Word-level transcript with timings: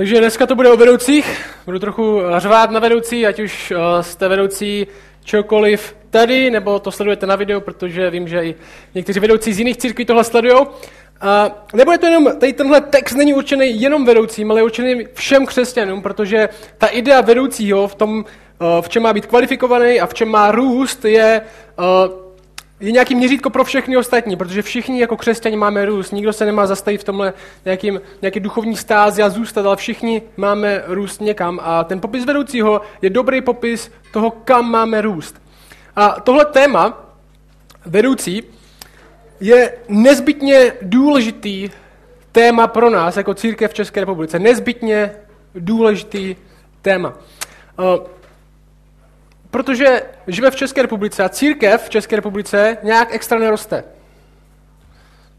Takže 0.00 0.18
dneska 0.18 0.46
to 0.46 0.54
bude 0.54 0.70
o 0.70 0.76
vedoucích. 0.76 1.46
Budu 1.66 1.78
trochu 1.78 2.20
řvát 2.38 2.70
na 2.70 2.80
vedoucí, 2.80 3.26
ať 3.26 3.40
už 3.40 3.70
eh, 3.70 4.02
jste 4.02 4.28
vedoucí 4.28 4.86
čokoliv 5.24 5.96
tady, 6.10 6.50
nebo 6.50 6.78
to 6.78 6.90
sledujete 6.90 7.26
na 7.26 7.36
videu, 7.36 7.60
protože 7.60 8.10
vím, 8.10 8.28
že 8.28 8.44
i 8.44 8.54
někteří 8.94 9.20
vedoucí 9.20 9.52
z 9.52 9.58
jiných 9.58 9.76
církví 9.76 10.04
tohle 10.04 10.24
sledují. 10.24 10.56
A 11.20 11.50
nebude 11.74 11.98
to 11.98 12.06
jenom, 12.06 12.24
tady 12.38 12.52
tenhle 12.52 12.80
text 12.80 13.14
není 13.14 13.34
určený 13.34 13.80
jenom 13.80 14.04
vedoucím, 14.04 14.50
ale 14.50 14.60
je 14.60 14.64
určený 14.64 15.06
všem 15.14 15.46
křesťanům, 15.46 16.02
protože 16.02 16.48
ta 16.78 16.86
idea 16.86 17.20
vedoucího 17.20 17.88
v 17.88 17.94
tom, 17.94 18.24
eh, 18.24 18.82
v 18.82 18.88
čem 18.88 19.02
má 19.02 19.12
být 19.12 19.26
kvalifikovaný 19.26 20.00
a 20.00 20.06
v 20.06 20.14
čem 20.14 20.28
má 20.28 20.52
růst, 20.52 21.04
je 21.04 21.40
eh, 21.40 21.82
je 22.80 22.92
nějaký 22.92 23.14
měřítko 23.14 23.50
pro 23.50 23.64
všechny 23.64 23.96
ostatní, 23.96 24.36
protože 24.36 24.62
všichni 24.62 25.00
jako 25.00 25.16
křesťani 25.16 25.56
máme 25.56 25.86
růst. 25.86 26.12
Nikdo 26.12 26.32
se 26.32 26.44
nemá 26.44 26.66
zastavit 26.66 27.00
v 27.00 27.04
tomhle 27.04 27.32
nějakým, 27.64 28.00
nějaký 28.22 28.40
duchovní 28.40 28.76
stázi 28.76 29.22
a 29.22 29.30
zůstat, 29.30 29.66
ale 29.66 29.76
všichni 29.76 30.22
máme 30.36 30.82
růst 30.86 31.20
někam. 31.20 31.60
A 31.62 31.84
ten 31.84 32.00
popis 32.00 32.24
vedoucího 32.24 32.80
je 33.02 33.10
dobrý 33.10 33.42
popis 33.42 33.90
toho, 34.12 34.30
kam 34.30 34.70
máme 34.70 35.00
růst. 35.00 35.42
A 35.96 36.20
tohle 36.20 36.44
téma, 36.44 37.14
vedoucí, 37.86 38.42
je 39.40 39.72
nezbytně 39.88 40.72
důležitý 40.82 41.70
téma 42.32 42.66
pro 42.66 42.90
nás 42.90 43.16
jako 43.16 43.34
církev 43.34 43.70
v 43.70 43.74
České 43.74 44.00
republice. 44.00 44.38
Nezbytně 44.38 45.12
důležitý 45.54 46.36
téma. 46.82 47.14
Protože 49.50 50.02
žijeme 50.26 50.50
v 50.50 50.56
České 50.56 50.82
republice 50.82 51.22
a 51.22 51.28
církev 51.28 51.84
v 51.84 51.90
České 51.90 52.16
republice 52.16 52.76
nějak 52.82 53.14
extra 53.14 53.38
neroste. 53.38 53.84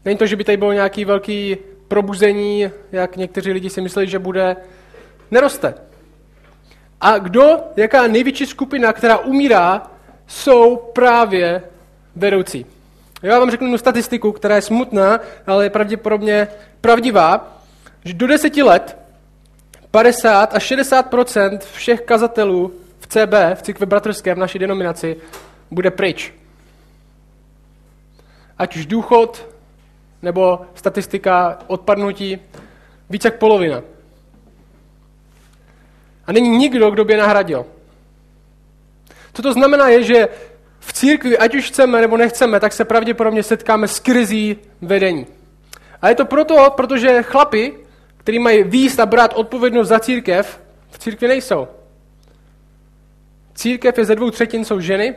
Není 0.04 0.18
to, 0.18 0.26
že 0.26 0.36
by 0.36 0.44
tady 0.44 0.56
bylo 0.56 0.72
nějaký 0.72 1.04
velký 1.04 1.56
probuzení, 1.88 2.70
jak 2.92 3.16
někteří 3.16 3.52
lidi 3.52 3.70
si 3.70 3.80
mysleli, 3.80 4.08
že 4.08 4.18
bude. 4.18 4.56
Neroste. 5.30 5.74
A 7.00 7.18
kdo, 7.18 7.60
jaká 7.76 8.06
největší 8.06 8.46
skupina, 8.46 8.92
která 8.92 9.18
umírá, 9.18 9.90
jsou 10.26 10.76
právě 10.76 11.62
vedoucí. 12.16 12.66
Já 13.22 13.38
vám 13.38 13.50
řeknu 13.50 13.78
statistiku, 13.78 14.32
která 14.32 14.56
je 14.56 14.62
smutná, 14.62 15.20
ale 15.46 15.64
je 15.64 15.70
pravděpodobně 15.70 16.48
pravdivá, 16.80 17.58
že 18.04 18.14
do 18.14 18.26
deseti 18.26 18.62
let 18.62 18.98
50 19.90 20.54
až 20.54 20.72
60% 20.72 21.58
všech 21.72 22.00
kazatelů 22.00 22.72
CB, 23.12 23.34
v 23.54 23.62
církvi 23.62 23.86
bratrské, 23.86 24.34
v 24.34 24.38
naší 24.38 24.58
denominaci, 24.58 25.16
bude 25.70 25.90
pryč. 25.90 26.34
Ať 28.58 28.76
už 28.76 28.86
důchod, 28.86 29.48
nebo 30.22 30.60
statistika 30.74 31.58
odpadnutí, 31.66 32.38
více 33.10 33.28
jak 33.28 33.38
polovina. 33.38 33.82
A 36.26 36.32
není 36.32 36.48
nikdo, 36.48 36.90
kdo 36.90 37.04
by 37.04 37.12
je 37.12 37.18
nahradil. 37.18 37.66
Co 39.34 39.42
to 39.42 39.52
znamená 39.52 39.88
je, 39.88 40.02
že 40.02 40.28
v 40.80 40.92
církvi, 40.92 41.38
ať 41.38 41.54
už 41.54 41.68
chceme 41.68 42.00
nebo 42.00 42.16
nechceme, 42.16 42.60
tak 42.60 42.72
se 42.72 42.84
pravděpodobně 42.84 43.42
setkáme 43.42 43.88
s 43.88 44.00
krizí 44.00 44.56
vedení. 44.80 45.26
A 46.02 46.08
je 46.08 46.14
to 46.14 46.24
proto, 46.24 46.70
protože 46.76 47.22
chlapi, 47.22 47.74
kteří 48.16 48.38
mají 48.38 48.62
výst 48.62 49.00
a 49.00 49.06
brát 49.06 49.32
odpovědnost 49.34 49.88
za 49.88 50.00
církev, 50.00 50.60
v 50.90 50.98
církvi 50.98 51.28
nejsou. 51.28 51.68
Církev 53.54 53.98
je 53.98 54.04
ze 54.04 54.14
dvou 54.14 54.30
třetin 54.30 54.64
jsou 54.64 54.80
ženy 54.80 55.14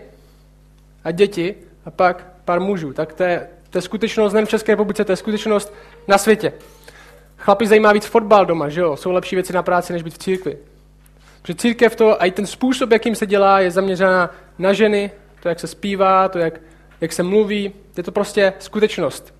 a 1.03 1.11
děti 1.11 1.55
a 1.85 1.91
pak 1.91 2.27
pár 2.45 2.59
mužů. 2.59 2.93
Tak 2.93 3.13
to 3.13 3.23
je, 3.23 3.47
to 3.69 3.77
je 3.77 3.81
skutečnost 3.81 4.33
nejen 4.33 4.45
v 4.45 4.49
České 4.49 4.71
republice, 4.71 5.05
to 5.05 5.11
je 5.11 5.15
skutečnost 5.15 5.73
na 6.07 6.17
světě. 6.17 6.53
Chlapi 7.37 7.67
zajímá 7.67 7.93
víc 7.93 8.05
fotbal 8.05 8.45
doma, 8.45 8.69
že 8.69 8.81
jo? 8.81 8.97
Jsou 8.97 9.11
lepší 9.11 9.35
věci 9.35 9.53
na 9.53 9.63
práci, 9.63 9.93
než 9.93 10.03
být 10.03 10.13
v 10.13 10.17
církvi. 10.17 10.57
Protože 11.41 11.55
církev 11.55 11.95
to, 11.95 12.21
a 12.21 12.25
i 12.25 12.31
ten 12.31 12.45
způsob, 12.45 12.91
jakým 12.91 13.15
se 13.15 13.25
dělá, 13.25 13.59
je 13.59 13.71
zaměřená 13.71 14.29
na 14.59 14.73
ženy, 14.73 15.11
to, 15.39 15.49
jak 15.49 15.59
se 15.59 15.67
zpívá, 15.67 16.29
to, 16.29 16.39
jak, 16.39 16.61
jak 17.01 17.13
se 17.13 17.23
mluví, 17.23 17.73
je 17.97 18.03
to 18.03 18.11
prostě 18.11 18.53
skutečnost. 18.59 19.33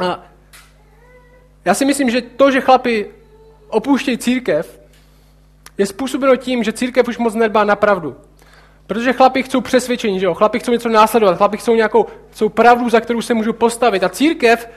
A 0.00 0.26
já 1.64 1.74
si 1.74 1.84
myslím, 1.84 2.10
že 2.10 2.22
to, 2.22 2.50
že 2.50 2.60
chlapi 2.60 3.10
opouštějí 3.68 4.18
církev, 4.18 4.80
je 5.78 5.86
způsobeno 5.86 6.36
tím, 6.36 6.64
že 6.64 6.72
církev 6.72 7.08
už 7.08 7.18
moc 7.18 7.34
nedbá 7.34 7.64
na 7.64 7.76
pravdu. 7.76 8.16
Protože 8.86 9.12
chlapi 9.12 9.42
chcou 9.42 9.60
přesvědčení, 9.60 10.20
že 10.20 10.26
jo? 10.26 10.34
Chlapi 10.34 10.58
chcou 10.58 10.72
něco 10.72 10.88
následovat, 10.88 11.36
chlapi 11.36 11.56
chcou 11.56 11.74
nějakou 11.74 12.06
chcou 12.30 12.48
pravdu, 12.48 12.90
za 12.90 13.00
kterou 13.00 13.22
se 13.22 13.34
můžu 13.34 13.52
postavit. 13.52 14.04
A 14.04 14.08
církev 14.08 14.68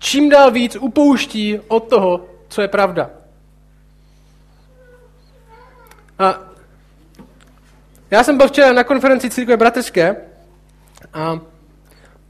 čím 0.00 0.28
dál 0.28 0.50
víc 0.50 0.76
upouští 0.80 1.60
od 1.68 1.88
toho, 1.88 2.26
co 2.48 2.62
je 2.62 2.68
pravda. 2.68 3.10
A 6.18 6.40
já 8.10 8.24
jsem 8.24 8.36
byl 8.36 8.48
včera 8.48 8.72
na 8.72 8.84
konferenci 8.84 9.30
církve 9.30 9.56
bratrské 9.56 10.16
a 11.12 11.40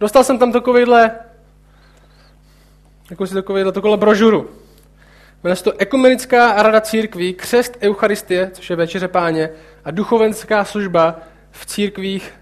dostal 0.00 0.24
jsem 0.24 0.38
tam 0.38 0.52
takovýhle, 0.52 1.10
jako 3.10 3.26
si 3.26 3.34
takovýhle, 3.34 3.72
takovýhle 3.72 3.96
brožuru. 3.96 4.50
Jmenuje 5.44 5.56
se 5.56 5.64
to 5.64 5.72
Ekumenická 5.78 6.62
rada 6.62 6.80
církví, 6.80 7.34
křest 7.34 7.78
Eucharistie, 7.82 8.50
což 8.52 8.70
je 8.70 8.76
večeře 8.76 9.08
páně, 9.08 9.50
a 9.84 9.90
duchovenská 9.90 10.64
služba 10.64 11.20
v 11.50 11.66
církvích 11.66 12.32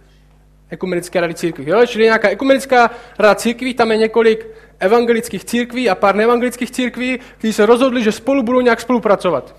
Ekumenické 0.70 1.20
rady 1.20 1.34
církví. 1.34 1.64
Jo? 1.68 1.86
Čili 1.86 2.04
nějaká 2.04 2.28
ekumenická 2.28 2.90
rada 3.18 3.34
církví, 3.34 3.74
tam 3.74 3.90
je 3.90 3.96
několik 3.96 4.46
evangelických 4.78 5.44
církví 5.44 5.90
a 5.90 5.94
pár 5.94 6.14
neevangelických 6.14 6.70
církví, 6.70 7.18
kteří 7.38 7.52
se 7.52 7.66
rozhodli, 7.66 8.02
že 8.02 8.12
spolu 8.12 8.42
budou 8.42 8.60
nějak 8.60 8.80
spolupracovat. 8.80 9.56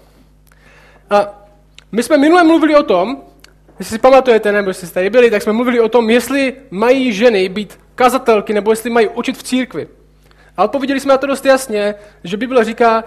A 1.10 1.46
my 1.92 2.04
jsme 2.04 2.18
minule 2.18 2.44
mluvili 2.44 2.76
o 2.76 2.84
tom, 2.84 3.22
jestli 3.80 3.96
si 3.96 4.02
pamatujete, 4.02 4.52
nebo 4.52 4.70
jestli 4.70 4.88
jste 4.88 4.94
tady 4.94 5.10
byli, 5.10 5.32
tak 5.32 5.42
jsme 5.42 5.54
mluvili 5.54 5.80
o 5.80 5.90
tom, 5.90 6.10
jestli 6.10 6.54
mají 6.72 7.14
ženy 7.14 7.50
být 7.50 7.80
kazatelky, 7.96 8.54
nebo 8.54 8.72
jestli 8.72 8.90
mají 8.90 9.08
učit 9.08 9.38
v 9.38 9.44
církvi. 9.44 9.88
A 10.58 10.64
odpověděli 10.64 11.00
jsme 11.00 11.14
na 11.14 11.18
to 11.18 11.28
dost 11.28 11.46
jasně, 11.46 11.96
že 12.24 12.38
Bible 12.38 12.64
říká, 12.64 13.04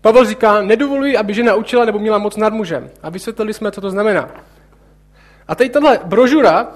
Pavel 0.00 0.24
říká, 0.24 0.62
nedovoluji, 0.62 1.16
aby 1.16 1.34
žena 1.34 1.54
učila 1.54 1.84
nebo 1.84 1.98
měla 1.98 2.18
moc 2.18 2.36
nad 2.36 2.52
mužem. 2.52 2.90
A 3.02 3.10
vysvětlili 3.10 3.54
jsme, 3.54 3.70
co 3.70 3.80
to 3.80 3.90
znamená. 3.90 4.30
A 5.48 5.54
tady 5.54 5.70
tahle 5.70 6.00
brožura, 6.04 6.68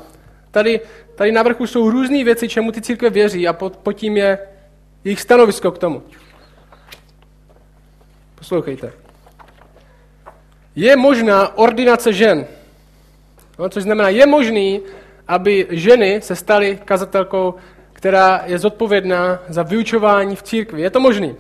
tady, 0.51 0.81
tady 1.15 1.33
na 1.33 1.43
vrchu 1.43 1.67
jsou 1.67 1.91
různé 1.91 2.25
věci, 2.25 2.49
čemu 2.49 2.73
ty 2.73 2.81
církve 2.81 3.11
věří 3.11 3.49
a 3.49 3.53
pod, 3.53 3.77
pod 3.77 3.93
tím 3.93 4.17
je 4.17 4.39
jejich 5.05 5.21
stanovisko 5.21 5.71
k 5.71 5.79
tomu. 5.79 6.03
Poslouchejte. 8.35 8.93
Je 10.77 10.97
možná 10.97 11.59
ordinace 11.59 12.13
žen. 12.13 12.47
No, 13.59 13.69
což 13.69 13.83
znamená, 13.83 14.09
je 14.09 14.27
možný, 14.27 14.81
aby 15.29 15.67
ženy 15.71 16.21
se 16.23 16.37
staly 16.37 16.79
kazatelkou, 16.85 17.55
která 17.93 18.43
je 18.47 18.59
zodpovědná 18.59 19.39
za 19.49 19.63
vyučování 19.63 20.37
v 20.37 20.43
církvi. 20.43 20.83
Je 20.83 20.91
to 20.91 21.01
možný? 21.01 21.37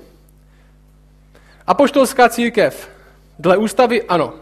Apoštolská 1.70 2.28
církev. 2.28 2.90
Dle 3.38 3.56
ústavy 3.56 4.02
ano. 4.02 4.34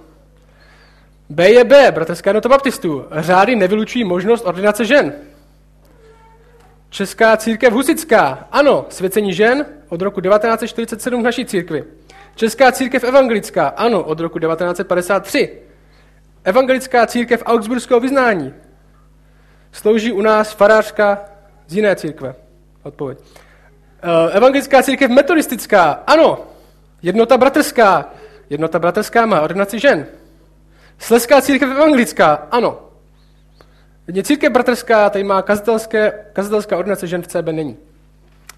B 1.28 1.50
je 1.50 1.64
B, 1.64 1.90
bratrská 1.90 2.30
jednota 2.30 2.48
baptistů. 2.48 3.04
Řády 3.12 3.56
nevylučují 3.56 4.04
možnost 4.04 4.46
ordinace 4.46 4.84
žen. 4.84 5.12
Česká 6.90 7.36
církev 7.36 7.72
husická. 7.72 8.48
Ano, 8.50 8.86
svěcení 8.88 9.34
žen 9.34 9.66
od 9.88 10.02
roku 10.02 10.20
1947 10.20 11.20
v 11.20 11.24
naší 11.24 11.46
církvi. 11.46 11.84
Česká 12.34 12.72
církev 12.72 13.04
evangelická. 13.04 13.68
Ano, 13.68 14.02
od 14.02 14.20
roku 14.20 14.38
1953. 14.38 15.52
Evangelická 16.44 17.06
církev 17.06 17.42
Augsburského 17.46 18.00
vyznání. 18.00 18.54
Slouží 19.72 20.12
u 20.12 20.22
nás 20.22 20.52
farářka 20.52 21.24
z 21.66 21.76
jiné 21.76 21.96
církve. 21.96 22.34
Odpověď. 22.82 23.18
Eh, 24.02 24.30
evangelická 24.36 24.82
církev 24.82 25.10
metodistická. 25.10 26.02
Ano, 26.06 26.48
Jednota 27.02 27.36
bratrská. 27.36 28.12
Jednota 28.50 28.78
bratrská 28.78 29.26
má 29.26 29.40
ordinaci 29.40 29.78
žen. 29.78 30.06
Sleská 30.98 31.40
církev 31.40 31.70
evangelická, 31.70 32.48
ano. 32.50 32.80
Jedně 34.06 34.22
církev 34.22 34.52
bratrská 34.52 35.10
tady 35.10 35.24
má 35.24 35.42
kazatelské, 35.42 36.12
kazatelská 36.32 36.76
ordinace 36.76 37.06
žen 37.06 37.22
v 37.22 37.26
CB 37.26 37.46
není. 37.52 37.76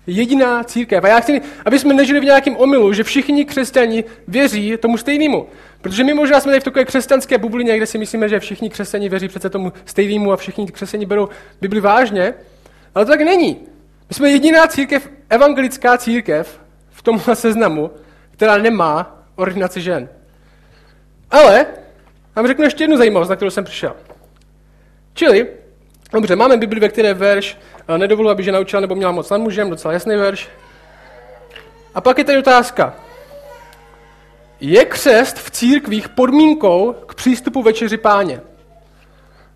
Jediná 0.06 0.64
církev. 0.64 1.04
A 1.04 1.08
já 1.08 1.20
chci, 1.20 1.40
aby 1.64 1.78
jsme 1.78 1.94
nežili 1.94 2.20
v 2.20 2.24
nějakém 2.24 2.56
omylu, 2.56 2.92
že 2.92 3.04
všichni 3.04 3.44
křesťani 3.44 4.04
věří 4.28 4.76
tomu 4.76 4.96
stejnému. 4.96 5.46
Protože 5.80 6.04
my 6.04 6.14
možná 6.14 6.40
jsme 6.40 6.52
tady 6.52 6.60
v 6.60 6.64
takové 6.64 6.84
křesťanské 6.84 7.38
bublině, 7.38 7.76
kde 7.76 7.86
si 7.86 7.98
myslíme, 7.98 8.28
že 8.28 8.40
všichni 8.40 8.70
křesťani 8.70 9.08
věří 9.08 9.28
přece 9.28 9.50
tomu 9.50 9.72
stejnému 9.84 10.32
a 10.32 10.36
všichni 10.36 10.66
křesťani 10.66 11.06
berou 11.06 11.28
Bibli 11.60 11.80
vážně. 11.80 12.34
Ale 12.94 13.04
to 13.04 13.10
tak 13.10 13.20
není. 13.20 13.56
My 14.08 14.14
jsme 14.14 14.30
jediná 14.30 14.66
církev, 14.66 15.10
evangelická 15.30 15.98
církev 15.98 16.60
v 16.90 17.02
tomhle 17.02 17.36
seznamu, 17.36 17.90
která 18.40 18.58
nemá 18.58 19.24
ordinaci 19.36 19.80
žen. 19.80 20.08
Ale 21.30 21.66
vám 22.36 22.46
řeknu 22.46 22.64
ještě 22.64 22.84
jednu 22.84 22.96
zajímavost, 22.96 23.28
na 23.28 23.36
kterou 23.36 23.50
jsem 23.50 23.64
přišel. 23.64 23.96
Čili, 25.14 25.48
dobře, 26.12 26.36
máme 26.36 26.56
Bibli, 26.56 26.80
ve 26.80 26.88
které 26.88 27.14
verš 27.14 27.58
eh, 27.88 27.98
nedovolu, 27.98 28.30
aby 28.30 28.42
žena 28.42 28.58
učila 28.58 28.80
nebo 28.80 28.94
měla 28.94 29.12
moc 29.12 29.30
nad 29.30 29.38
mužem, 29.38 29.70
docela 29.70 29.94
jasný 29.94 30.16
verš. 30.16 30.48
A 31.94 32.00
pak 32.00 32.18
je 32.18 32.24
tady 32.24 32.38
otázka. 32.38 32.94
je 34.60 34.84
křest 34.84 35.38
v 35.38 35.50
církvích 35.50 36.08
podmínkou 36.08 36.92
k 37.06 37.14
přístupu 37.14 37.62
večeři 37.62 37.96
páně. 37.96 38.40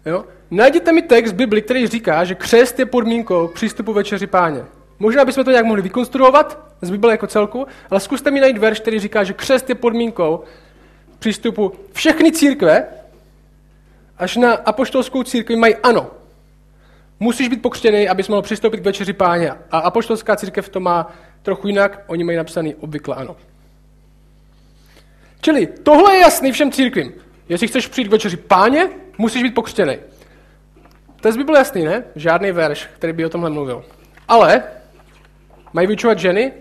Jo? 0.06 0.24
Najděte 0.50 0.92
mi 0.92 1.02
text 1.02 1.32
Bibli, 1.32 1.62
který 1.62 1.86
říká, 1.86 2.24
že 2.24 2.34
křest 2.34 2.78
je 2.78 2.86
podmínkou 2.86 3.48
k 3.48 3.54
přístupu 3.54 3.92
večeři 3.92 4.26
páně. 4.26 4.64
Možná 4.98 5.24
bychom 5.24 5.44
to 5.44 5.50
nějak 5.50 5.66
mohli 5.66 5.82
vykonstruovat 5.82 6.73
z 6.86 6.90
Bible 6.90 7.12
jako 7.12 7.26
celku, 7.26 7.66
ale 7.90 8.00
zkuste 8.00 8.30
mi 8.30 8.40
najít 8.40 8.58
verš, 8.58 8.80
který 8.80 9.00
říká, 9.00 9.24
že 9.24 9.32
křest 9.32 9.68
je 9.68 9.74
podmínkou 9.74 10.44
přístupu 11.18 11.72
všechny 11.92 12.32
církve, 12.32 12.86
až 14.18 14.36
na 14.36 14.52
apoštolskou 14.52 15.22
církvi 15.22 15.56
mají 15.56 15.76
ano. 15.76 16.10
Musíš 17.20 17.48
být 17.48 17.62
pokřtěný, 17.62 18.08
abys 18.08 18.28
mohl 18.28 18.42
přistoupit 18.42 18.80
k 18.80 18.84
večeři 18.84 19.12
páně. 19.12 19.52
A 19.70 19.78
apoštolská 19.78 20.36
církev 20.36 20.68
to 20.68 20.80
má 20.80 21.12
trochu 21.42 21.68
jinak, 21.68 22.04
oni 22.06 22.24
mají 22.24 22.36
napsaný 22.36 22.74
obvykle 22.74 23.16
ano. 23.16 23.36
Čili 25.40 25.66
tohle 25.66 26.14
je 26.14 26.20
jasný 26.20 26.52
všem 26.52 26.72
církvím. 26.72 27.12
Jestli 27.48 27.68
chceš 27.68 27.86
přijít 27.86 28.08
k 28.08 28.10
večeři 28.10 28.36
páně, 28.36 28.88
musíš 29.18 29.42
být 29.42 29.54
pokřtěný. 29.54 29.96
To 31.20 31.28
je 31.28 31.32
z 31.32 31.38
jasný, 31.56 31.84
ne? 31.84 32.04
Žádný 32.16 32.52
verš, 32.52 32.88
který 32.96 33.12
by 33.12 33.24
o 33.24 33.28
tomhle 33.28 33.50
mluvil. 33.50 33.84
Ale 34.28 34.62
mají 35.72 35.86
vyučovat 35.86 36.18
ženy? 36.18 36.52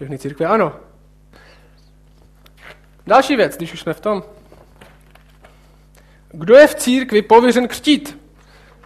Všechny 0.00 0.18
církve 0.18 0.46
ano. 0.46 0.72
Další 3.06 3.36
věc, 3.36 3.56
když 3.56 3.72
už 3.72 3.80
jsme 3.80 3.94
v 3.94 4.00
tom. 4.00 4.22
Kdo 6.32 6.56
je 6.56 6.66
v 6.66 6.74
církvi 6.74 7.22
pověřen 7.22 7.68
křtít? 7.68 8.18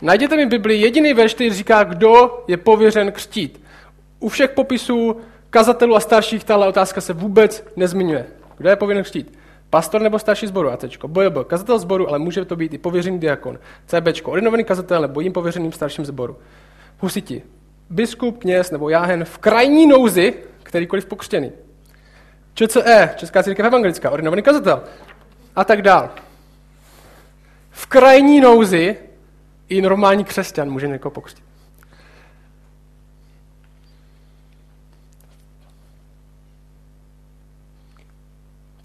Najděte 0.03 0.37
mi 0.37 0.47
Bibli 0.47 0.77
jediný 0.77 1.15
verš, 1.15 1.35
který 1.35 1.53
říká, 1.53 1.85
kdo 1.85 2.45
je 2.49 2.57
pověřen 2.57 3.13
křtít. 3.13 3.63
U 4.21 4.29
všech 4.29 4.51
popisů 4.51 5.21
kazatelů 5.51 5.97
a 5.97 6.01
starších 6.01 6.45
tahle 6.45 6.69
otázka 6.69 7.01
se 7.01 7.13
vůbec 7.13 7.67
nezmiňuje. 7.77 8.27
Kdo 8.57 8.69
je 8.69 8.77
povinen 8.77 9.05
křtít? 9.05 9.39
Pastor 9.71 10.01
nebo 10.01 10.19
starší 10.19 10.47
zboru? 10.47 10.71
A 10.71 10.77
C. 10.77 10.89
BJB. 11.07 11.47
Kazatel 11.47 11.79
zboru, 11.79 12.09
ale 12.09 12.19
může 12.19 12.45
to 12.45 12.57
být 12.57 12.75
i 12.75 12.79
pověřený 12.79 13.19
diakon. 13.19 13.59
CB. 13.87 14.27
Ordinovaný 14.27 14.65
kazatel 14.65 15.03
nebo 15.03 15.21
jim 15.21 15.33
pověřeným 15.33 15.73
starším 15.73 16.05
zboru. 16.05 16.37
Husiti. 16.99 17.43
Biskup, 17.91 18.39
kněz 18.39 18.71
nebo 18.71 18.89
jáhen 18.89 19.25
v 19.25 19.39
krajní 19.39 19.87
nouzi, 19.87 20.35
kterýkoliv 20.65 21.07
pokřtěný. 21.07 21.53
ČCE, 22.55 23.15
Česká 23.17 23.43
církev 23.43 23.67
evangelická, 23.67 24.11
ordinovaný 24.11 24.43
kazatel. 24.43 24.83
A 25.57 25.65
tak 25.65 25.83
dál. 25.83 26.11
V 27.71 27.87
krajní 27.87 28.41
nouzi 28.41 28.97
i 29.69 29.83
normální 29.83 30.25
křesťan 30.25 30.71
může 30.71 30.89
někoho 30.89 31.11
pokřtít. 31.11 31.45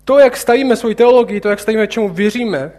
To, 0.06 0.20
jak 0.20 0.38
stavíme 0.38 0.76
svoji 0.76 0.96
teologii, 0.96 1.42
to, 1.42 1.50
jak 1.50 1.60
stavíme, 1.60 1.88
čemu 1.88 2.10
věříme, 2.10 2.72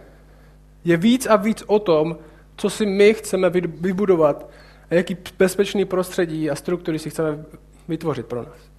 je 0.83 0.97
víc 0.97 1.25
a 1.25 1.35
víc 1.35 1.63
o 1.67 1.79
tom, 1.79 2.17
co 2.55 2.69
si 2.69 2.85
my 2.85 3.13
chceme 3.13 3.49
vybudovat 3.49 4.49
a 4.89 4.95
jaký 4.95 5.17
bezpečný 5.37 5.85
prostředí 5.85 6.49
a 6.49 6.55
struktury 6.55 6.99
si 6.99 7.09
chceme 7.09 7.45
vytvořit 7.87 8.25
pro 8.25 8.43
nás. 8.43 8.70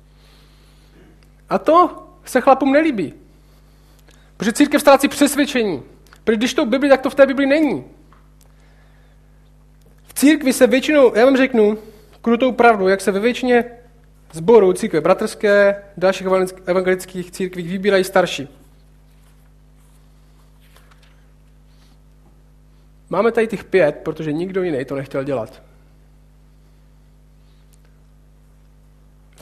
A 1.53 1.59
to 1.59 2.07
se 2.25 2.41
chlapům 2.41 2.73
nelíbí. 2.73 3.15
Protože 4.37 4.53
církev 4.53 4.81
ztrácí 4.81 5.09
přesvědčení. 5.09 5.83
Protože 6.25 6.37
když 6.37 6.55
to 6.55 6.67
v 6.67 6.69
Bibli, 6.69 6.89
tak 6.89 7.01
to 7.01 7.11
v 7.11 7.15
té 7.15 7.27
Bibli 7.27 7.47
není. 7.47 7.85
V 10.05 10.15
církvi 10.15 10.53
se 10.53 10.67
většinou, 10.67 11.15
já 11.15 11.25
vám 11.25 11.37
řeknu 11.37 11.79
krutou 12.23 12.53
pravdu, 12.53 12.89
jak 12.89 13.01
se 13.01 13.13
ve 13.13 13.21
většině 13.21 13.65
zborů 14.33 14.73
církve 14.73 15.01
bratrské, 15.01 15.83
dalších 15.97 16.27
evangelických 16.67 17.31
církvích 17.31 17.69
vybírají 17.69 18.05
starší. 18.05 18.49
Máme 23.11 23.33
tady 23.33 23.47
těch 23.47 23.65
pět, 23.65 23.97
protože 24.03 24.33
nikdo 24.33 24.63
jiný 24.63 24.85
to 24.85 24.97
nechtěl 24.97 25.25
dělat. 25.25 25.63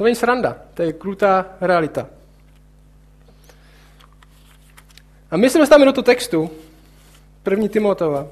To 0.01 0.05
není 0.05 0.17
sranda, 0.17 0.57
to 0.75 0.83
je 0.83 0.93
krutá 0.93 1.47
realita. 1.61 2.07
A 5.31 5.37
my 5.37 5.51
se 5.51 5.59
dostáváme 5.59 5.85
do 5.85 5.93
toho 5.93 6.03
textu, 6.03 6.51
první 7.43 7.69
Timotova. 7.69 8.27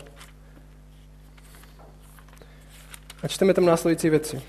A 3.23 3.29
čteme 3.29 3.55
tam 3.55 3.65
následující 3.65 4.11
věci. 4.11 4.43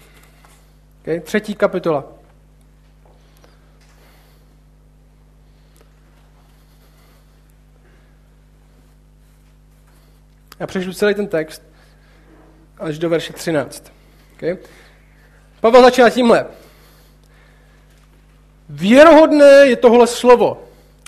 Okay? 1.01 1.19
Třetí 1.19 1.55
kapitola. 1.55 2.05
Já 10.59 10.67
přešlu 10.67 10.93
celý 10.93 11.15
ten 11.15 11.27
text 11.27 11.63
až 12.77 12.99
do 12.99 13.09
verše 13.09 13.33
13. 13.33 13.91
Okay? 14.33 14.57
Pavel 15.61 15.83
začíná 15.83 16.09
tímhle. 16.09 16.58
Věrohodné 18.69 19.63
je 19.63 19.75
tohle 19.75 20.07
slovo. 20.07 20.61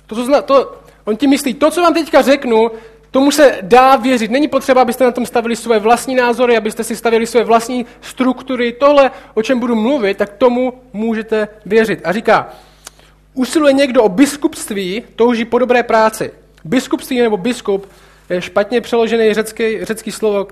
To, 0.08 0.16
co 0.16 0.26
zna, 0.26 0.42
to, 0.42 0.76
on 1.06 1.18
ti 1.18 1.28
myslí, 1.28 1.54
to, 1.54 1.72
co 1.72 1.82
vám 1.82 1.94
teďka 1.94 2.22
řeknu, 2.22 2.72
Tomu 3.12 3.32
se 3.32 3.58
dá 3.62 3.96
věřit. 3.96 4.32
Není 4.32 4.48
potřeba, 4.48 4.82
abyste 4.82 5.04
na 5.04 5.12
tom 5.12 5.26
stavili 5.26 5.56
své 5.56 5.80
vlastní 5.80 6.16
názory, 6.16 6.58
abyste 6.58 6.84
si 6.84 6.96
stavili 6.96 7.28
své 7.28 7.44
vlastní 7.44 7.86
struktury. 8.02 8.74
Tohle, 8.74 9.12
o 9.34 9.44
čem 9.44 9.60
budu 9.60 9.76
mluvit, 9.76 10.18
tak 10.18 10.30
tomu 10.30 10.74
můžete 10.94 11.48
věřit. 11.66 12.00
A 12.04 12.12
říká, 12.12 12.50
usiluje 13.34 13.74
někdo 13.74 14.04
o 14.04 14.10
biskupství, 14.10 15.04
touží 15.16 15.46
po 15.46 15.60
dobré 15.60 15.84
práci. 15.84 16.32
Biskupství 16.64 17.22
nebo 17.22 17.38
biskup 17.38 17.88
je 18.30 18.42
špatně 18.42 18.82
přeložený 18.82 19.34
řecký, 19.34 19.86
řecký 19.86 20.12
slovo 20.12 20.48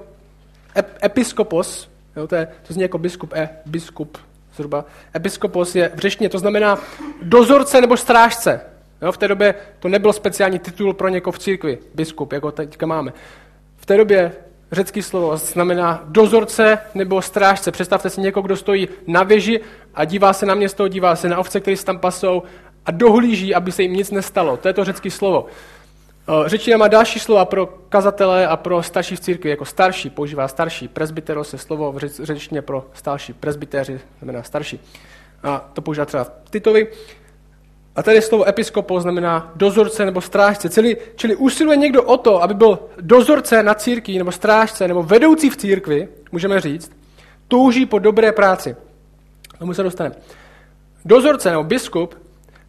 ep, 0.78 0.98
episkopos, 1.04 1.90
jo, 2.16 2.28
to, 2.28 2.36
je, 2.36 2.48
to 2.68 2.74
zní 2.74 2.82
jako 2.82 2.98
biskup, 2.98 3.34
e, 3.34 3.50
biskup 3.66 4.18
zhruba. 4.60 4.86
Episkopos 5.16 5.76
je 5.76 5.92
v 5.96 6.00
řeštině, 6.00 6.30
to 6.30 6.40
znamená 6.40 6.78
dozorce 7.22 7.82
nebo 7.82 7.98
strážce. 7.98 8.62
Jo, 9.02 9.12
v 9.12 9.18
té 9.18 9.28
době 9.28 9.56
to 9.80 9.88
nebyl 9.88 10.14
speciální 10.14 10.60
titul 10.60 10.94
pro 10.94 11.08
někoho 11.10 11.32
v 11.32 11.40
církvi, 11.40 11.78
biskup, 11.96 12.34
jako 12.34 12.52
teďka 12.52 12.86
máme. 12.86 13.14
V 13.78 13.86
té 13.86 13.98
době 13.98 14.32
řecký 14.72 15.02
slovo 15.02 15.38
znamená 15.38 16.04
dozorce 16.06 16.78
nebo 16.96 17.22
strážce. 17.22 17.72
Představte 17.72 18.10
si 18.10 18.22
někoho, 18.22 18.44
kdo 18.44 18.56
stojí 18.56 18.90
na 19.08 19.24
věži 19.24 19.60
a 19.96 20.06
dívá 20.06 20.34
se 20.34 20.46
na 20.46 20.56
město, 20.56 20.88
dívá 20.88 21.16
se 21.16 21.30
na 21.30 21.38
ovce, 21.38 21.60
které 21.60 21.78
se 21.78 21.86
tam 21.86 22.00
pasou 22.00 22.44
a 22.86 22.92
dohlíží, 22.92 23.56
aby 23.56 23.72
se 23.72 23.82
jim 23.82 23.94
nic 23.94 24.12
nestalo. 24.12 24.58
To 24.58 24.68
je 24.68 24.74
to 24.74 24.86
řecký 24.86 25.10
slovo. 25.10 25.46
Řečina 26.46 26.78
má 26.78 26.88
další 26.88 27.20
slova 27.20 27.46
pro 27.46 27.66
kazatele 27.66 28.48
a 28.48 28.58
pro 28.58 28.84
starší 28.84 29.16
v 29.16 29.20
církvi, 29.20 29.50
jako 29.50 29.66
starší, 29.66 30.10
používá 30.10 30.48
starší. 30.48 30.88
Presbyteros 30.88 31.54
je 31.54 31.60
slovo 31.60 31.92
v 31.92 31.98
řečtině 32.24 32.62
pro 32.62 32.86
starší. 32.94 33.34
Presbytéři 33.34 34.00
znamená 34.20 34.44
starší. 34.44 34.80
A 35.44 35.70
to 35.74 35.82
používá 35.82 36.06
třeba 36.06 36.24
v 36.24 36.50
Titovi. 36.50 36.88
A 37.96 38.04
tady 38.04 38.22
slovo 38.22 38.48
episkopo 38.48 39.02
znamená 39.02 39.52
dozorce 39.56 40.06
nebo 40.06 40.22
strážce. 40.22 40.70
Čili, 40.70 40.98
čili 41.16 41.36
usiluje 41.36 41.78
někdo 41.78 42.04
o 42.04 42.18
to, 42.18 42.44
aby 42.44 42.54
byl 42.54 42.80
dozorce 43.02 43.64
na 43.64 43.74
církvi, 43.74 44.18
nebo 44.18 44.32
strážce, 44.32 44.88
nebo 44.88 45.04
vedoucí 45.04 45.50
v 45.50 45.58
církvi, 45.58 46.08
můžeme 46.32 46.62
říct, 46.62 46.92
touží 47.48 47.86
po 47.86 48.00
dobré 48.00 48.32
práci. 48.32 48.76
Tomu 49.60 49.74
se 49.74 49.84
dostaneme. 49.84 50.16
Dozorce 51.06 51.52
nebo 51.52 51.64
biskup, 51.64 52.16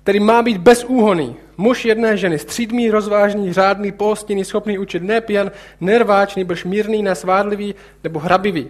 který 0.03 0.21
má 0.21 0.43
být 0.43 0.59
bezúhoný, 0.59 1.37
muž 1.61 1.85
jedné 1.85 2.17
ženy, 2.17 2.39
střídmý, 2.39 2.91
rozvážný, 2.91 3.53
řádný, 3.53 3.93
pohostinný, 3.93 4.45
schopný 4.45 4.79
učit, 4.79 5.03
nepijan, 5.03 5.51
nerváč, 5.81 6.37
nebož 6.37 6.65
mírný, 6.65 7.03
nesvádlivý 7.03 7.75
nebo 8.05 8.19
hrabivý. 8.19 8.69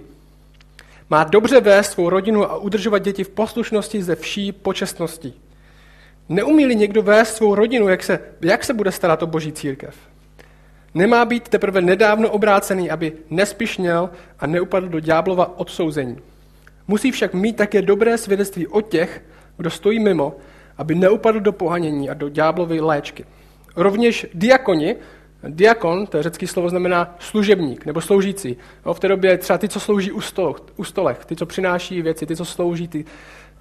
Má 1.11 1.25
dobře 1.25 1.61
vést 1.61 1.91
svou 1.91 2.11
rodinu 2.11 2.45
a 2.45 2.57
udržovat 2.57 2.99
děti 2.99 3.25
v 3.25 3.29
poslušnosti 3.29 4.03
ze 4.03 4.17
vší 4.17 4.53
počestnosti. 4.53 5.33
Neumí-li 6.29 6.77
někdo 6.77 7.03
vést 7.03 7.37
svou 7.37 7.55
rodinu, 7.55 7.89
jak 7.89 8.03
se, 8.03 8.21
jak 8.41 8.65
se 8.65 8.75
bude 8.75 8.93
starat 8.93 9.23
o 9.23 9.27
boží 9.27 9.53
církev? 9.53 9.95
Nemá 10.95 11.25
být 11.25 11.49
teprve 11.49 11.81
nedávno 11.81 12.31
obrácený, 12.31 12.91
aby 12.91 13.13
nespišněl 13.31 14.11
a 14.39 14.47
neupadl 14.47 14.89
do 14.89 15.01
ďáblova 15.01 15.59
odsouzení. 15.59 16.19
Musí 16.89 17.11
však 17.11 17.35
mít 17.35 17.57
také 17.57 17.83
dobré 17.83 18.19
svědectví 18.19 18.67
o 18.67 18.81
těch, 18.81 19.23
kdo 19.57 19.71
stojí 19.71 20.01
mimo, 20.01 20.37
aby 20.81 20.95
neupadl 20.95 21.41
do 21.41 21.53
pohanění 21.53 22.11
a 22.11 22.15
do 22.15 22.29
ďáblovy 22.29 22.81
léčky. 22.81 23.25
Rovněž 23.77 24.27
diakoni, 24.35 24.97
diakon, 25.49 26.07
to 26.07 26.17
je 26.17 26.23
řecký 26.23 26.47
slovo, 26.47 26.69
znamená 26.69 27.17
služebník 27.19 27.87
nebo 27.87 28.01
sloužící. 28.01 28.57
No, 28.87 28.95
v 28.95 29.01
té 29.01 29.09
době 29.09 29.39
třeba 29.39 29.59
ty, 29.59 29.69
co 29.69 29.81
slouží 29.81 30.13
u, 30.13 30.21
stolech, 30.21 30.57
u 30.77 30.85
stolech, 30.85 31.25
ty, 31.25 31.37
co 31.37 31.47
přináší 31.47 32.03
věci, 32.03 32.27
ty, 32.27 32.37
co 32.37 32.45
slouží, 32.45 32.89
ty, 32.89 33.05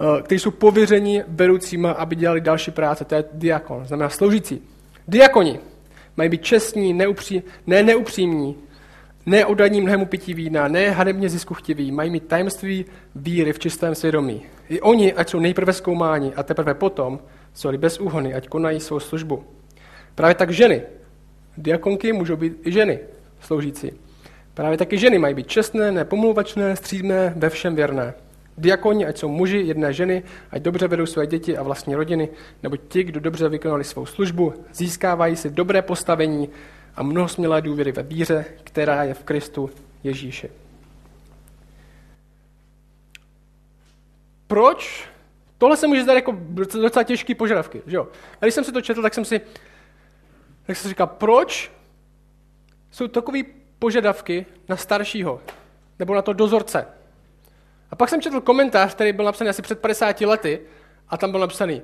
Eh, 0.02 0.22
kteří 0.22 0.40
jsou 0.40 0.52
pověřeni 0.52 1.24
vedoucíma, 1.28 1.92
aby 1.92 2.16
dělali 2.16 2.42
další 2.42 2.72
práce. 2.72 3.06
To 3.06 3.16
je 3.16 3.24
diakon, 3.34 3.86
znamená 3.86 4.10
sloužící. 4.10 4.62
Diakoni 5.08 5.60
mají 6.18 6.30
být 6.30 6.44
čestní, 6.44 6.94
neupří, 6.94 7.44
ne 7.68 7.84
neupřímní, 7.84 8.56
ne 9.30 9.46
oddaní 9.46 9.82
mnohému 9.82 10.06
pití 10.06 10.34
vína, 10.34 10.68
ne 10.68 10.92
hadebně 10.92 11.30
ziskuchtiví, 11.30 11.92
mají 11.92 12.10
mít 12.10 12.28
tajemství 12.28 12.86
víry 13.16 13.54
v 13.54 13.60
čistém 13.60 13.96
svědomí. 13.96 14.42
I 14.70 14.82
oni, 14.82 15.14
ať 15.14 15.30
jsou 15.30 15.40
nejprve 15.40 15.74
zkoumáni 15.74 16.34
a 16.36 16.44
teprve 16.44 16.74
potom 16.74 17.20
jsou 17.54 17.78
bez 17.78 18.00
úhony, 18.00 18.34
ať 18.34 18.48
konají 18.48 18.80
svou 18.80 19.00
službu. 19.00 19.44
Právě 20.16 20.36
tak 20.36 20.50
ženy, 20.52 20.82
diakonky 21.58 22.14
můžou 22.14 22.36
být 22.36 22.68
i 22.68 22.72
ženy 22.72 23.00
sloužící. 23.42 23.92
Právě 24.54 24.78
taky 24.78 24.98
ženy 24.98 25.18
mají 25.20 25.34
být 25.34 25.48
čestné, 25.48 25.92
nepomluvačné, 25.92 26.76
střídné, 26.76 27.34
ve 27.36 27.50
všem 27.50 27.76
věrné. 27.76 28.14
Diakoni, 28.58 29.06
ať 29.06 29.18
jsou 29.18 29.30
muži, 29.30 29.58
jedné 29.58 29.94
ženy, 29.94 30.24
ať 30.52 30.62
dobře 30.62 30.88
vedou 30.88 31.06
své 31.06 31.28
děti 31.28 31.58
a 31.58 31.64
vlastní 31.64 31.96
rodiny, 31.96 32.30
nebo 32.64 32.78
ti, 32.78 33.04
kdo 33.04 33.20
dobře 33.20 33.50
vykonali 33.50 33.84
svou 33.84 34.06
službu, 34.06 34.54
získávají 34.74 35.36
si 35.36 35.50
dobré 35.50 35.82
postavení 35.82 36.50
a 37.00 37.03
mnoho 37.03 37.27
smělé 37.27 37.62
důvěry 37.62 37.91
ve 37.91 38.03
víře, 38.03 38.46
která 38.63 39.03
je 39.03 39.13
v 39.13 39.24
Kristu 39.24 39.70
Ježíši. 40.03 40.50
Proč? 44.48 45.10
Tohle 45.58 45.77
se 45.77 45.88
může 45.88 46.03
zdát 46.03 46.13
jako 46.13 46.38
docela 46.82 47.03
těžký 47.03 47.36
požadavky. 47.36 47.82
Že 47.88 47.96
jo? 47.96 48.08
A 48.41 48.46
když 48.46 48.53
jsem 48.53 48.63
si 48.63 48.72
to 48.72 48.82
četl, 48.82 49.01
tak 49.01 49.13
jsem 49.13 49.25
si, 49.25 49.39
tak 50.65 50.75
jsem 50.75 50.84
si 50.84 50.89
říkal, 50.89 51.08
proč 51.08 51.72
jsou 52.91 53.08
takové 53.08 53.39
požadavky 53.79 54.46
na 54.70 54.77
staršího 54.77 55.41
nebo 56.00 56.15
na 56.15 56.22
to 56.22 56.34
dozorce? 56.34 56.88
A 57.91 57.96
pak 57.96 58.10
jsem 58.10 58.22
četl 58.22 58.41
komentář, 58.41 58.94
který 58.94 59.13
byl 59.13 59.25
napsaný 59.25 59.50
asi 59.50 59.62
před 59.62 59.79
50 59.79 60.22
lety 60.22 60.62
a 61.10 61.18
tam 61.18 61.32
byl 61.32 61.39
napsaný, 61.39 61.82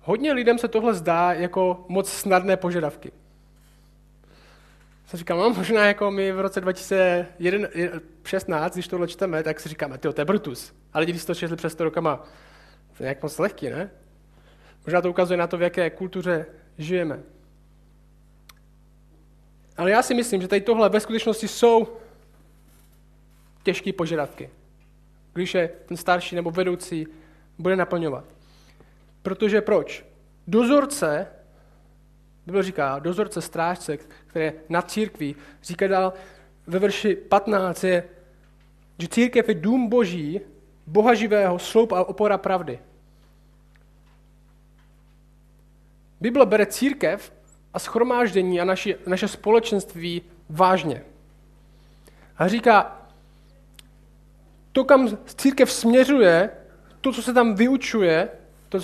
hodně 0.00 0.32
lidem 0.32 0.58
se 0.58 0.68
tohle 0.68 0.94
zdá 0.94 1.32
jako 1.32 1.84
moc 1.88 2.12
snadné 2.12 2.56
požadavky. 2.56 3.12
Jsem 5.08 5.18
říkal, 5.18 5.38
no 5.38 5.50
možná 5.50 5.86
jako 5.86 6.10
my 6.10 6.32
v 6.32 6.40
roce 6.40 6.60
2016, 6.60 8.72
když 8.72 8.88
tohle 8.88 9.08
čteme, 9.08 9.42
tak 9.42 9.60
si 9.60 9.68
říkáme, 9.68 9.98
ty 9.98 10.12
to 10.12 10.20
je 10.20 10.24
Brutus. 10.24 10.72
Ale 10.92 11.00
lidi, 11.00 11.12
když 11.12 11.24
to 11.24 11.34
četli 11.34 11.56
přes 11.56 11.72
100 11.72 11.84
rokama, 11.84 12.16
to 12.96 13.02
je 13.02 13.04
nějak 13.04 13.22
moc 13.22 13.38
lehký, 13.38 13.70
ne? 13.70 13.90
Možná 14.86 15.00
to 15.00 15.10
ukazuje 15.10 15.36
na 15.36 15.46
to, 15.46 15.58
v 15.58 15.62
jaké 15.62 15.90
kultuře 15.90 16.46
žijeme. 16.78 17.20
Ale 19.76 19.90
já 19.90 20.02
si 20.02 20.14
myslím, 20.14 20.42
že 20.42 20.48
tady 20.48 20.60
tohle 20.60 20.88
ve 20.88 21.00
skutečnosti 21.00 21.48
jsou 21.48 21.88
těžké 23.62 23.92
požadavky 23.92 24.50
když 25.38 25.54
je 25.54 25.70
ten 25.86 25.96
starší 25.96 26.36
nebo 26.36 26.50
vedoucí 26.50 27.06
bude 27.58 27.76
naplňovat. 27.76 28.24
Protože 29.22 29.60
proč? 29.60 30.04
Dozorce, 30.46 31.26
Bible 32.48 32.62
říká, 32.62 32.98
dozorce, 32.98 33.42
strážce, 33.42 33.96
který 33.96 34.44
je 34.44 34.54
nad 34.68 34.90
církví, 34.90 35.36
říká 35.62 35.86
dál 35.86 36.12
ve 36.66 36.78
verši 36.78 37.16
15, 37.16 37.84
je, 37.84 38.04
že 38.98 39.08
církev 39.08 39.48
je 39.48 39.54
dům 39.54 39.88
boží, 39.88 40.40
boha 40.86 41.14
živého, 41.14 41.58
sloup 41.58 41.92
a 41.92 42.04
opora 42.04 42.38
pravdy. 42.38 42.78
Bible 46.20 46.46
bere 46.46 46.66
církev 46.66 47.32
a 47.74 47.78
schromáždění 47.78 48.60
a 48.60 48.64
naši, 48.64 48.96
naše 49.06 49.28
společenství 49.28 50.22
vážně. 50.48 51.02
A 52.38 52.48
říká, 52.48 53.06
to, 54.72 54.84
kam 54.84 55.08
církev 55.24 55.72
směřuje, 55.72 56.50
to, 57.00 57.12
co 57.12 57.22
se 57.22 57.34
tam 57.34 57.54
vyučuje, 57.54 58.28
to 58.68 58.80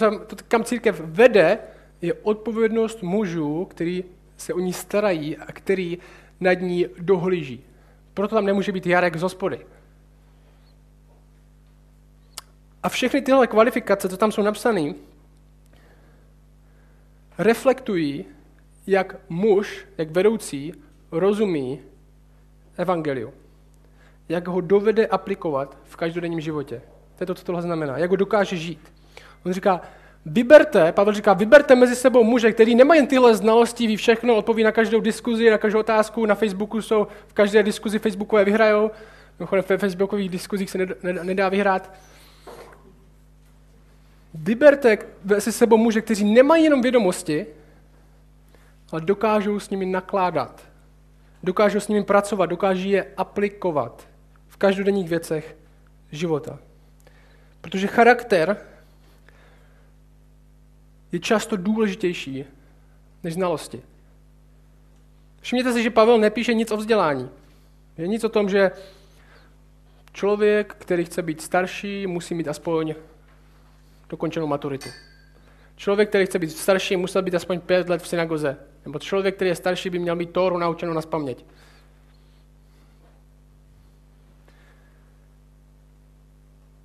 kam 0.49 0.65
církev 0.65 1.01
vede, 1.01 1.59
je 2.05 2.15
odpovědnost 2.15 3.03
mužů, 3.03 3.65
který 3.65 4.05
se 4.37 4.55
o 4.55 4.61
ní 4.61 4.73
starají 4.73 5.37
a 5.37 5.53
který 5.53 5.99
nad 6.41 6.53
ní 6.53 6.87
dohlíží. 6.99 7.61
Proto 8.15 8.35
tam 8.35 8.47
nemůže 8.47 8.73
být 8.73 8.87
Jarek 8.87 9.17
z 9.17 9.23
hospody. 9.23 9.67
A 12.83 12.89
všechny 12.89 13.23
tyhle 13.23 13.47
kvalifikace, 13.47 14.09
co 14.09 14.17
tam 14.17 14.33
jsou 14.33 14.43
napsané, 14.43 14.95
reflektují, 17.39 18.25
jak 18.87 19.17
muž, 19.29 19.87
jak 19.99 20.11
vedoucí, 20.11 20.75
rozumí 21.11 21.81
evangeliu 22.77 23.33
jak 24.29 24.49
ho 24.49 24.61
dovede 24.61 25.07
aplikovat 25.07 25.79
v 25.85 25.97
každodenním 25.97 26.41
životě. 26.41 26.83
To 27.17 27.23
je 27.23 27.27
to, 27.27 27.35
co 27.35 27.45
tohle 27.45 27.63
znamená. 27.63 27.99
Jak 27.99 28.11
ho 28.11 28.17
dokáže 28.17 28.57
žít. 28.57 28.93
On 29.47 29.53
říká, 29.53 29.81
vyberte, 30.27 30.93
Pavel 30.93 31.15
říká, 31.15 31.33
vyberte 31.33 31.75
mezi 31.75 31.97
sebou 31.97 32.25
muže, 32.25 32.53
který 32.53 32.75
nemá 32.75 32.95
jen 32.95 33.07
tyhle 33.07 33.35
znalosti, 33.35 33.87
ví 33.87 33.97
všechno, 33.97 34.37
odpoví 34.37 34.63
na 34.63 34.73
každou 34.73 35.01
diskuzi, 35.01 35.51
na 35.51 35.59
každou 35.59 35.81
otázku, 35.81 36.27
na 36.27 36.35
Facebooku 36.35 36.83
jsou, 36.83 37.07
v 37.27 37.33
každé 37.33 37.63
diskuzi 37.63 37.99
Facebookové 37.99 38.45
vyhrajou, 38.45 38.91
mimochodem 39.39 39.65
v 39.65 39.81
Facebookových 39.81 40.31
diskuzích 40.31 40.71
se 40.71 40.79
nedá 41.03 41.49
vyhrát. 41.49 41.95
Vyberte 44.35 44.99
mezi 45.25 45.53
sebou 45.53 45.77
muže, 45.77 46.01
kteří 46.01 46.25
nemají 46.25 46.65
jenom 46.65 46.83
vědomosti, 46.83 47.47
ale 48.93 49.01
dokážou 49.01 49.61
s 49.61 49.71
nimi 49.71 49.87
nakládat. 49.87 50.63
Dokážou 51.43 51.81
s 51.81 51.89
nimi 51.89 52.05
pracovat, 52.05 52.47
dokáží 52.47 52.91
je 52.91 53.07
aplikovat 53.17 54.09
v 54.49 54.57
každodenních 54.57 55.09
věcech 55.09 55.57
života. 56.13 56.59
Protože 57.61 57.87
charakter 57.87 58.57
je 61.15 61.21
často 61.21 61.57
důležitější 61.57 62.45
než 63.23 63.35
znalosti. 63.35 63.83
Všimněte 65.41 65.73
si, 65.73 65.83
že 65.83 65.91
Pavel 65.91 66.19
nepíše 66.19 66.55
nic 66.55 66.71
o 66.71 66.77
vzdělání. 66.77 67.31
Je 67.99 68.07
nic 68.07 68.25
o 68.25 68.29
tom, 68.29 68.49
že 68.49 68.71
člověk, 70.13 70.75
který 70.79 71.05
chce 71.05 71.23
být 71.23 71.41
starší, 71.41 72.07
musí 72.07 72.35
mít 72.35 72.49
aspoň 72.49 72.95
dokončenou 74.09 74.47
maturitu. 74.47 74.89
Člověk, 75.77 76.09
který 76.09 76.27
chce 76.27 76.39
být 76.39 76.51
starší, 76.51 76.97
musel 76.97 77.23
být 77.23 77.35
aspoň 77.35 77.61
pět 77.61 77.89
let 77.89 78.03
v 78.03 78.09
synagoze. 78.09 78.57
Nebo 78.85 78.99
člověk, 78.99 79.35
který 79.35 79.49
je 79.49 79.57
starší, 79.57 79.91
by 79.91 79.99
měl 79.99 80.17
mít 80.17 80.31
Tóru 80.31 80.59
naučenou 80.59 80.93
na 80.93 81.01
spaměť. 81.01 81.45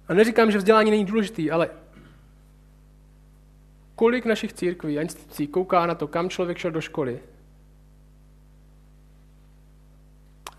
A 0.08 0.14
neříkám, 0.14 0.52
že 0.52 0.58
vzdělání 0.58 0.92
není 0.92 1.06
důležitý, 1.06 1.52
ale 1.52 1.70
kolik 4.00 4.26
našich 4.26 4.54
církví 4.54 5.00
a 5.00 5.02
institucí 5.02 5.48
kouká 5.48 5.86
na 5.86 5.96
to, 5.96 6.08
kam 6.08 6.30
člověk 6.30 6.58
šel 6.58 6.72
do 6.72 6.82
školy 6.82 7.20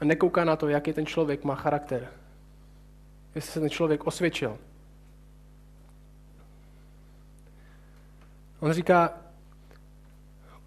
a 0.00 0.04
nekouká 0.04 0.44
na 0.44 0.56
to, 0.56 0.68
jaký 0.68 0.92
ten 0.92 1.06
člověk 1.06 1.44
má 1.44 1.54
charakter. 1.54 2.08
Jestli 3.34 3.52
se 3.52 3.60
ten 3.60 3.70
člověk 3.70 4.06
osvědčil. 4.06 4.58
On 8.60 8.72
říká, 8.72 9.14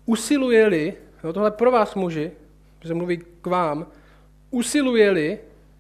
usiluje-li, 0.06 0.94
no 1.24 1.34
tohle 1.34 1.51
pro 1.51 1.72
vás 1.72 1.96
muži, 1.96 2.32
že 2.82 2.94
mluví 2.94 3.18
k 3.42 3.48
vám, 3.48 3.86
usiluje-li 4.50 5.39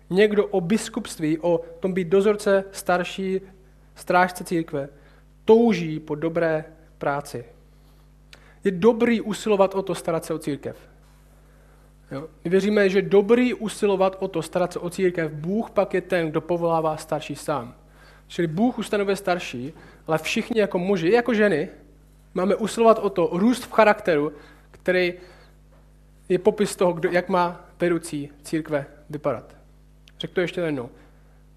někdo 0.09 0.47
o 0.47 0.61
biskupství, 0.61 1.39
o 1.39 1.57
tom 1.57 1.93
být 1.93 2.07
dozorce 2.07 2.63
starší 2.71 3.41
strážce 3.95 4.43
církve, 4.43 4.89
touží 5.45 5.99
po 5.99 6.15
dobré 6.15 6.65
práci. 7.03 7.45
Je 8.63 8.71
dobrý 8.71 9.21
usilovat 9.21 9.75
o 9.75 9.81
to 9.81 9.95
starat 9.95 10.25
se 10.25 10.33
o 10.33 10.39
církev. 10.39 10.77
Jo? 12.11 12.27
My 12.43 12.49
věříme, 12.49 12.89
že 12.89 13.01
dobrý 13.01 13.53
usilovat 13.53 14.15
o 14.19 14.27
to 14.27 14.41
starat 14.41 14.73
se 14.73 14.79
o 14.79 14.89
církev, 14.89 15.31
Bůh 15.31 15.71
pak 15.71 15.93
je 15.93 16.01
ten, 16.01 16.31
kdo 16.31 16.41
povolává 16.41 16.97
starší 16.97 17.35
sám. 17.35 17.75
Čili 18.27 18.47
Bůh 18.47 18.79
ustanovuje 18.79 19.15
starší, 19.15 19.73
ale 20.07 20.17
všichni 20.17 20.61
jako 20.61 20.79
muži, 20.79 21.11
jako 21.11 21.33
ženy, 21.33 21.69
máme 22.33 22.55
usilovat 22.55 22.99
o 22.99 23.09
to 23.09 23.29
růst 23.33 23.63
v 23.63 23.71
charakteru, 23.71 24.31
který 24.71 25.13
je 26.29 26.39
popis 26.39 26.75
toho, 26.75 26.95
jak 27.11 27.29
má 27.29 27.67
vedoucí 27.79 28.29
církve 28.43 28.85
vypadat. 29.09 29.55
Řekl 30.19 30.33
to 30.33 30.41
ještě 30.41 30.61
jednou. 30.61 30.89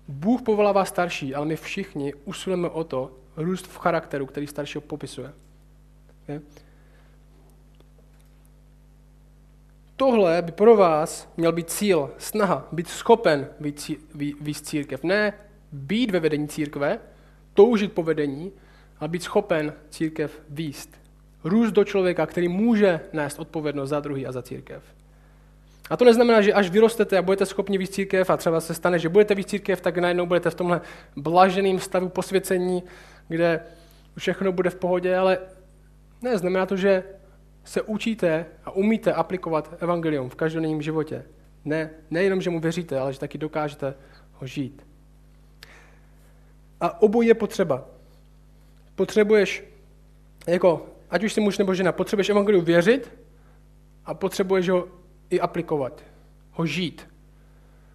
Bůh 0.08 0.42
povolává 0.42 0.84
starší, 0.84 1.34
ale 1.34 1.46
my 1.46 1.56
všichni 1.56 2.14
usilujeme 2.24 2.68
o 2.68 2.84
to 2.84 3.25
růst 3.36 3.66
v 3.66 3.76
charakteru, 3.76 4.26
který 4.26 4.46
staršího 4.46 4.82
popisuje. 4.82 5.32
Je? 6.28 6.40
Tohle 9.96 10.42
by 10.42 10.52
pro 10.52 10.76
vás 10.76 11.32
měl 11.36 11.52
být 11.52 11.70
cíl, 11.70 12.10
snaha, 12.18 12.68
být 12.72 12.88
schopen 12.88 13.48
víc 14.40 14.60
církev. 14.60 15.04
Ne 15.04 15.32
být 15.72 16.10
ve 16.10 16.20
vedení 16.20 16.48
církve, 16.48 16.98
toužit 17.54 17.92
po 17.92 18.02
vedení, 18.02 18.52
ale 19.00 19.08
být 19.08 19.22
schopen 19.22 19.72
církev 19.90 20.40
výst. 20.48 20.90
Růst 21.44 21.72
do 21.72 21.84
člověka, 21.84 22.26
který 22.26 22.48
může 22.48 23.00
nést 23.12 23.38
odpovědnost 23.38 23.90
za 23.90 24.00
druhý 24.00 24.26
a 24.26 24.32
za 24.32 24.42
církev. 24.42 24.82
A 25.90 25.96
to 25.96 26.04
neznamená, 26.04 26.40
že 26.40 26.52
až 26.52 26.70
vyrostete 26.70 27.18
a 27.18 27.22
budete 27.22 27.46
schopni 27.46 27.78
víc 27.78 27.90
církev 27.90 28.30
a 28.30 28.36
třeba 28.36 28.60
se 28.60 28.74
stane, 28.74 28.98
že 28.98 29.08
budete 29.08 29.34
víc 29.34 29.48
církev, 29.48 29.80
tak 29.80 29.98
najednou 29.98 30.26
budete 30.26 30.50
v 30.50 30.54
tomhle 30.54 30.80
blaženém 31.16 31.78
stavu 31.78 32.08
posvěcení, 32.08 32.82
kde 33.28 33.60
všechno 34.18 34.52
bude 34.52 34.70
v 34.70 34.76
pohodě, 34.76 35.16
ale 35.16 35.38
ne, 36.22 36.38
znamená 36.38 36.66
to, 36.66 36.76
že 36.76 37.04
se 37.64 37.82
učíte 37.82 38.46
a 38.64 38.70
umíte 38.70 39.12
aplikovat 39.12 39.74
evangelium 39.80 40.30
v 40.30 40.34
každodenním 40.34 40.82
životě. 40.82 41.24
Ne, 41.64 41.90
nejenom, 42.10 42.40
že 42.40 42.50
mu 42.50 42.60
věříte, 42.60 42.98
ale 42.98 43.12
že 43.12 43.20
taky 43.20 43.38
dokážete 43.38 43.94
ho 44.32 44.46
žít. 44.46 44.86
A 46.80 47.02
obojí 47.02 47.28
je 47.28 47.34
potřeba. 47.34 47.84
Potřebuješ 48.94 49.64
jako, 50.46 50.86
ať 51.10 51.24
už 51.24 51.32
jsi 51.32 51.40
muž 51.40 51.58
nebo 51.58 51.74
žena, 51.74 51.92
potřebuješ 51.92 52.28
evangeliu 52.28 52.62
věřit 52.62 53.12
a 54.04 54.14
potřebuješ 54.14 54.68
ho 54.68 54.88
i 55.30 55.40
aplikovat, 55.40 56.04
ho 56.52 56.66
žít. 56.66 57.08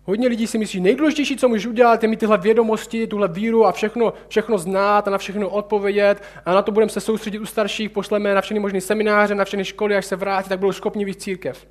Hodně 0.03 0.27
lidí 0.27 0.47
si 0.47 0.57
myslí, 0.57 0.79
že 0.79 0.83
nejdůležitější, 0.83 1.37
co 1.37 1.47
můžeš 1.47 1.65
udělat, 1.65 2.03
je 2.03 2.09
mít 2.09 2.19
tyhle 2.19 2.37
vědomosti, 2.37 3.07
tuhle 3.07 3.27
víru 3.27 3.65
a 3.65 3.71
všechno, 3.71 4.13
všechno 4.27 4.57
znát 4.57 5.07
a 5.07 5.11
na 5.11 5.17
všechno 5.17 5.49
odpovědět 5.49 6.23
a 6.45 6.53
na 6.53 6.61
to 6.61 6.71
budeme 6.71 6.89
se 6.89 6.99
soustředit 6.99 7.39
u 7.39 7.45
starších, 7.45 7.89
pošleme 7.89 8.33
na 8.33 8.41
všechny 8.41 8.59
možné 8.59 8.81
semináře, 8.81 9.35
na 9.35 9.45
všechny 9.45 9.65
školy, 9.65 9.95
až 9.95 10.05
se 10.05 10.15
vrátí, 10.15 10.49
tak 10.49 10.59
budou 10.59 10.71
schopni 10.71 11.05
víc 11.05 11.23
církev. 11.23 11.67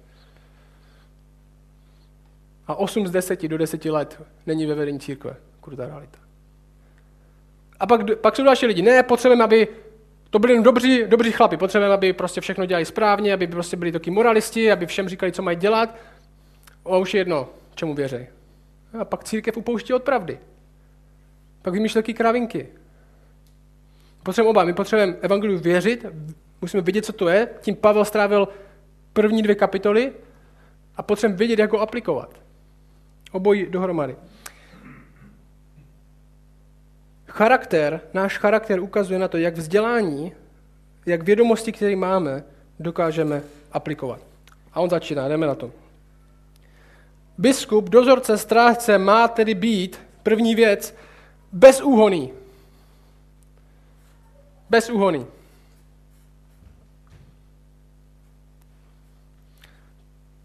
A 2.66 2.74
8 2.74 3.06
z 3.06 3.10
10 3.10 3.48
do 3.48 3.58
10 3.58 3.84
let 3.84 4.22
není 4.46 4.66
ve 4.66 4.74
vedení 4.74 5.00
církve. 5.00 5.36
Krutá 5.60 5.86
realita. 5.86 6.18
A 7.80 7.86
pak, 7.86 8.00
pak 8.20 8.36
jsou 8.36 8.44
další 8.44 8.66
lidi. 8.66 8.82
Ne, 8.82 9.02
potřebujeme, 9.02 9.44
aby 9.44 9.68
to 10.30 10.38
byli 10.38 10.62
dobří, 10.62 11.04
dobří 11.06 11.32
chlapi. 11.32 11.56
Potřebujeme, 11.56 11.94
aby 11.94 12.12
prostě 12.12 12.40
všechno 12.40 12.66
dělali 12.66 12.84
správně, 12.84 13.34
aby 13.34 13.46
prostě 13.46 13.76
byli 13.76 13.92
taky 13.92 14.10
moralisti, 14.10 14.72
aby 14.72 14.86
všem 14.86 15.08
říkali, 15.08 15.32
co 15.32 15.42
mají 15.42 15.56
dělat. 15.56 15.96
A 16.84 16.96
už 16.96 17.14
je 17.14 17.20
jedno, 17.20 17.48
čemu 17.74 17.94
věří. 17.94 18.26
A 19.00 19.04
pak 19.04 19.24
církev 19.24 19.56
upouští 19.56 19.92
od 19.92 20.02
pravdy. 20.02 20.38
Pak 21.62 21.74
vymýšlí 21.74 21.98
taky 21.98 22.14
kravinky. 22.14 22.68
Potřebujeme 24.22 24.50
oba. 24.50 24.64
My 24.64 24.72
potřebujeme 24.72 25.16
evangeliu 25.20 25.58
věřit, 25.58 26.06
musíme 26.60 26.82
vidět, 26.82 27.04
co 27.04 27.12
to 27.12 27.28
je. 27.28 27.48
Tím 27.60 27.76
Pavel 27.76 28.04
strávil 28.04 28.48
první 29.12 29.42
dvě 29.42 29.54
kapitoly 29.54 30.12
a 30.96 31.02
potřebujeme 31.02 31.38
vědět, 31.38 31.58
jak 31.58 31.72
ho 31.72 31.80
aplikovat. 31.80 32.40
Obojí 33.32 33.66
dohromady. 33.66 34.16
Charakter, 37.26 38.00
náš 38.14 38.38
charakter 38.38 38.80
ukazuje 38.80 39.18
na 39.18 39.28
to, 39.28 39.36
jak 39.36 39.56
vzdělání, 39.56 40.32
jak 41.06 41.22
vědomosti, 41.22 41.72
které 41.72 41.96
máme, 41.96 42.44
dokážeme 42.80 43.42
aplikovat. 43.72 44.20
A 44.72 44.80
on 44.80 44.90
začíná, 44.90 45.28
jdeme 45.28 45.46
na 45.46 45.54
to. 45.54 45.70
Biskup, 47.40 47.88
dozorce, 47.88 48.38
strážce 48.38 48.98
má 48.98 49.28
tedy 49.28 49.54
být, 49.54 50.00
první 50.22 50.54
věc, 50.54 50.94
bezúhoný. 51.52 52.32
Bezúhoný. 54.70 55.26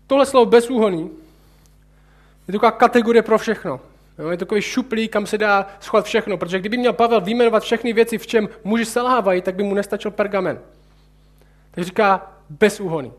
Tohle 0.08 0.25
slovo 0.25 0.46
bezúhoný 0.46 1.12
je 2.48 2.52
taková 2.52 2.72
kategorie 2.72 3.22
pro 3.22 3.38
všechno. 3.38 3.82
Jo, 4.20 4.30
je 4.30 4.38
takový 4.38 4.62
šuplík, 4.62 5.12
kam 5.12 5.25
se 5.25 5.38
dá 5.38 5.68
schovat 5.80 6.06
všechno, 6.06 6.38
protože 6.38 6.60
kdyby 6.60 6.78
měl 6.78 6.94
Pavel 6.94 7.22
vyjmenovat 7.22 7.64
všechny 7.64 7.94
věci, 7.94 8.18
v 8.18 8.28
čem 8.28 8.50
muži 8.64 8.86
selhávají, 8.86 9.42
tak 9.42 9.56
by 9.56 9.64
mu 9.64 9.74
nestačil 9.74 10.12
pergamen. 10.12 10.60
Takže 11.72 11.86
říká 11.86 12.32
bezúhoný. 12.50 13.12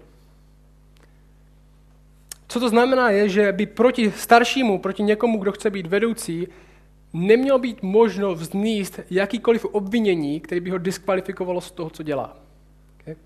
Co 2.48 2.60
to 2.60 2.68
znamená 2.68 3.10
je, 3.10 3.28
že 3.28 3.52
by 3.52 3.66
proti 3.66 4.10
staršímu, 4.10 4.78
proti 4.78 5.02
někomu, 5.02 5.38
kdo 5.38 5.52
chce 5.52 5.70
být 5.70 5.86
vedoucí, 5.86 6.48
nemělo 7.12 7.58
být 7.58 7.82
možno 7.82 8.34
vzníst 8.34 9.00
jakýkoliv 9.10 9.64
obvinění, 9.64 10.40
který 10.40 10.60
by 10.60 10.70
ho 10.70 10.78
diskvalifikovalo 10.78 11.60
z 11.60 11.70
toho, 11.70 11.90
co 11.90 12.02
dělá. 12.02 12.36
Okay? 13.00 13.16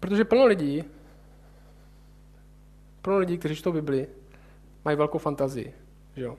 Protože 0.00 0.24
plno 0.24 0.46
lidí 0.46 0.84
pro 3.02 3.18
lidi, 3.18 3.38
kteří 3.38 3.56
čtou 3.56 3.72
Bibli, 3.72 4.06
mají 4.84 4.96
velkou 4.96 5.18
fantazii. 5.18 5.74
Že 6.16 6.24
jo? 6.24 6.36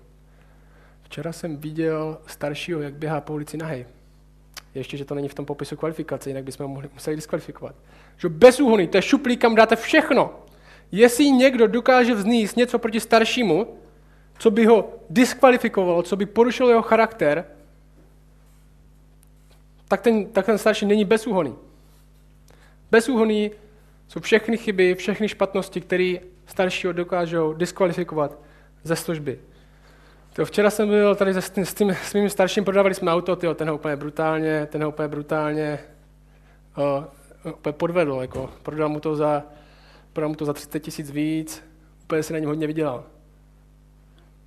Včera 1.03 1.33
jsem 1.33 1.57
viděl 1.57 2.17
staršího, 2.27 2.81
jak 2.81 2.93
běhá 2.93 3.21
po 3.21 3.33
ulici 3.33 3.57
nahej. 3.57 3.85
Ještě, 4.75 4.97
že 4.97 5.05
to 5.05 5.15
není 5.15 5.27
v 5.27 5.33
tom 5.33 5.45
popisu 5.45 5.75
kvalifikace, 5.75 6.29
jinak 6.29 6.43
bychom 6.43 6.63
ho 6.63 6.73
mohli, 6.73 6.89
museli 6.93 7.15
diskvalifikovat. 7.15 7.75
Že 8.17 8.29
bez 8.29 8.59
úhony, 8.59 8.87
to 8.87 8.97
je 8.97 9.01
šuplík, 9.01 9.41
kam 9.41 9.55
dáte 9.55 9.75
všechno. 9.75 10.33
Jestli 10.91 11.31
někdo 11.31 11.67
dokáže 11.67 12.13
vzníst 12.13 12.57
něco 12.57 12.79
proti 12.79 12.99
staršímu, 12.99 13.77
co 14.37 14.51
by 14.51 14.65
ho 14.65 14.93
diskvalifikovalo, 15.09 16.03
co 16.03 16.15
by 16.15 16.25
porušilo 16.25 16.69
jeho 16.69 16.81
charakter, 16.81 17.45
tak 19.87 20.01
ten, 20.01 20.25
tak 20.25 20.45
ten 20.45 20.57
starší 20.57 20.85
není 20.85 21.05
bezúhoný. 21.05 21.55
Bezúhoný 22.91 23.51
jsou 24.07 24.19
všechny 24.19 24.57
chyby, 24.57 24.95
všechny 24.95 25.27
špatnosti, 25.29 25.81
které 25.81 26.15
staršího 26.45 26.93
dokážou 26.93 27.53
diskvalifikovat 27.53 28.39
ze 28.83 28.95
služby. 28.95 29.39
To 30.33 30.45
včera 30.45 30.69
jsem 30.69 30.89
byl 30.89 31.15
tady 31.15 31.33
s 31.33 31.49
tím, 31.49 31.65
s 31.65 31.73
tím 31.73 31.95
svým 32.03 32.29
starším, 32.29 32.63
prodávali 32.63 32.95
jsme 32.95 33.11
auto, 33.11 33.35
tyjo, 33.35 33.53
ten 33.53 33.69
ho 33.69 33.75
úplně 33.75 33.95
brutálně, 33.95 34.67
ten 34.71 34.83
ho 34.83 34.89
úplně 34.89 35.07
brutálně 35.07 35.79
o, 36.77 37.03
úplně 37.53 37.73
podvedl, 37.73 38.17
jako, 38.21 38.49
prodal 38.63 38.89
mu 38.89 38.99
to 38.99 39.15
za, 39.15 39.43
prodal 40.13 40.29
mu 40.29 40.35
to 40.35 40.45
za 40.45 40.53
30 40.53 40.79
tisíc 40.79 41.11
víc, 41.11 41.63
úplně 42.03 42.23
si 42.23 42.33
na 42.33 42.39
něm 42.39 42.49
hodně 42.49 42.67
vydělal. 42.67 43.03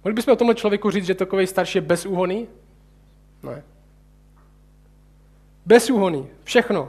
Mohli 0.04 0.14
bychom 0.14 0.32
o 0.32 0.37
tomhle 0.37 0.54
člověku 0.54 0.90
říct, 0.90 1.04
že 1.06 1.14
takový 1.14 1.46
starší 1.46 1.78
je 1.78 1.82
bezúhoný? 1.82 2.48
Ne. 3.42 3.62
Bezúhoný, 5.66 6.26
všechno. 6.44 6.88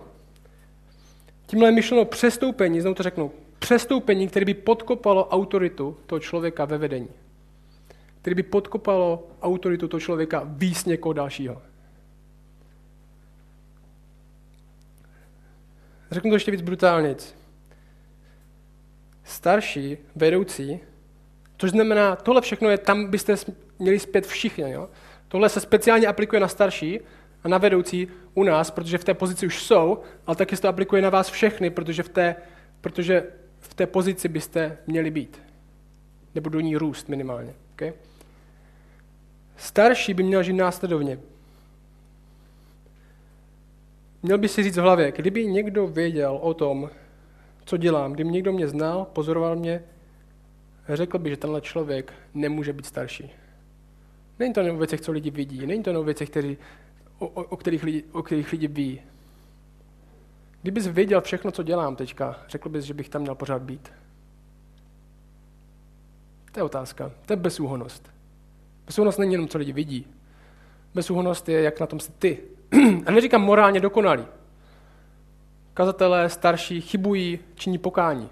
Tímhle 1.46 1.72
myšleno 1.72 2.06
přestoupení, 2.06 2.82
znovu 2.82 2.96
to 2.96 3.04
řeknu, 3.04 3.32
přestoupení, 3.60 4.28
které 4.28 4.46
by 4.46 4.54
podkopalo 4.54 5.28
autoritu 5.28 5.98
toho 6.06 6.20
člověka 6.20 6.66
ve 6.66 6.78
vedení. 6.78 7.10
Které 8.22 8.36
by 8.36 8.44
podkopalo 8.44 9.28
autoritu 9.42 9.88
toho 9.88 10.02
člověka 10.02 10.42
víc 10.46 10.86
někoho 10.86 11.14
dalšího. 11.14 11.62
Řeknu 16.12 16.30
to 16.30 16.36
ještě 16.36 16.52
víc 16.52 16.62
brutálně. 16.62 17.16
Starší, 19.24 19.98
vedoucí, 20.16 20.80
což 21.58 21.72
znamená, 21.72 22.16
tohle 22.16 22.42
všechno 22.42 22.70
je, 22.70 22.78
tam 22.78 23.12
byste 23.12 23.36
měli 23.80 24.00
zpět 24.00 24.28
všichni. 24.28 24.72
Jo? 24.72 24.90
Tohle 25.28 25.50
se 25.50 25.60
speciálně 25.60 26.08
aplikuje 26.08 26.40
na 26.40 26.48
starší 26.48 27.00
a 27.44 27.48
na 27.48 27.58
vedoucí 27.58 28.08
u 28.34 28.44
nás, 28.44 28.72
protože 28.72 28.98
v 28.98 29.04
té 29.04 29.14
pozici 29.14 29.46
už 29.46 29.64
jsou, 29.64 30.00
ale 30.28 30.36
taky 30.36 30.56
se 30.56 30.62
to 30.62 30.68
aplikuje 30.68 31.02
na 31.02 31.10
vás 31.10 31.30
všechny, 31.30 31.70
protože 31.70 32.04
v 32.04 32.10
té, 32.10 32.36
protože 32.82 33.24
v 33.60 33.74
té 33.74 33.88
pozici 33.88 34.28
byste 34.28 34.78
měli 34.88 35.12
být. 35.12 35.42
Nebo 36.36 36.50
do 36.50 36.60
ní 36.60 36.78
růst 36.78 37.10
minimálně. 37.10 37.54
Okay? 37.74 37.94
Starší 39.58 40.14
by 40.14 40.24
měl 40.24 40.44
žít 40.44 40.54
následovně. 40.54 41.20
Měl 44.24 44.38
by 44.38 44.48
si 44.48 44.64
říct 44.64 44.78
v 44.78 44.82
hlavě, 44.82 45.12
kdyby 45.12 45.48
někdo 45.48 45.88
věděl 45.88 46.40
o 46.42 46.54
tom, 46.54 46.90
co 47.66 47.78
dělám, 47.78 48.14
kdyby 48.14 48.30
někdo 48.30 48.54
mě 48.54 48.68
znal, 48.68 49.06
pozoroval 49.06 49.56
mě, 49.56 49.84
řekl 50.88 51.20
by, 51.20 51.30
že 51.30 51.38
tenhle 51.38 51.62
člověk 51.62 52.14
nemůže 52.34 52.74
být 52.74 52.86
starší. 52.86 53.32
Není 54.40 54.54
to 54.54 54.62
o 54.62 54.78
věcech, 54.78 55.02
co 55.02 55.12
lidi 55.12 55.32
vidí, 55.32 55.66
není 55.66 55.84
to 55.84 56.00
o 56.00 56.04
věcech, 56.04 56.30
který, 56.30 56.58
o, 57.20 57.28
o, 57.28 57.44
o, 57.44 57.58
kterých 57.58 57.84
lidi, 57.84 58.04
o 58.12 58.24
kterých 58.24 58.52
lidi 58.52 58.68
ví. 58.68 59.02
Kdybys 60.62 60.88
věděl 60.88 61.22
všechno, 61.22 61.52
co 61.52 61.64
dělám 61.64 61.96
teďka, 61.96 62.40
řekl 62.50 62.70
bys, 62.70 62.86
že 62.86 62.94
bych 62.94 63.10
tam 63.10 63.22
měl 63.22 63.36
pořád 63.36 63.62
být. 63.62 63.92
To 66.52 66.60
je 66.60 66.64
otázka. 66.64 67.12
To 67.26 67.34
je 67.34 67.38
bezúhonost. 67.38 68.12
Bezúhonost 68.86 69.20
není 69.20 69.34
jenom, 69.34 69.48
co 69.48 69.58
lidi 69.58 69.74
vidí. 69.74 70.06
Bezúhonost 70.94 71.50
je, 71.50 71.62
jak 71.62 71.80
na 71.80 71.88
tom 71.88 72.00
jsi 72.00 72.12
ty. 72.12 72.38
A 73.06 73.12
neříkám 73.12 73.42
morálně 73.42 73.80
dokonalý. 73.80 74.26
Kazatelé, 75.74 76.30
starší, 76.30 76.82
chybují, 76.82 77.40
činí 77.56 77.78
pokání. 77.78 78.30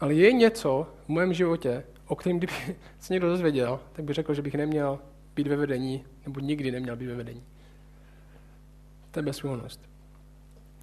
Ale 0.00 0.14
je 0.14 0.32
něco 0.32 0.86
v 1.04 1.08
mém 1.08 1.34
životě, 1.34 1.84
o 2.06 2.16
kterém 2.16 2.38
kdyby 2.38 2.52
se 3.00 3.12
někdo 3.12 3.28
dozvěděl, 3.28 3.80
tak 3.92 4.04
by 4.04 4.12
řekl, 4.12 4.34
že 4.34 4.42
bych 4.42 4.54
neměl 4.54 4.98
být 5.34 5.46
ve 5.46 5.56
vedení, 5.56 6.04
nebo 6.24 6.40
nikdy 6.40 6.70
neměl 6.70 6.96
být 6.96 7.06
ve 7.06 7.14
vedení. 7.14 7.42
To 9.10 9.18
je 9.18 9.22
bezúhonost. 9.22 9.80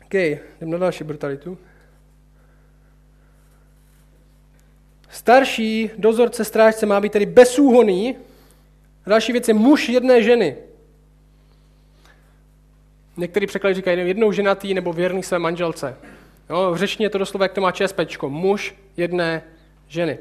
OK, 0.06 0.14
jdem 0.14 0.70
na 0.70 0.78
další 0.78 1.04
brutalitu. 1.04 1.58
Starší 5.10 5.90
dozorce 5.98 6.46
strážce 6.46 6.86
má 6.86 7.02
být 7.02 7.12
tedy 7.12 7.26
bezúhoný. 7.26 8.16
Další 9.06 9.32
věc 9.32 9.48
je 9.48 9.54
muž 9.54 9.90
jedné 9.90 10.24
ženy. 10.24 10.58
Některý 13.18 13.48
překlady 13.48 13.74
říkají 13.74 14.08
jednou 14.08 14.32
ženatý 14.32 14.74
nebo 14.74 14.94
věrný 14.94 15.24
své 15.24 15.40
manželce. 15.40 15.98
Jo, 16.50 16.72
v 16.72 16.78
řečtině 16.78 17.10
to 17.10 17.18
doslova, 17.18 17.46
jak 17.46 17.54
to 17.54 17.62
má 17.62 17.72
ČSPčko. 17.72 18.30
Muž 18.30 18.76
jedné 18.98 19.44
ženy. 19.88 20.18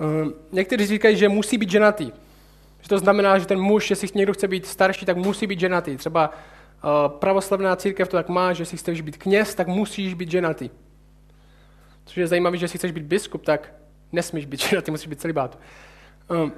Ehm, 0.00 0.32
někteří 0.52 0.86
říkají, 0.86 1.16
že 1.16 1.28
musí 1.28 1.58
být 1.58 1.70
ženatý. 1.70 2.12
Že 2.80 2.88
to 2.88 2.98
znamená, 2.98 3.38
že 3.38 3.46
ten 3.46 3.60
muž, 3.60 3.90
jestli 3.90 4.08
někdo 4.14 4.32
chce 4.32 4.48
být 4.48 4.66
starší, 4.66 5.06
tak 5.06 5.16
musí 5.16 5.46
být 5.46 5.60
ženatý. 5.60 5.96
Třeba 5.96 6.34
Eh, 6.84 7.08
pravoslavná 7.08 7.76
církev 7.76 8.08
to 8.08 8.16
tak 8.16 8.28
má, 8.28 8.52
že 8.52 8.62
jestli 8.62 8.78
chceš 8.78 9.00
být 9.00 9.16
kněz, 9.16 9.54
tak 9.54 9.68
musíš 9.68 10.14
být 10.14 10.30
ženatý. 10.30 10.70
Což 12.04 12.16
je 12.16 12.26
zajímavé, 12.26 12.56
že 12.56 12.64
jestli 12.64 12.78
chceš 12.78 12.92
být 12.92 13.04
biskup, 13.04 13.44
tak 13.44 13.72
nesmíš 14.12 14.46
být 14.46 14.60
ženatý, 14.60 14.90
musíš 14.90 15.06
být 15.06 15.20
celibát. 15.20 15.58
Um, 16.30 16.52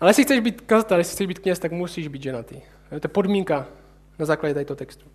Ale 0.00 0.10
jestli 0.10 0.24
chceš 0.24 0.40
být 0.40 0.60
kazatel, 0.60 0.98
jestli 0.98 1.14
chceš 1.14 1.26
být 1.26 1.38
kněz, 1.38 1.58
tak 1.58 1.72
musíš 1.72 2.08
být 2.08 2.22
ženatý. 2.22 2.56
To 2.88 2.94
je 2.94 3.08
podmínka 3.08 3.66
na 4.18 4.26
základě 4.26 4.54
tohoto 4.54 4.76
textu. 4.76 5.06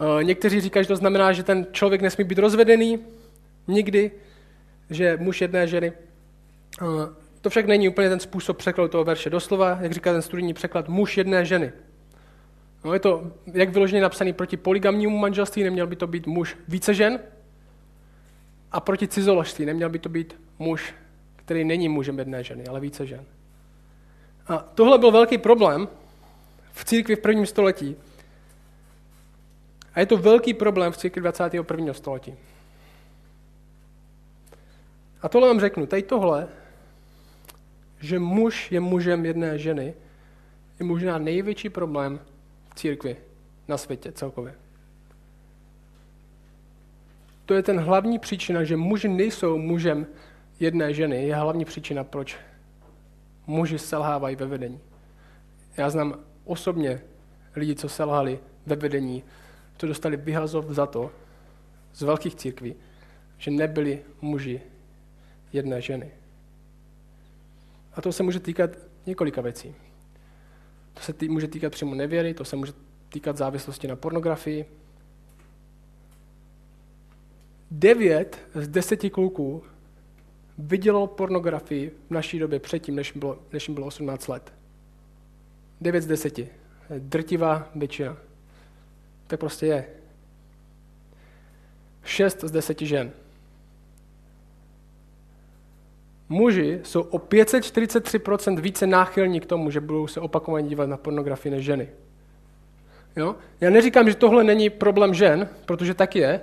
Eh, 0.00 0.24
někteří 0.24 0.60
říkají, 0.60 0.84
že 0.84 0.88
to 0.88 0.96
znamená, 0.96 1.32
že 1.32 1.42
ten 1.42 1.66
člověk 1.72 2.02
nesmí 2.02 2.24
být 2.24 2.38
rozvedený 2.38 2.98
nikdy, 3.68 4.10
že 4.90 5.16
muž 5.20 5.40
jedné 5.40 5.66
ženy. 5.66 5.92
Eh, 6.82 6.84
to 7.40 7.50
však 7.50 7.66
není 7.66 7.88
úplně 7.88 8.08
ten 8.08 8.20
způsob 8.20 8.56
překladu 8.56 8.88
toho 8.88 9.04
verše. 9.04 9.30
Doslova, 9.30 9.78
jak 9.80 9.92
říká 9.92 10.12
ten 10.12 10.22
studijní 10.22 10.54
překlad, 10.54 10.88
muž 10.88 11.16
jedné 11.16 11.44
ženy. 11.44 11.72
No, 12.84 12.94
je 12.94 13.00
to 13.00 13.32
jak 13.52 13.68
vyloženě 13.68 14.02
napsaný 14.02 14.32
proti 14.32 14.56
poligamnímu 14.56 15.18
manželství, 15.18 15.62
neměl 15.62 15.86
by 15.86 15.96
to 15.96 16.06
být 16.06 16.26
muž 16.26 16.56
více 16.68 16.94
žen, 16.94 17.20
a 18.72 18.80
proti 18.80 19.08
cizoložství, 19.08 19.66
neměl 19.66 19.90
by 19.90 19.98
to 19.98 20.08
být 20.08 20.40
muž, 20.58 20.94
který 21.36 21.64
není 21.64 21.88
mužem 21.88 22.18
jedné 22.18 22.44
ženy, 22.44 22.66
ale 22.66 22.80
více 22.80 23.06
žen. 23.06 23.24
A 24.46 24.58
tohle 24.58 24.98
byl 24.98 25.10
velký 25.10 25.38
problém 25.38 25.88
v 26.72 26.84
církvi 26.84 27.16
v 27.16 27.20
prvním 27.20 27.46
století. 27.46 27.96
A 29.94 30.00
je 30.00 30.06
to 30.06 30.16
velký 30.16 30.54
problém 30.54 30.92
v 30.92 30.96
církvi 30.96 31.20
21. 31.20 31.94
století. 31.94 32.34
A 35.22 35.28
tohle 35.28 35.48
vám 35.48 35.60
řeknu, 35.60 35.86
tady 35.86 36.02
tohle, 36.02 36.48
že 38.00 38.18
muž 38.18 38.72
je 38.72 38.80
mužem 38.80 39.26
jedné 39.26 39.58
ženy, 39.58 39.94
je 40.80 40.86
možná 40.86 41.18
největší 41.18 41.68
problém 41.68 42.20
v 42.70 42.74
církvi 42.74 43.16
na 43.68 43.78
světě 43.78 44.12
celkově. 44.12 44.54
To 47.46 47.54
je 47.54 47.62
ten 47.62 47.80
hlavní 47.80 48.18
příčina, 48.18 48.64
že 48.64 48.76
muži 48.76 49.08
nejsou 49.08 49.58
mužem 49.58 50.06
jedné 50.60 50.94
ženy, 50.94 51.26
je 51.26 51.34
hlavní 51.34 51.64
příčina, 51.64 52.04
proč 52.04 52.36
muži 53.46 53.78
selhávají 53.78 54.36
ve 54.36 54.46
vedení. 54.46 54.80
Já 55.76 55.90
znám 55.90 56.14
osobně 56.44 57.00
lidi, 57.56 57.74
co 57.74 57.88
selhali 57.88 58.38
ve 58.66 58.76
vedení, 58.76 59.24
co 59.78 59.86
dostali 59.86 60.16
vyhazov 60.16 60.70
za 60.70 60.86
to 60.86 61.10
z 61.94 62.02
velkých 62.02 62.34
církví, 62.34 62.74
že 63.38 63.50
nebyli 63.50 64.02
muži 64.20 64.60
jedné 65.52 65.80
ženy. 65.80 66.10
A 67.94 68.02
to 68.02 68.12
se 68.12 68.22
může 68.22 68.40
týkat 68.40 68.70
několika 69.06 69.40
věcí. 69.40 69.74
To 70.94 71.00
se 71.02 71.12
tý, 71.12 71.28
může 71.28 71.48
týkat 71.48 71.72
přímo 71.72 71.94
nevěry, 71.94 72.34
to 72.34 72.44
se 72.44 72.56
může 72.56 72.72
týkat 73.08 73.36
závislosti 73.36 73.88
na 73.88 73.96
pornografii. 73.96 74.64
Devět 77.70 78.48
z 78.54 78.68
deseti 78.68 79.10
kluků 79.10 79.62
vidělo 80.58 81.06
pornografii 81.06 81.90
v 82.08 82.10
naší 82.10 82.38
době 82.38 82.60
předtím, 82.60 82.94
než 82.94 83.14
jim 83.14 83.20
bylo, 83.20 83.38
než 83.52 83.68
jim 83.68 83.74
bylo 83.74 83.86
18 83.86 84.28
let. 84.28 84.52
9 85.80 86.02
z 86.02 86.06
10. 86.06 86.40
Drtivá 86.98 87.70
většina. 87.74 88.27
Tak 89.28 89.40
prostě 89.40 89.66
je. 89.66 89.84
6 92.04 92.44
z 92.44 92.50
10 92.50 92.80
žen. 92.80 93.10
Muži 96.28 96.80
jsou 96.84 97.00
o 97.00 97.18
543% 97.18 98.60
více 98.60 98.86
náchylní 98.86 99.40
k 99.40 99.46
tomu, 99.46 99.70
že 99.70 99.80
budou 99.80 100.06
se 100.06 100.20
opakovaně 100.20 100.68
dívat 100.68 100.88
na 100.88 100.96
pornografii 100.96 101.52
než 101.52 101.64
ženy. 101.64 101.88
Jo? 103.16 103.36
Já 103.60 103.70
neříkám, 103.70 104.08
že 104.08 104.14
tohle 104.14 104.44
není 104.44 104.70
problém 104.70 105.14
žen, 105.14 105.48
protože 105.64 105.94
tak 105.94 106.16
je, 106.16 106.40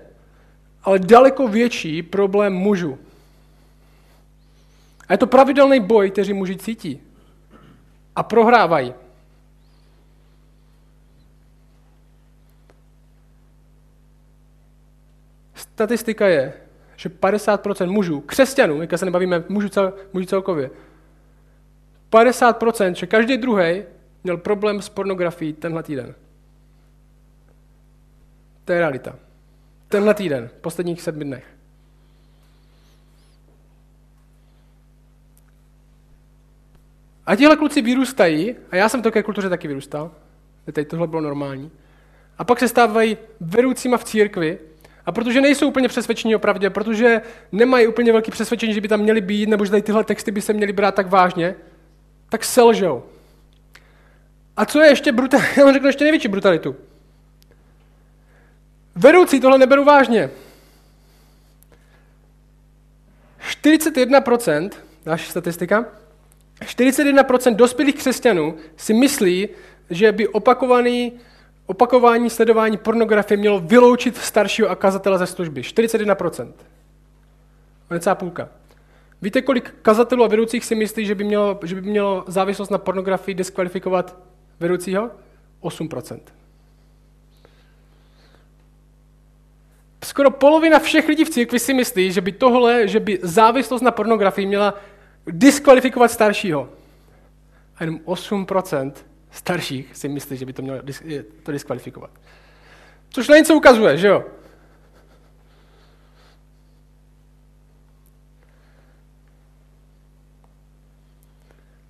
ale 0.84 1.00
daleko 1.00 1.48
větší 1.48 2.04
problém 2.04 2.54
mužů. 2.54 2.98
A 5.08 5.14
je 5.14 5.18
to 5.18 5.28
pravidelný 5.28 5.80
boj, 5.80 6.12
který 6.12 6.34
muži 6.34 6.58
cítí. 6.58 7.02
A 8.16 8.24
prohrávají. 8.24 8.94
Statistika 15.76 16.28
je, 16.28 16.54
že 16.96 17.10
50% 17.10 17.92
mužů, 17.92 18.22
křesťanů, 18.22 18.82
jak 18.82 18.98
se 18.98 19.06
nebavíme 19.06 19.44
mužů, 19.50 19.70
cel, 19.70 19.94
mužů 20.14 20.26
celkově, 20.26 20.70
50%, 22.12 22.94
že 22.94 23.06
každý 23.06 23.38
druhý 23.38 23.84
měl 24.24 24.38
problém 24.38 24.82
s 24.82 24.90
pornografií 24.90 25.54
tenhle 25.54 25.84
týden. 25.84 26.16
To 28.66 28.72
je 28.74 28.80
realita. 28.80 29.16
Tenhle 29.88 30.14
týden, 30.14 30.50
posledních 30.62 31.02
sedmi 31.02 31.26
dnech. 31.26 31.46
A 37.26 37.36
tihle 37.36 37.58
kluci 37.58 37.82
vyrůstají, 37.82 38.56
a 38.72 38.76
já 38.76 38.90
jsem 38.90 39.02
to 39.02 39.12
ke 39.12 39.24
kultuře 39.24 39.50
taky 39.50 39.68
vyrůstal, 39.68 40.12
teď 40.72 40.88
tohle 40.88 41.08
bylo 41.08 41.22
normální, 41.22 41.72
a 42.38 42.44
pak 42.44 42.60
se 42.60 42.68
stávají 42.68 43.18
vedoucíma 43.40 43.98
v 43.98 44.04
církvi, 44.04 44.60
a 45.06 45.12
protože 45.12 45.42
nejsou 45.42 45.68
úplně 45.68 45.88
přesvědčení 45.88 46.36
o 46.36 46.40
pravdě, 46.40 46.70
protože 46.70 47.22
nemají 47.52 47.88
úplně 47.88 48.12
velký 48.12 48.32
přesvědčení, 48.32 48.74
že 48.74 48.82
by 48.82 48.88
tam 48.88 49.00
měli 49.00 49.22
být, 49.22 49.50
nebo 49.50 49.66
že 49.66 49.72
tady 49.72 49.84
tyhle 49.84 50.04
texty 50.04 50.32
by 50.32 50.42
se 50.42 50.54
měly 50.54 50.74
brát 50.74 50.96
tak 50.96 51.08
vážně, 51.08 51.56
tak 52.30 52.44
selžou. 52.44 53.04
A 54.58 54.66
co 54.66 54.82
je 54.82 54.90
ještě 54.90 55.12
brutální, 55.12 55.46
já 55.58 55.66
vám 55.66 55.74
řeknu 55.74 55.88
ještě 55.88 56.04
největší 56.04 56.28
brutalitu. 56.28 56.76
Vedoucí 58.96 59.40
tohle 59.40 59.58
neberou 59.58 59.84
vážně. 59.84 60.30
41%, 63.64 64.70
další 65.06 65.32
statistika, 65.32 65.86
41% 66.62 67.56
dospělých 67.56 67.96
křesťanů 67.96 68.56
si 68.78 68.94
myslí, 68.94 69.50
že 69.90 70.12
by 70.12 70.28
opakovaný, 70.28 71.14
opakování 71.66 72.30
sledování 72.30 72.78
pornografie 72.78 73.38
mělo 73.38 73.60
vyloučit 73.60 74.18
staršího 74.18 74.76
kazatele 74.76 75.18
ze 75.18 75.28
služby. 75.28 75.62
41%. 75.62 76.52
Necá 77.90 78.16
půlka. 78.16 78.50
Víte, 79.22 79.42
kolik 79.42 79.74
kazatelů 79.82 80.24
a 80.24 80.28
vedoucích 80.28 80.66
si 80.66 80.76
myslí, 80.76 81.06
že 81.06 81.16
by 81.16 81.24
mělo, 81.24 81.60
že 81.64 81.76
by 81.76 81.82
mělo 81.82 82.24
závislost 82.28 82.70
na 82.70 82.78
pornografii 82.78 83.36
diskvalifikovat 83.36 84.18
vedoucího? 84.60 85.12
8%. 85.62 86.20
Skoro 90.04 90.32
polovina 90.32 90.80
všech 90.80 91.08
lidí 91.08 91.26
v 91.26 91.30
církvi 91.30 91.60
si 91.60 91.74
myslí, 91.74 92.12
že 92.12 92.22
by 92.22 92.32
tohle, 92.32 92.88
že 92.88 93.00
by 93.00 93.20
závislost 93.22 93.82
na 93.82 93.92
pornografii 93.92 94.48
měla 94.48 94.74
diskvalifikovat 95.28 96.12
staršího. 96.12 96.70
A 97.76 97.84
jenom 97.84 98.00
8% 98.06 98.92
starších 99.36 99.96
si 99.98 100.08
myslí, 100.08 100.38
že 100.38 100.46
by 100.46 100.54
to 100.54 100.62
mělo 100.62 100.80
to 101.44 101.52
diskvalifikovat. 101.52 102.10
Což 103.10 103.28
na 103.28 103.38
něco 103.38 103.56
ukazuje, 103.56 103.98
že 103.98 104.08
jo? 104.08 104.24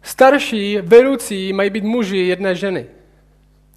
Starší, 0.01 0.77
vedoucí 0.81 1.53
mají 1.53 1.69
být 1.69 1.84
muži 1.84 2.17
jedné 2.17 2.55
ženy. 2.55 2.88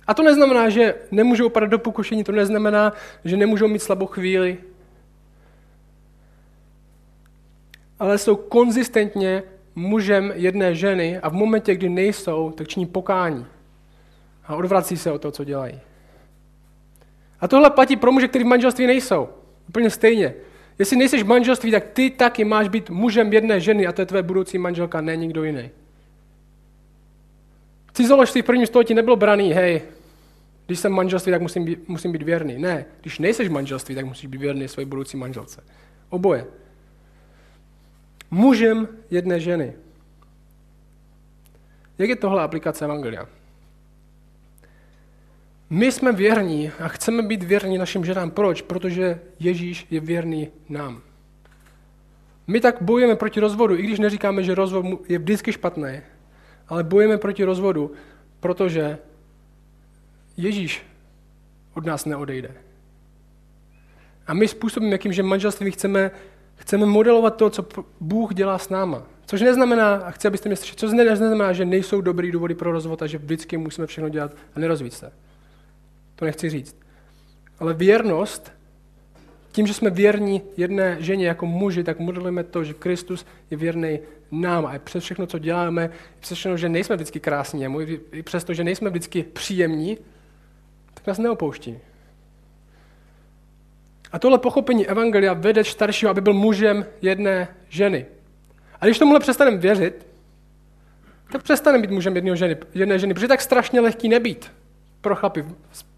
A 0.06 0.14
to 0.14 0.22
neznamená, 0.22 0.68
že 0.68 0.94
nemůžou 1.10 1.48
padat 1.48 1.70
do 1.70 1.78
pokušení, 1.78 2.24
to 2.24 2.32
neznamená, 2.32 2.92
že 3.24 3.36
nemůžou 3.36 3.68
mít 3.68 3.82
slabou 3.82 4.06
chvíli. 4.06 4.58
Ale 7.98 8.18
jsou 8.18 8.36
konzistentně 8.36 9.42
mužem 9.74 10.32
jedné 10.34 10.74
ženy 10.74 11.18
a 11.18 11.28
v 11.28 11.32
momentě, 11.32 11.74
kdy 11.74 11.88
nejsou, 11.88 12.50
tak 12.50 12.68
činí 12.68 12.86
pokání. 12.86 13.46
A 14.48 14.56
odvrací 14.56 14.96
se 14.96 15.12
o 15.12 15.18
to, 15.18 15.30
co 15.30 15.44
dělají. 15.44 15.80
A 17.40 17.48
tohle 17.48 17.70
platí 17.70 17.96
pro 17.96 18.12
muže, 18.12 18.28
kteří 18.28 18.44
v 18.44 18.48
manželství 18.48 18.86
nejsou. 18.86 19.28
Úplně 19.68 19.90
stejně. 19.90 20.34
Jestli 20.78 20.96
nejseš 20.96 21.22
v 21.22 21.26
manželství, 21.26 21.70
tak 21.70 21.84
ty 21.84 22.10
taky 22.10 22.44
máš 22.44 22.68
být 22.68 22.90
mužem 22.90 23.32
jedné 23.32 23.60
ženy 23.60 23.86
a 23.86 23.92
to 23.92 24.02
je 24.02 24.06
tvé 24.06 24.22
budoucí 24.22 24.58
manželka, 24.58 25.00
ne 25.00 25.16
nikdo 25.16 25.44
jiný. 25.44 25.70
Cizoložství 27.92 28.42
v 28.42 28.44
prvním 28.44 28.66
století 28.66 28.94
nebylo 28.94 29.16
braný, 29.16 29.52
hej, 29.52 29.82
když 30.66 30.78
jsem 30.78 30.92
v 30.92 30.94
manželství, 30.94 31.32
tak 31.32 31.42
musím 31.42 31.64
být, 31.64 31.88
musím 31.88 32.12
být 32.12 32.22
věrný. 32.22 32.58
Ne, 32.58 32.84
když 33.00 33.18
nejseš 33.18 33.48
v 33.48 33.52
manželství, 33.52 33.94
tak 33.94 34.04
musíš 34.04 34.26
být 34.26 34.40
věrný 34.40 34.68
své 34.68 34.84
budoucí 34.84 35.16
manželce. 35.16 35.64
Oboje. 36.08 36.46
Mužem 38.30 38.88
jedné 39.10 39.40
ženy. 39.40 39.72
Jak 41.98 42.08
je 42.08 42.16
tohle 42.16 42.42
aplikace 42.42 42.84
Evangelia? 42.84 43.28
My 45.70 45.92
jsme 45.92 46.12
věrní 46.12 46.70
a 46.80 46.88
chceme 46.88 47.22
být 47.22 47.42
věrní 47.42 47.78
našim 47.78 48.04
ženám. 48.04 48.30
Proč? 48.30 48.62
Protože 48.62 49.20
Ježíš 49.40 49.86
je 49.90 50.00
věrný 50.00 50.48
nám. 50.68 51.02
My 52.46 52.60
tak 52.60 52.76
bojujeme 52.80 53.16
proti 53.16 53.40
rozvodu, 53.40 53.76
i 53.76 53.82
když 53.82 53.98
neříkáme, 53.98 54.42
že 54.42 54.54
rozvod 54.54 54.86
je 55.08 55.18
vždycky 55.18 55.52
špatný, 55.52 56.00
ale 56.68 56.84
bojujeme 56.84 57.18
proti 57.18 57.44
rozvodu, 57.44 57.92
protože 58.40 58.98
Ježíš 60.36 60.82
od 61.74 61.86
nás 61.86 62.04
neodejde. 62.04 62.54
A 64.26 64.34
my 64.34 64.48
způsobem, 64.48 64.92
jakým 64.92 65.12
že 65.12 65.22
manželství 65.22 65.70
chceme, 65.70 66.10
chceme 66.54 66.86
modelovat 66.86 67.36
to, 67.36 67.50
co 67.50 67.66
Bůh 68.00 68.34
dělá 68.34 68.58
s 68.58 68.68
náma. 68.68 69.02
Což 69.26 69.40
neznamená, 69.40 69.94
a 69.94 70.10
chci, 70.10 70.28
abyste 70.28 70.48
mě 70.48 70.56
slyšeli, 70.56 70.76
což 70.76 70.92
neznamená, 70.92 71.52
že 71.52 71.64
nejsou 71.64 72.00
dobrý 72.00 72.32
důvody 72.32 72.54
pro 72.54 72.72
rozvod 72.72 73.02
a 73.02 73.06
že 73.06 73.18
vždycky 73.18 73.56
musíme 73.56 73.86
všechno 73.86 74.08
dělat 74.08 74.32
a 74.54 74.60
nerozvíjet 74.60 74.94
se. 74.94 75.12
To 76.18 76.24
nechci 76.24 76.50
říct. 76.50 76.76
Ale 77.58 77.74
věrnost, 77.74 78.52
tím, 79.52 79.66
že 79.66 79.74
jsme 79.74 79.90
věrní 79.90 80.42
jedné 80.56 80.96
ženě 81.00 81.26
jako 81.26 81.46
muži, 81.46 81.84
tak 81.84 81.98
modelujeme 81.98 82.44
to, 82.44 82.64
že 82.64 82.74
Kristus 82.74 83.26
je 83.50 83.56
věrný 83.56 83.98
nám 84.30 84.66
a 84.66 84.78
přes 84.78 85.04
všechno, 85.04 85.26
co 85.26 85.38
děláme, 85.38 85.90
přes 86.20 86.38
všechno, 86.38 86.56
že 86.56 86.68
nejsme 86.68 86.96
vždycky 86.96 87.20
krásní, 87.20 87.66
i 88.12 88.22
přes 88.22 88.44
to, 88.44 88.54
že 88.54 88.64
nejsme 88.64 88.90
vždycky 88.90 89.22
příjemní, 89.22 89.98
tak 90.94 91.06
nás 91.06 91.18
neopouští. 91.18 91.78
A 94.12 94.18
tohle 94.18 94.38
pochopení 94.38 94.86
Evangelia 94.86 95.32
vede 95.32 95.64
staršího, 95.64 96.10
aby 96.10 96.20
byl 96.20 96.32
mužem 96.32 96.86
jedné 97.02 97.48
ženy. 97.68 98.06
A 98.80 98.86
když 98.86 98.98
tomuhle 98.98 99.20
přestaneme 99.20 99.56
věřit, 99.56 100.06
tak 101.32 101.42
přestaneme 101.42 101.82
být 101.82 101.90
mužem 101.90 102.16
jedné 102.16 102.36
ženy, 102.36 102.56
jedné 102.74 102.98
ženy, 102.98 103.14
protože 103.14 103.24
je 103.24 103.28
tak 103.28 103.40
strašně 103.40 103.80
lehký 103.80 104.08
nebýt 104.08 104.57
pro 105.00 105.16
chlapy, 105.16 105.44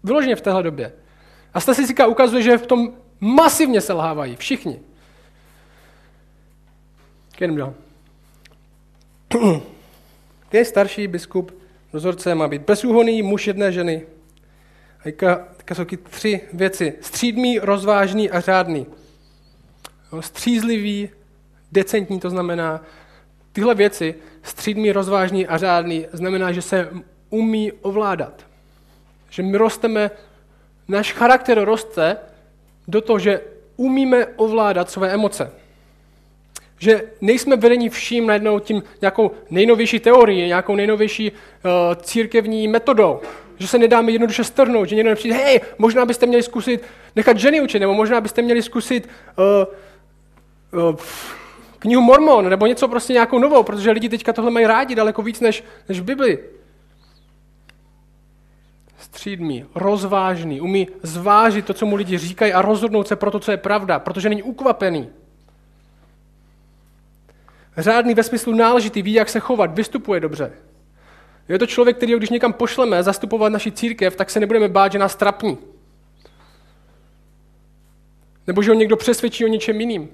vyloženě 0.03 0.35
v 0.35 0.41
téhle 0.41 0.63
době. 0.63 0.93
A 1.53 1.59
statistika 1.59 2.07
ukazuje, 2.07 2.43
že 2.43 2.57
v 2.57 2.67
tom 2.67 2.93
masivně 3.19 3.81
selhávají, 3.81 4.35
všichni. 4.35 4.79
Jdem 7.37 7.55
dál. 7.55 7.73
Ten 10.49 10.65
starší 10.65 11.07
biskup, 11.07 11.51
dozorce 11.93 12.35
má 12.35 12.47
být 12.47 12.61
bezúhonný 12.61 13.21
muž 13.21 13.47
jedné 13.47 13.71
ženy. 13.71 14.05
A 14.99 15.03
teďka 15.57 15.75
jsou 15.75 15.85
tři 16.09 16.41
věci. 16.53 16.93
Střídmý, 17.01 17.59
rozvážný 17.59 18.31
a 18.31 18.39
řádný. 18.39 18.85
Střízlivý, 20.19 21.09
decentní, 21.71 22.19
to 22.19 22.29
znamená, 22.29 22.81
tyhle 23.51 23.75
věci, 23.75 24.15
střídmý, 24.43 24.91
rozvážný 24.91 25.47
a 25.47 25.57
řádný, 25.57 26.05
znamená, 26.13 26.51
že 26.51 26.61
se 26.61 26.89
umí 27.29 27.71
ovládat. 27.71 28.50
Že 29.31 29.43
my 29.43 29.57
rosteme, 29.57 30.11
náš 30.87 31.13
charakter 31.13 31.59
roste 31.63 32.17
do 32.87 33.01
toho, 33.01 33.19
že 33.19 33.41
umíme 33.75 34.25
ovládat 34.35 34.91
své 34.91 35.09
emoce. 35.09 35.51
Že 36.79 37.03
nejsme 37.21 37.55
vedeni 37.55 37.89
vším 37.89 38.27
najednou 38.27 38.59
tím 38.59 38.83
nějakou 39.01 39.31
nejnovější 39.49 39.99
teorií, 39.99 40.47
nějakou 40.47 40.75
nejnovější 40.75 41.31
uh, 41.31 41.37
církevní 42.01 42.67
metodou. 42.67 43.19
Že 43.57 43.67
se 43.67 43.77
nedáme 43.77 44.11
jednoduše 44.11 44.43
strhnout, 44.43 44.89
že 44.89 44.95
někdo 44.95 45.09
nepřijde, 45.09 45.35
hej, 45.35 45.61
možná 45.77 46.05
byste 46.05 46.25
měli 46.25 46.43
zkusit 46.43 46.83
nechat 47.15 47.37
ženy 47.37 47.61
učit, 47.61 47.79
nebo 47.79 47.93
možná 47.93 48.21
byste 48.21 48.41
měli 48.41 48.61
zkusit 48.61 49.09
uh, 50.73 50.89
uh, 50.89 50.95
knihu 51.79 52.01
Mormon, 52.01 52.49
nebo 52.49 52.65
něco 52.65 52.87
prostě 52.87 53.13
nějakou 53.13 53.39
novou, 53.39 53.63
protože 53.63 53.91
lidi 53.91 54.09
teďka 54.09 54.33
tohle 54.33 54.51
mají 54.51 54.65
rádi 54.65 54.95
daleko 54.95 55.21
víc 55.21 55.39
než, 55.39 55.63
než 55.89 55.99
Bibli. 55.99 56.39
Střídmý, 59.01 59.65
rozvážný, 59.75 60.61
umí 60.61 60.87
zvážit 61.03 61.65
to, 61.65 61.73
co 61.73 61.85
mu 61.85 61.95
lidi 61.95 62.17
říkají 62.17 62.53
a 62.53 62.61
rozhodnout 62.61 63.07
se 63.07 63.15
pro 63.15 63.31
to, 63.31 63.39
co 63.39 63.51
je 63.51 63.57
pravda, 63.57 63.99
protože 63.99 64.29
není 64.29 64.43
ukvapený. 64.43 65.09
Řádný 67.77 68.13
ve 68.13 68.23
smyslu 68.23 68.55
náležitý, 68.55 69.01
ví, 69.01 69.13
jak 69.13 69.29
se 69.29 69.39
chovat, 69.39 69.75
vystupuje 69.75 70.19
dobře. 70.19 70.51
Je 71.49 71.59
to 71.59 71.67
člověk, 71.67 71.97
který, 71.97 72.15
když 72.15 72.29
někam 72.29 72.53
pošleme 72.53 73.03
zastupovat 73.03 73.53
naši 73.53 73.71
církev, 73.71 74.15
tak 74.15 74.29
se 74.29 74.39
nebudeme 74.39 74.67
bát, 74.67 74.91
že 74.91 74.99
nás 74.99 75.15
trapní. 75.15 75.57
Nebo 78.47 78.61
že 78.63 78.71
ho 78.71 78.75
někdo 78.75 78.97
přesvědčí 78.97 79.45
o 79.45 79.47
něčem 79.47 79.81
jiným. 79.81 80.09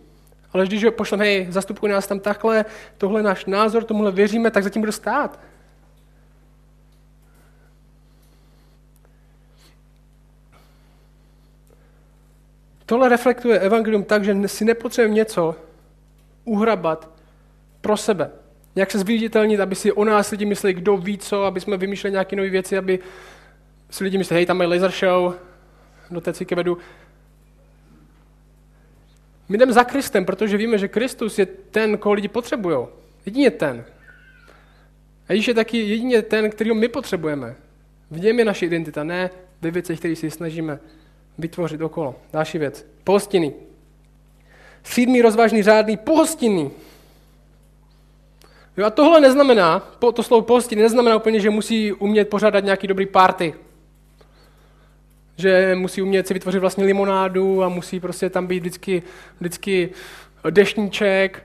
Ale 0.53 0.65
když 0.65 0.83
ho 0.83 0.91
pošleme, 0.91 1.25
hej, 1.25 1.47
zastupuje 1.49 1.93
nás 1.93 2.07
tam 2.07 2.19
takhle, 2.19 2.65
tohle 2.97 3.19
je 3.19 3.23
náš 3.23 3.45
názor, 3.45 3.83
tomuhle 3.83 4.11
věříme, 4.11 4.51
tak 4.51 4.63
zatím 4.63 4.81
bude 4.81 4.91
stát. 4.91 5.39
Tohle 12.89 13.09
reflektuje 13.09 13.59
evangelium 13.59 14.03
tak, 14.03 14.23
že 14.23 14.47
si 14.47 14.65
nepotřebujeme 14.65 15.15
něco 15.15 15.55
uhrabat 16.45 17.09
pro 17.81 17.97
sebe. 17.97 18.29
Jak 18.75 18.91
se 18.91 18.99
zviditelnit, 18.99 19.59
aby 19.59 19.75
si 19.75 19.91
o 19.91 20.05
nás 20.05 20.31
lidi 20.31 20.45
mysleli, 20.45 20.73
kdo 20.73 20.97
ví 20.97 21.17
co, 21.17 21.43
aby 21.43 21.59
jsme 21.59 21.77
vymýšleli 21.77 22.11
nějaké 22.11 22.35
nové 22.35 22.49
věci, 22.49 22.77
aby 22.77 22.99
si 23.89 24.03
lidi 24.03 24.17
mysleli, 24.17 24.39
hej, 24.39 24.45
tam 24.45 24.61
je 24.61 24.67
laser 24.67 24.91
show, 24.91 25.35
do 26.11 26.21
té 26.21 26.33
cíky 26.33 26.55
vedu. 26.55 26.77
My 29.49 29.57
jdeme 29.57 29.73
za 29.73 29.83
Kristem, 29.83 30.25
protože 30.25 30.57
víme, 30.57 30.77
že 30.77 30.87
Kristus 30.87 31.39
je 31.39 31.45
ten, 31.45 31.97
koho 31.97 32.13
lidi 32.13 32.27
potřebují. 32.27 32.87
Jedině 33.25 33.51
ten. 33.51 33.85
A 35.29 35.33
Ježíš 35.33 35.47
je 35.47 35.53
taky 35.53 35.77
jedině 35.77 36.21
ten, 36.21 36.49
kterýho 36.49 36.75
my 36.75 36.87
potřebujeme. 36.87 37.55
V 38.11 38.19
něm 38.19 38.39
je 38.39 38.45
naše 38.45 38.65
identita, 38.65 39.03
ne 39.03 39.29
ve 39.61 39.71
věcech, 39.71 39.99
které 39.99 40.15
si 40.15 40.31
snažíme 40.31 40.79
vytvořit 41.37 41.81
okolo. 41.81 42.15
Další 42.33 42.57
věc. 42.57 42.85
Pohostiny. 43.03 43.53
Sídmý, 44.83 45.21
rozvážný, 45.21 45.63
řádný, 45.63 45.97
pohostinný. 45.97 46.71
Jo, 48.77 48.85
a 48.85 48.89
tohle 48.89 49.21
neznamená, 49.21 49.79
to 50.13 50.23
slovo 50.23 50.41
pohostiny 50.41 50.81
neznamená 50.81 51.15
úplně, 51.15 51.39
že 51.39 51.49
musí 51.49 51.93
umět 51.93 52.29
pořádat 52.29 52.63
nějaký 52.63 52.87
dobrý 52.87 53.05
party. 53.05 53.53
Že 55.37 55.75
musí 55.75 56.01
umět 56.01 56.27
si 56.27 56.33
vytvořit 56.33 56.59
vlastně 56.59 56.85
limonádu 56.85 57.63
a 57.63 57.69
musí 57.69 57.99
prostě 57.99 58.29
tam 58.29 58.47
být 58.47 58.59
vždycky, 58.59 59.03
vždycky 59.39 59.89
deštníček. 60.49 61.43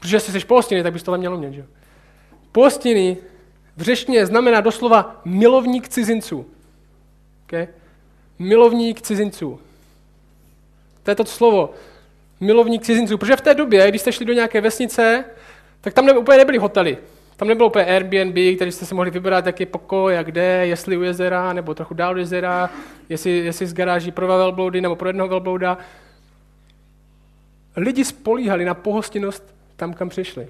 Protože 0.00 0.16
jestli 0.16 0.32
jsi 0.32 0.46
pohostiny, 0.46 0.82
tak 0.82 0.92
bys 0.92 1.02
tohle 1.02 1.18
měl 1.18 1.34
umět. 1.34 1.52
Že? 1.52 1.64
Pohostiny 2.52 3.16
v 3.76 3.82
znamená 4.26 4.60
doslova 4.60 5.20
milovník 5.24 5.88
cizinců. 5.88 6.46
Okay? 7.46 7.68
Milovník 8.38 9.00
cizinců. 9.00 9.60
To 11.02 11.10
je 11.10 11.14
to 11.14 11.24
slovo. 11.24 11.70
Milovník 12.40 12.82
cizinců. 12.82 13.18
Protože 13.18 13.36
v 13.36 13.40
té 13.40 13.54
době, 13.54 13.88
když 13.88 14.00
jste 14.00 14.12
šli 14.12 14.26
do 14.26 14.32
nějaké 14.32 14.60
vesnice, 14.60 15.24
tak 15.80 15.94
tam 15.94 16.06
ne, 16.06 16.12
úplně 16.12 16.38
nebyly 16.38 16.58
hotely. 16.58 16.98
Tam 17.36 17.48
nebylo 17.48 17.68
úplně 17.68 17.84
Airbnb, 17.84 18.56
který 18.56 18.72
jste 18.72 18.86
si 18.86 18.94
mohli 18.94 19.10
vybrat, 19.10 19.46
jaký 19.46 19.66
pokoj 19.66 20.18
a 20.18 20.22
kde, 20.22 20.66
jestli 20.66 20.96
u 20.96 21.02
jezera, 21.02 21.52
nebo 21.52 21.74
trochu 21.74 21.94
dál 21.94 22.14
u 22.14 22.18
jezera, 22.18 22.70
jestli, 23.08 23.30
jestli 23.30 23.66
z 23.66 23.74
garáží 23.74 24.12
pro 24.12 24.26
velbloudy 24.26 24.80
nebo 24.80 24.96
pro 24.96 25.08
jednoho 25.08 25.28
velblouda. 25.28 25.78
Lidi 27.76 28.04
spolíhali 28.04 28.64
na 28.64 28.74
pohostinnost 28.74 29.54
tam, 29.76 29.94
kam 29.94 30.08
přišli. 30.08 30.48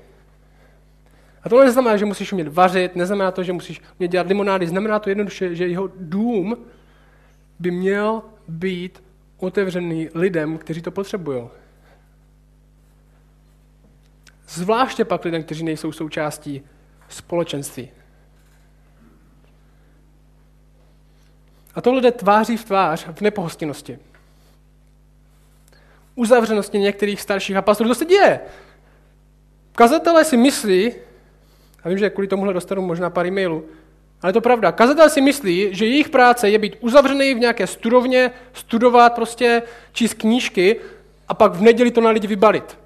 A 1.42 1.49
to 1.49 1.64
neznamená, 1.64 1.96
že 1.96 2.05
musíš 2.05 2.33
umět 2.33 2.49
vařit, 2.49 2.96
neznamená 2.96 3.31
to, 3.31 3.42
že 3.42 3.53
musíš 3.53 3.81
umět 3.99 4.09
dělat 4.09 4.27
limonády, 4.27 4.66
znamená 4.66 4.99
to 4.99 5.11
jednoduše, 5.11 5.55
že 5.55 5.66
jeho 5.66 5.90
dům 5.96 6.57
by 7.59 7.71
měl 7.71 8.23
být 8.49 9.03
otevřený 9.37 10.09
lidem, 10.14 10.59
kteří 10.59 10.83
to 10.83 10.90
potřebují. 10.90 11.49
Zvláště 14.49 15.05
pak 15.05 15.25
lidem, 15.25 15.42
kteří 15.42 15.64
nejsou 15.64 15.92
součástí 15.92 16.62
společenství. 17.09 17.90
A 21.75 21.81
tohle 21.81 22.01
jde 22.01 22.12
tváří 22.12 22.57
v 22.57 22.64
tvář 22.64 23.07
v 23.12 23.21
nepohostinnosti. 23.21 23.99
Uzavřenosti 26.14 26.79
některých 26.79 27.21
starších 27.21 27.57
a 27.57 27.62
pastorů. 27.62 27.88
To 27.88 27.95
se 27.95 28.05
děje. 28.05 28.40
Kazatelé 29.73 30.25
si 30.25 30.37
myslí, 30.37 30.92
a 31.85 31.88
vím, 31.88 31.99
že 31.99 32.11
kvůli 32.11 32.29
tomuhle 32.29 32.55
dostanu 32.55 32.83
možná 32.83 33.11
pár 33.11 33.27
e-mailů, 33.27 33.64
ale 34.22 34.33
to 34.33 34.40
pravda. 34.40 34.72
Kazatel 34.72 35.11
si 35.11 35.20
myslí, 35.20 35.68
že 35.70 35.87
jejich 35.87 36.09
práce 36.09 36.50
je 36.50 36.59
být 36.59 36.76
uzavřený 36.81 37.35
v 37.35 37.38
nějaké 37.38 37.66
studovně, 37.66 38.31
studovat 38.52 39.14
prostě, 39.14 39.62
číst 39.92 40.14
knížky 40.14 40.76
a 41.29 41.35
pak 41.35 41.55
v 41.55 41.61
neděli 41.61 41.90
to 41.90 42.00
na 42.00 42.11
lidi 42.11 42.26
vybalit. 42.26 42.79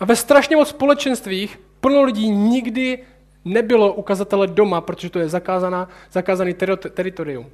A 0.00 0.04
ve 0.04 0.16
strašně 0.16 0.56
moc 0.56 0.68
společenstvích 0.68 1.60
plno 1.80 2.02
lidí 2.02 2.30
nikdy 2.30 2.98
nebylo 3.44 3.94
ukazatele 3.94 4.46
doma, 4.46 4.80
protože 4.80 5.10
to 5.10 5.18
je 5.18 5.28
zakázaná, 5.28 5.88
zakázaný 6.12 6.54
teritorium. 6.94 7.46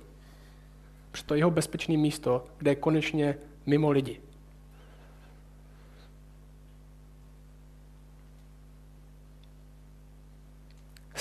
Protože 1.10 1.24
to 1.24 1.34
je 1.34 1.40
jeho 1.40 1.50
bezpečné 1.50 1.96
místo, 1.96 2.44
kde 2.58 2.70
je 2.70 2.74
konečně 2.74 3.38
mimo 3.66 3.90
lidi. 3.90 4.20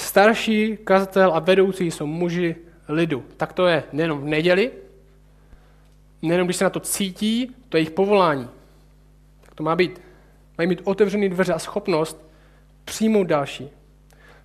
Starší 0.07 0.77
kazatel 0.83 1.31
a 1.33 1.39
vedoucí 1.39 1.91
jsou 1.91 2.05
muži 2.05 2.55
lidu. 2.89 3.23
Tak 3.37 3.53
to 3.53 3.67
je 3.67 3.83
nejenom 3.93 4.21
v 4.21 4.25
neděli, 4.25 4.71
nejenom 6.21 6.47
když 6.47 6.57
se 6.57 6.63
na 6.63 6.69
to 6.69 6.79
cítí, 6.79 7.55
to 7.69 7.77
je 7.77 7.79
jejich 7.81 7.91
povolání. 7.91 8.47
Tak 9.41 9.55
to 9.55 9.63
má 9.63 9.75
být. 9.75 10.01
Mají 10.57 10.69
mít 10.69 10.81
otevřené 10.83 11.29
dveře 11.29 11.53
a 11.53 11.59
schopnost 11.59 12.25
přijmout 12.85 13.27
další. 13.27 13.69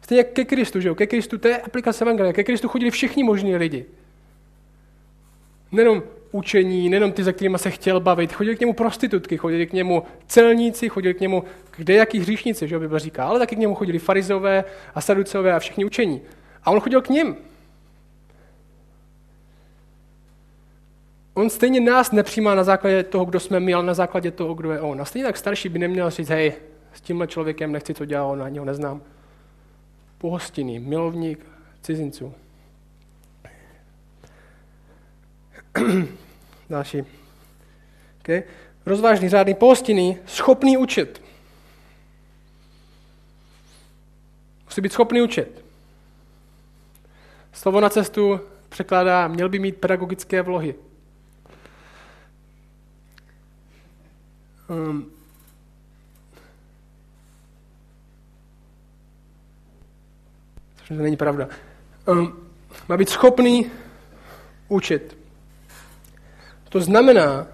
Stejně 0.00 0.24
ke 0.24 0.44
Kristu, 0.44 0.80
že 0.80 0.88
jo? 0.88 0.94
Ke 0.94 1.06
Kristu, 1.06 1.38
to 1.38 1.48
je 1.48 1.58
aplikace 1.58 2.04
Evangelia. 2.04 2.32
Ke 2.32 2.44
Kristu 2.44 2.68
chodili 2.68 2.90
všichni 2.90 3.24
možní 3.24 3.56
lidi. 3.56 3.84
Nejenom 5.72 6.02
učení, 6.32 6.88
nejenom 6.88 7.12
ty, 7.12 7.24
za 7.24 7.32
kterými 7.32 7.58
se 7.58 7.70
chtěl 7.70 8.00
bavit. 8.00 8.32
Chodili 8.32 8.56
k 8.56 8.60
němu 8.60 8.72
prostitutky, 8.72 9.36
chodili 9.36 9.66
k 9.66 9.72
němu 9.72 10.02
celníci, 10.26 10.88
chodili 10.88 11.14
k 11.14 11.20
němu 11.20 11.44
kdejaký 11.76 12.18
hříšníci, 12.18 12.68
že 12.68 12.78
Bible 12.78 12.98
říká, 12.98 13.24
ale 13.24 13.38
taky 13.38 13.56
k 13.56 13.58
němu 13.58 13.74
chodili 13.74 13.98
farizové 13.98 14.64
a 14.94 15.00
saducové 15.00 15.52
a 15.52 15.58
všichni 15.58 15.84
učení. 15.84 16.20
A 16.64 16.70
on 16.70 16.80
chodil 16.80 17.02
k 17.02 17.08
ním. 17.08 17.36
On 21.34 21.50
stejně 21.50 21.80
nás 21.80 22.12
nepřijímá 22.12 22.54
na 22.54 22.64
základě 22.64 23.02
toho, 23.02 23.24
kdo 23.24 23.40
jsme 23.40 23.60
my, 23.60 23.74
ale 23.74 23.84
na 23.84 23.94
základě 23.94 24.30
toho, 24.30 24.54
kdo 24.54 24.72
je 24.72 24.80
on. 24.80 25.00
A 25.00 25.04
stejně 25.04 25.26
tak 25.26 25.36
starší 25.36 25.68
by 25.68 25.78
neměl 25.78 26.10
říct, 26.10 26.28
hej, 26.28 26.52
s 26.92 27.00
tímhle 27.00 27.26
člověkem 27.26 27.72
nechci, 27.72 27.94
co 27.94 28.04
dělá 28.04 28.24
on, 28.24 28.42
ani 28.42 28.58
ho 28.58 28.64
neznám. 28.64 29.02
Pohostinný, 30.18 30.78
milovník 30.78 31.46
cizinců. 31.82 32.34
Další. 36.70 37.02
Okay. 38.20 38.42
Rozvážný, 38.86 39.28
řádný, 39.28 39.54
pohostinný, 39.54 40.18
schopný 40.26 40.76
učit. 40.76 41.22
Musí 44.64 44.80
být 44.80 44.92
schopný 44.92 45.22
učit. 45.22 45.64
Slovo 47.52 47.80
na 47.80 47.88
cestu 47.88 48.40
překládá, 48.68 49.28
měl 49.28 49.48
by 49.48 49.58
mít 49.58 49.76
pedagogické 49.76 50.42
vlohy. 50.42 50.74
Um, 54.68 55.10
což 60.76 60.88
to 60.88 60.94
není 60.94 61.16
pravda. 61.16 61.48
Um, 62.06 62.50
má 62.88 62.96
být 62.96 63.08
schopný 63.08 63.70
učit. 64.68 65.21
To 66.72 66.80
znamená, 66.80 67.46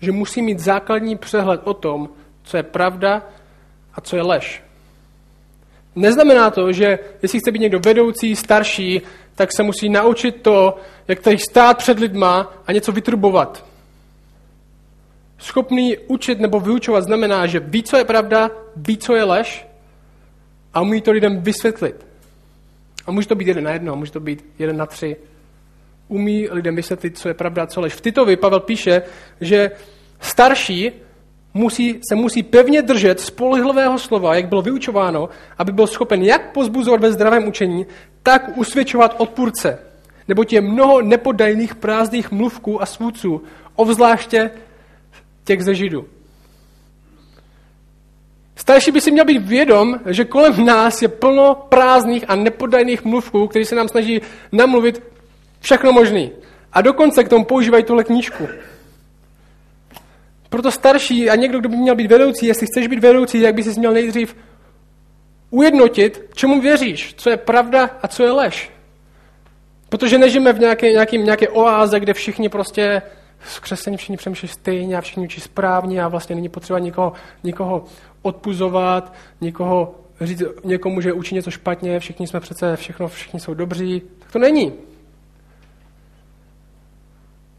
že 0.00 0.12
musí 0.12 0.42
mít 0.42 0.58
základní 0.58 1.16
přehled 1.16 1.60
o 1.64 1.74
tom, 1.74 2.08
co 2.42 2.56
je 2.56 2.62
pravda 2.62 3.22
a 3.94 4.00
co 4.00 4.16
je 4.16 4.22
lež. 4.22 4.62
Neznamená 5.94 6.50
to, 6.50 6.72
že 6.72 6.98
jestli 7.22 7.38
chce 7.38 7.50
být 7.52 7.58
někdo 7.58 7.80
vedoucí, 7.80 8.36
starší, 8.36 9.02
tak 9.34 9.52
se 9.52 9.62
musí 9.62 9.88
naučit 9.88 10.42
to, 10.42 10.76
jak 11.08 11.20
tady 11.20 11.38
stát 11.38 11.78
před 11.78 11.98
lidma 11.98 12.54
a 12.66 12.72
něco 12.72 12.92
vytrubovat. 12.92 13.66
Schopný 15.38 15.98
učit 15.98 16.40
nebo 16.40 16.60
vyučovat 16.60 17.04
znamená, 17.04 17.46
že 17.46 17.60
ví, 17.60 17.82
co 17.82 17.96
je 17.96 18.04
pravda, 18.04 18.50
ví, 18.76 18.96
co 18.96 19.14
je 19.14 19.24
lež 19.24 19.66
a 20.74 20.80
umí 20.80 21.00
to 21.00 21.12
lidem 21.12 21.42
vysvětlit. 21.42 22.06
A 23.06 23.10
může 23.10 23.28
to 23.28 23.34
být 23.34 23.48
jeden 23.48 23.64
na 23.64 23.70
jedno, 23.70 23.96
může 23.96 24.12
to 24.12 24.20
být 24.20 24.44
jeden 24.58 24.76
na 24.76 24.86
tři. 24.86 25.16
Umí 26.08 26.48
lidem 26.50 26.76
vysvětlit, 26.76 27.18
co 27.18 27.28
je 27.28 27.34
pravda, 27.34 27.66
co 27.66 27.80
lež. 27.80 27.94
V 27.94 28.00
Titovi 28.00 28.36
Pavel 28.36 28.60
píše, 28.60 29.02
že 29.40 29.70
starší 30.20 30.92
musí, 31.54 32.00
se 32.08 32.14
musí 32.14 32.42
pevně 32.42 32.82
držet 32.82 33.20
spolehlivého 33.20 33.98
slova, 33.98 34.34
jak 34.34 34.48
bylo 34.48 34.62
vyučováno, 34.62 35.28
aby 35.58 35.72
byl 35.72 35.86
schopen 35.86 36.22
jak 36.22 36.52
pozbuzovat 36.52 37.00
ve 37.00 37.12
zdravém 37.12 37.48
učení, 37.48 37.86
tak 38.22 38.56
usvědčovat 38.56 39.14
odpůrce. 39.18 39.78
Nebo 40.28 40.44
je 40.50 40.60
mnoho 40.60 41.02
nepodajných 41.02 41.74
prázdných 41.74 42.30
mluvků 42.30 42.82
a 42.82 42.86
svůdců, 42.86 43.42
obzvláště 43.74 44.50
těch 45.44 45.64
ze 45.64 45.74
Židu. 45.74 46.06
Starší 48.56 48.90
by 48.90 49.00
si 49.00 49.10
měl 49.10 49.24
být 49.24 49.46
vědom, 49.46 50.00
že 50.06 50.24
kolem 50.24 50.64
nás 50.64 51.02
je 51.02 51.08
plno 51.08 51.54
prázdných 51.54 52.24
a 52.28 52.36
nepodajných 52.36 53.04
mluvků, 53.04 53.46
kteří 53.46 53.64
se 53.64 53.74
nám 53.74 53.88
snaží 53.88 54.20
namluvit 54.52 55.02
všechno 55.62 55.92
možný. 55.92 56.30
A 56.72 56.80
dokonce 56.80 57.24
k 57.24 57.28
tomu 57.28 57.44
používají 57.44 57.84
tuhle 57.84 58.04
knížku. 58.04 58.48
Proto 60.48 60.70
starší 60.70 61.30
a 61.30 61.34
někdo, 61.34 61.60
kdo 61.60 61.68
by 61.68 61.76
měl 61.76 61.94
být 61.94 62.10
vedoucí, 62.10 62.46
jestli 62.46 62.66
chceš 62.66 62.86
být 62.86 63.00
vedoucí, 63.00 63.40
jak 63.40 63.54
by 63.54 63.62
si 63.62 63.78
měl 63.80 63.92
nejdřív 63.92 64.36
ujednotit, 65.50 66.30
čemu 66.34 66.60
věříš, 66.60 67.14
co 67.16 67.30
je 67.30 67.36
pravda 67.36 67.90
a 68.02 68.08
co 68.08 68.22
je 68.22 68.30
lež. 68.30 68.70
Protože 69.88 70.18
nežijeme 70.18 70.52
v 70.52 70.60
nějaké, 70.60 70.92
nějaký, 70.92 71.18
nějaké 71.18 71.48
oáze, 71.48 72.00
kde 72.00 72.14
všichni 72.14 72.48
prostě 72.48 73.02
v 73.38 73.60
křesení 73.60 73.96
všichni 73.96 74.16
přemýšlí 74.16 74.48
stejně 74.48 74.96
a 74.96 75.00
všichni 75.00 75.24
učí 75.24 75.40
správně 75.40 76.02
a 76.02 76.08
vlastně 76.08 76.34
není 76.34 76.48
potřeba 76.48 76.78
nikoho, 76.78 77.12
nikoho 77.44 77.84
odpuzovat, 78.22 79.14
nikoho 79.40 79.94
říct 80.20 80.42
někomu, 80.64 81.00
že 81.00 81.12
učí 81.12 81.34
něco 81.34 81.50
špatně, 81.50 82.00
všichni 82.00 82.26
jsme 82.26 82.40
přece, 82.40 82.76
všechno, 82.76 83.08
všichni 83.08 83.40
jsou 83.40 83.54
dobří. 83.54 84.02
Tak 84.18 84.32
to 84.32 84.38
není. 84.38 84.72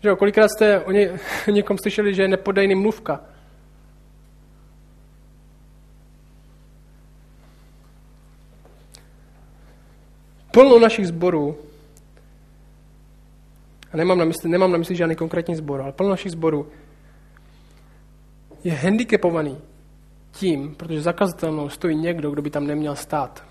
Že 0.04 0.10
jo, 0.10 0.16
kolikrát 0.16 0.48
jste 0.48 0.80
o, 0.80 0.92
ně, 0.92 1.12
o 1.48 1.52
někom 1.52 1.78
slyšeli, 1.78 2.14
že 2.14 2.22
je 2.22 2.28
nepodajný 2.28 2.76
mluvka. 2.76 3.22
Plno 10.52 10.80
našich 10.80 11.08
zborů, 11.08 11.58
a 13.94 13.98
nemám 13.98 14.18
na 14.18 14.26
mysli, 14.26 14.50
nemám 14.50 14.72
na 14.72 14.78
mysli 14.78 14.96
žádný 14.96 15.16
konkrétní 15.16 15.56
zbor, 15.56 15.82
ale 15.82 15.92
plno 15.92 16.10
našich 16.10 16.32
zborů 16.32 16.68
je 18.64 18.74
handicapovaný 18.74 19.58
tím, 20.32 20.76
protože 20.76 21.02
zakazatelnou 21.02 21.70
stojí 21.70 21.96
někdo, 21.96 22.32
kdo 22.32 22.42
by 22.42 22.50
tam 22.50 22.68
neměl 22.68 22.96
stát. 22.96 23.44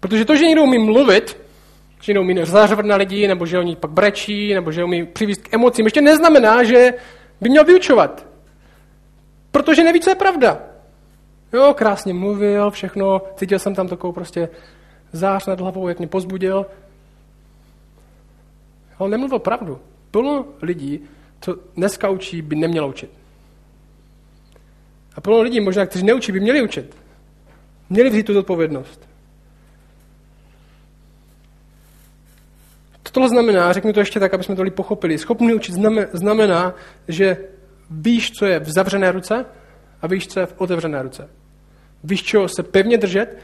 Protože 0.00 0.24
to, 0.24 0.36
že 0.36 0.46
někdo 0.46 0.62
umí 0.62 0.78
mluvit, 0.78 1.45
že 2.06 2.10
jenom 2.12 2.24
umí 2.24 2.38
zařvat 2.44 2.86
na 2.86 2.96
lidi, 2.96 3.28
nebo 3.28 3.46
že 3.46 3.58
oni 3.58 3.76
pak 3.76 3.90
brečí, 3.90 4.54
nebo 4.54 4.72
že 4.72 4.84
umí 4.84 5.06
přivést 5.06 5.42
k 5.42 5.54
emocím, 5.54 5.84
ještě 5.84 6.00
neznamená, 6.00 6.64
že 6.64 6.94
by 7.40 7.48
měl 7.48 7.64
vyučovat. 7.64 8.26
Protože 9.50 9.84
neví, 9.84 10.00
co 10.00 10.10
je 10.10 10.14
pravda. 10.14 10.60
Jo, 11.52 11.74
krásně 11.74 12.14
mluvil, 12.14 12.70
všechno, 12.70 13.22
cítil 13.36 13.58
jsem 13.58 13.74
tam 13.74 13.88
takovou 13.88 14.12
prostě 14.12 14.48
zář 15.12 15.46
nad 15.46 15.60
hlavou, 15.60 15.88
jak 15.88 15.98
mě 15.98 16.08
pozbudil. 16.08 16.66
Ale 18.98 19.10
nemluvil 19.10 19.38
pravdu. 19.38 19.78
Plno 20.10 20.44
lidí, 20.62 21.00
co 21.40 21.56
dneska 21.76 22.08
učí, 22.08 22.42
by 22.42 22.56
nemělo 22.56 22.88
učit. 22.88 23.10
A 25.16 25.20
plno 25.20 25.42
lidí 25.42 25.60
možná, 25.60 25.86
kteří 25.86 26.04
neučí, 26.04 26.32
by 26.32 26.40
měli 26.40 26.62
učit. 26.62 26.96
Měli 27.90 28.10
vzít 28.10 28.26
tu 28.26 28.38
odpovědnost. 28.38 29.05
To 33.20 33.28
znamená, 33.28 33.72
řeknu 33.72 33.92
to 33.92 34.00
ještě 34.00 34.20
tak, 34.20 34.34
aby 34.34 34.44
jsme 34.44 34.56
to 34.56 34.62
pochopili, 34.70 35.18
schopný 35.18 35.54
učit 35.54 35.74
znamená, 36.12 36.74
že 37.08 37.36
víš, 37.90 38.30
co 38.30 38.46
je 38.46 38.60
v 38.60 38.72
zavřené 38.72 39.12
ruce 39.12 39.44
a 40.02 40.06
víš, 40.06 40.28
co 40.28 40.40
je 40.40 40.46
v 40.46 40.54
otevřené 40.56 41.02
ruce. 41.02 41.28
Víš, 42.04 42.22
čeho 42.22 42.48
se 42.48 42.62
pevně 42.62 42.98
držet, 42.98 43.38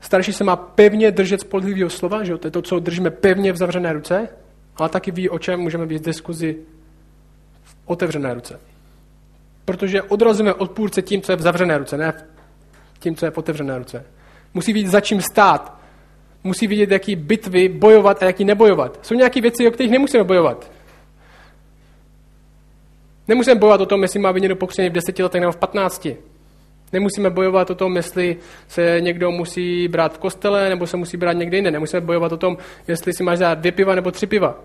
starší 0.00 0.32
se 0.32 0.44
má 0.44 0.56
pevně 0.56 1.10
držet 1.10 1.40
spolehlivého 1.40 1.90
slova, 1.90 2.24
že 2.24 2.38
to 2.38 2.46
je 2.46 2.50
to, 2.50 2.62
co 2.62 2.80
držíme 2.80 3.10
pevně 3.10 3.52
v 3.52 3.56
zavřené 3.56 3.92
ruce, 3.92 4.28
ale 4.76 4.88
taky 4.88 5.10
ví, 5.10 5.28
o 5.28 5.38
čem 5.38 5.60
můžeme 5.60 5.86
být 5.86 6.04
diskuzi 6.04 6.56
v 7.62 7.76
otevřené 7.84 8.34
ruce. 8.34 8.60
Protože 9.64 10.02
odrazíme 10.02 10.54
odpůrce 10.54 11.02
tím, 11.02 11.22
co 11.22 11.32
je 11.32 11.36
v 11.36 11.40
zavřené 11.42 11.78
ruce, 11.78 11.96
ne 11.96 12.12
tím, 12.98 13.16
co 13.16 13.26
je 13.26 13.30
v 13.30 13.38
otevřené 13.38 13.78
ruce. 13.78 14.04
Musí 14.54 14.72
být 14.72 14.86
za 14.88 15.00
čím 15.00 15.22
stát, 15.22 15.79
musí 16.44 16.66
vidět, 16.66 16.90
jaký 16.90 17.16
bitvy 17.16 17.68
bojovat 17.68 18.22
a 18.22 18.26
jaký 18.26 18.44
nebojovat. 18.44 18.98
Jsou 19.02 19.14
nějaké 19.14 19.40
věci, 19.40 19.68
o 19.68 19.70
kterých 19.70 19.92
nemusíme 19.92 20.24
bojovat. 20.24 20.70
Nemusíme 23.28 23.54
bojovat 23.54 23.80
o 23.80 23.86
tom, 23.86 24.02
jestli 24.02 24.20
má 24.20 24.32
být 24.32 24.40
někdo 24.40 24.56
pokřený 24.56 24.90
v 24.90 24.92
deseti 24.92 25.22
letech 25.22 25.40
nebo 25.40 25.52
v 25.52 25.56
patnácti. 25.56 26.16
Nemusíme 26.92 27.30
bojovat 27.30 27.70
o 27.70 27.74
tom, 27.74 27.96
jestli 27.96 28.36
se 28.68 28.96
někdo 29.00 29.30
musí 29.30 29.88
brát 29.88 30.14
v 30.14 30.18
kostele 30.18 30.68
nebo 30.68 30.86
se 30.86 30.96
musí 30.96 31.16
brát 31.16 31.32
někde 31.32 31.56
jinde. 31.56 31.70
Nemusíme 31.70 32.00
bojovat 32.00 32.32
o 32.32 32.36
tom, 32.36 32.56
jestli 32.88 33.12
si 33.12 33.22
máš 33.22 33.38
dát 33.38 33.58
dvě 33.58 33.72
piva 33.72 33.94
nebo 33.94 34.10
tři 34.10 34.26
piva. 34.26 34.60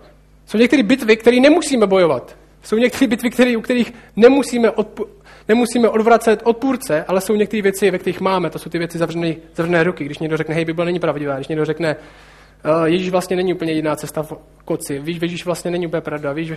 Jsou 0.46 0.58
některé 0.58 0.84
bitvy, 0.84 1.18
které 1.18 1.40
nemusíme 1.40 1.88
bojovat. 1.88 2.38
Jsou 2.64 2.78
některé 2.78 3.08
bitvy, 3.08 3.30
které, 3.30 3.58
u 3.58 3.62
kterých 3.62 3.94
nemusíme 4.16 4.70
odpo- 4.70 5.08
Nemusíme 5.48 5.90
odvracet 5.90 6.42
odpůrce, 6.44 7.06
ale 7.08 7.22
jsou 7.22 7.36
některé 7.36 7.62
věci, 7.62 7.92
ve 7.92 8.00
kterých 8.00 8.22
máme. 8.22 8.50
To 8.50 8.60
jsou 8.60 8.70
ty 8.70 8.78
věci 8.78 8.98
zavřené, 8.98 9.36
zavřené 9.56 9.84
ruky. 9.84 10.06
Když 10.06 10.20
někdo 10.20 10.38
řekne, 10.38 10.56
hej, 10.56 10.66
Bible 10.66 10.86
není 10.86 11.00
pravdivá, 11.00 11.36
když 11.36 11.48
někdo 11.48 11.66
řekne, 11.66 11.96
uh, 11.96 12.84
Ježíš 12.84 13.10
vlastně 13.10 13.36
není 13.36 13.54
úplně 13.54 13.74
jiná 13.74 13.96
cesta 13.96 14.24
v 14.24 14.34
koci, 14.66 15.00
víš, 15.00 15.18
Ježíš 15.22 15.46
vlastně 15.46 15.72
není 15.72 15.88
úplně 15.88 16.02
pravda, 16.02 16.34
víš, 16.34 16.54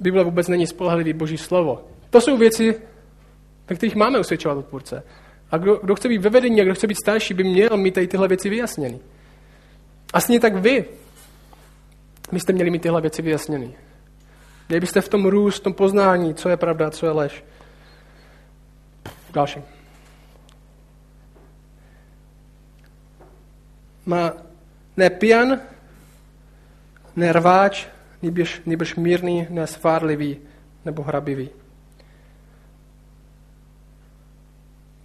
Bible 0.00 0.24
vůbec 0.24 0.48
není 0.48 0.66
spolehlivý 0.66 1.12
boží 1.12 1.38
slovo. 1.38 1.84
To 2.10 2.20
jsou 2.20 2.36
věci, 2.36 2.74
ve 3.68 3.76
kterých 3.76 3.96
máme 3.96 4.18
usvědčovat 4.18 4.58
odpůrce. 4.58 5.02
A 5.50 5.58
kdo, 5.58 5.76
kdo 5.82 5.94
chce 5.94 6.08
být 6.08 6.18
ve 6.18 6.30
vedení 6.30 6.60
a 6.60 6.64
kdo 6.64 6.74
chce 6.74 6.86
být 6.86 6.98
starší, 7.02 7.34
by 7.34 7.44
měl 7.44 7.76
mít 7.76 7.94
tady 7.94 8.06
tyhle 8.06 8.28
věci 8.28 8.48
vyjasněny. 8.48 8.98
A 10.12 10.20
stejně 10.20 10.40
tak 10.40 10.54
vy 10.54 10.84
byste 12.32 12.52
měli 12.52 12.70
mít 12.70 12.82
tyhle 12.82 13.00
věci 13.00 13.22
vyjasněny. 13.22 13.74
Měli 14.68 14.80
byste 14.80 15.00
v 15.00 15.08
tom 15.08 15.26
růst, 15.26 15.60
v 15.60 15.62
tom 15.62 15.72
poznání, 15.72 16.34
co 16.34 16.48
je 16.48 16.56
pravda, 16.56 16.90
co 16.90 17.06
je 17.06 17.12
lež. 17.12 17.44
Další. 19.32 19.60
Má 24.06 24.32
ne 24.96 25.10
pijan, 25.10 25.60
ne 27.16 27.32
rváč, 27.32 27.86
nýbrž, 28.22 28.62
nýbrž 28.66 28.94
mírný, 28.94 29.46
ne 29.50 29.66
svárlivý 29.66 30.38
nebo 30.84 31.02
hrabivý. 31.02 31.50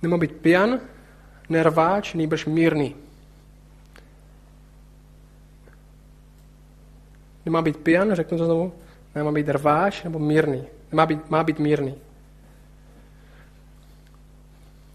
Nemá 0.03 0.17
být 0.17 0.31
pijan, 0.31 0.79
ne 1.49 1.63
rváč, 1.63 2.13
nýbrž 2.13 2.45
mírný. 2.45 2.95
Nemá 7.45 7.61
být 7.61 7.77
pijan, 7.77 8.15
řeknu 8.15 8.37
to 8.37 8.45
znovu, 8.45 8.73
nemá 9.15 9.31
být 9.31 9.49
rváč 9.49 10.03
nebo 10.03 10.19
mírný. 10.19 10.63
Má 10.91 11.05
být, 11.05 11.29
má 11.29 11.43
být 11.43 11.59
mírný. 11.59 11.95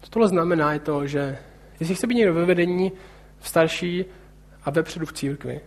tohle 0.11 0.27
znamená 0.27 0.73
je 0.73 0.79
to, 0.79 1.07
že 1.07 1.37
jestli 1.79 1.95
chce 1.95 2.07
být 2.07 2.15
někdo 2.15 2.33
ve 2.33 2.45
vedení 2.45 2.91
v 3.39 3.47
starší 3.47 4.05
a 4.63 4.71
vepředu 4.71 5.05
v 5.05 5.13
církvi, 5.13 5.61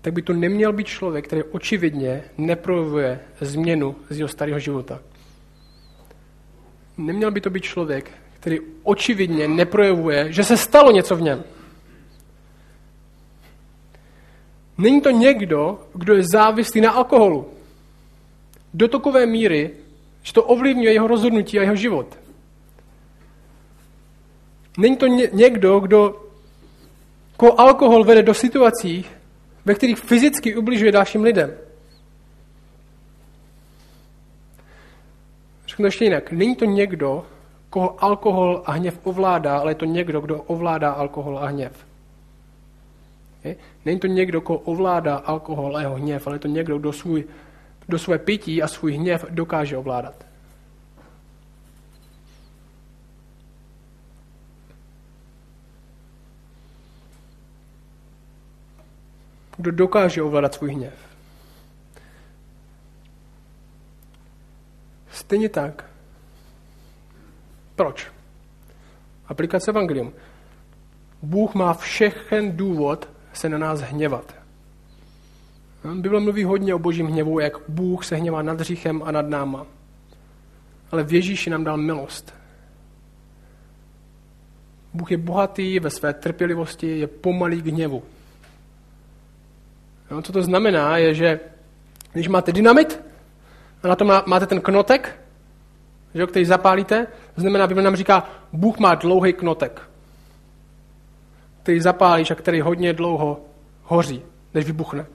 tak 0.00 0.12
by 0.12 0.22
to 0.22 0.32
neměl 0.32 0.72
být 0.72 0.86
člověk, 0.86 1.24
který 1.24 1.42
očividně 1.42 2.24
neprojevuje 2.38 3.20
změnu 3.40 3.96
z 4.10 4.18
jeho 4.18 4.28
starého 4.28 4.58
života. 4.58 5.00
Neměl 6.98 7.30
by 7.30 7.40
to 7.40 7.50
být 7.50 7.64
člověk, 7.64 8.10
který 8.34 8.58
očividně 8.82 9.48
neprojevuje, 9.48 10.32
že 10.32 10.44
se 10.44 10.56
stalo 10.56 10.92
něco 10.92 11.16
v 11.16 11.22
něm. 11.22 11.44
Není 14.78 15.00
to 15.00 15.10
někdo, 15.10 15.80
kdo 15.94 16.14
je 16.14 16.22
závislý 16.32 16.80
na 16.80 16.90
alkoholu. 16.90 17.50
Do 18.74 18.88
takové 18.88 19.26
míry, 19.26 19.70
že 20.22 20.32
to 20.32 20.44
ovlivňuje 20.44 20.92
jeho 20.92 21.06
rozhodnutí 21.06 21.58
a 21.58 21.62
jeho 21.62 21.76
život. 21.76 22.18
Není 24.78 24.96
to 24.96 25.06
někdo, 25.06 25.80
kdo 25.80 26.22
koho 27.36 27.60
alkohol 27.60 28.04
vede 28.04 28.22
do 28.22 28.34
situací, 28.34 29.04
ve 29.64 29.74
kterých 29.74 29.98
fyzicky 29.98 30.56
ubližuje 30.56 30.92
dalším 30.92 31.22
lidem. 31.22 31.54
Řeknu 35.66 35.84
ještě 35.84 36.04
jinak. 36.04 36.32
Není 36.32 36.56
to 36.56 36.64
někdo, 36.64 37.26
koho 37.70 38.04
alkohol 38.04 38.62
a 38.66 38.72
hněv 38.72 38.98
ovládá, 39.02 39.58
ale 39.58 39.70
je 39.70 39.74
to 39.74 39.84
někdo, 39.84 40.20
kdo 40.20 40.42
ovládá 40.42 40.90
alkohol 40.92 41.38
a 41.38 41.46
hněv. 41.46 41.86
Je? 43.44 43.56
Není 43.84 44.00
to 44.00 44.06
někdo, 44.06 44.40
koho 44.40 44.58
ovládá 44.58 45.16
alkohol 45.16 45.76
a 45.76 45.80
jeho 45.80 45.94
hněv, 45.94 46.26
ale 46.26 46.36
je 46.36 46.40
to 46.40 46.48
někdo, 46.48 46.78
kdo, 46.78 46.92
svůj, 46.92 47.24
kdo 47.86 47.98
své 47.98 48.18
pití 48.18 48.62
a 48.62 48.68
svůj 48.68 48.92
hněv 48.92 49.24
dokáže 49.30 49.76
ovládat. 49.76 50.31
Kdo 59.56 59.70
dokáže 59.70 60.22
ovládat 60.22 60.54
svůj 60.54 60.72
hněv. 60.72 60.94
Stejně 65.10 65.48
tak. 65.48 65.84
Proč? 67.76 68.12
Aplikace 69.26 69.70
Evangelium. 69.70 70.12
Bůh 71.22 71.54
má 71.54 71.74
všechen 71.74 72.56
důvod 72.56 73.08
se 73.32 73.48
na 73.48 73.58
nás 73.58 73.80
hněvat. 73.80 74.34
Bible 75.94 76.20
mluví 76.20 76.44
hodně 76.44 76.74
o 76.74 76.78
božím 76.78 77.06
hněvu, 77.06 77.40
jak 77.40 77.52
Bůh 77.68 78.04
se 78.04 78.16
hněvá 78.16 78.42
nad 78.42 78.60
hříchem 78.60 79.02
a 79.02 79.10
nad 79.10 79.28
náma. 79.28 79.66
Ale 80.90 81.04
v 81.04 81.12
Ježíši 81.12 81.50
nám 81.50 81.64
dal 81.64 81.76
milost. 81.76 82.34
Bůh 84.94 85.10
je 85.10 85.16
bohatý 85.16 85.78
ve 85.78 85.90
své 85.90 86.12
trpělivosti, 86.12 86.98
je 86.98 87.06
pomalý 87.06 87.62
k 87.62 87.66
hněvu. 87.66 88.02
No, 90.12 90.22
co 90.22 90.32
to 90.32 90.42
znamená, 90.42 90.96
je, 90.96 91.14
že 91.14 91.40
když 92.12 92.28
máte 92.28 92.52
dynamit 92.52 93.00
a 93.82 93.88
na 93.88 93.96
tom 93.96 94.12
máte 94.26 94.46
ten 94.46 94.60
knotek, 94.60 95.20
že, 96.14 96.26
který 96.26 96.44
zapálíte, 96.44 97.06
to 97.34 97.40
znamená, 97.40 97.66
Bible 97.66 97.82
nám 97.82 97.96
říká, 97.96 98.28
Bůh 98.52 98.78
má 98.78 98.94
dlouhý 98.94 99.32
knotek, 99.32 99.82
který 101.62 101.80
zapálíš 101.80 102.30
a 102.30 102.34
který 102.34 102.60
hodně 102.60 102.92
dlouho 102.92 103.40
hoří, 103.82 104.22
než 104.54 104.64
vybuchne. 104.66 105.06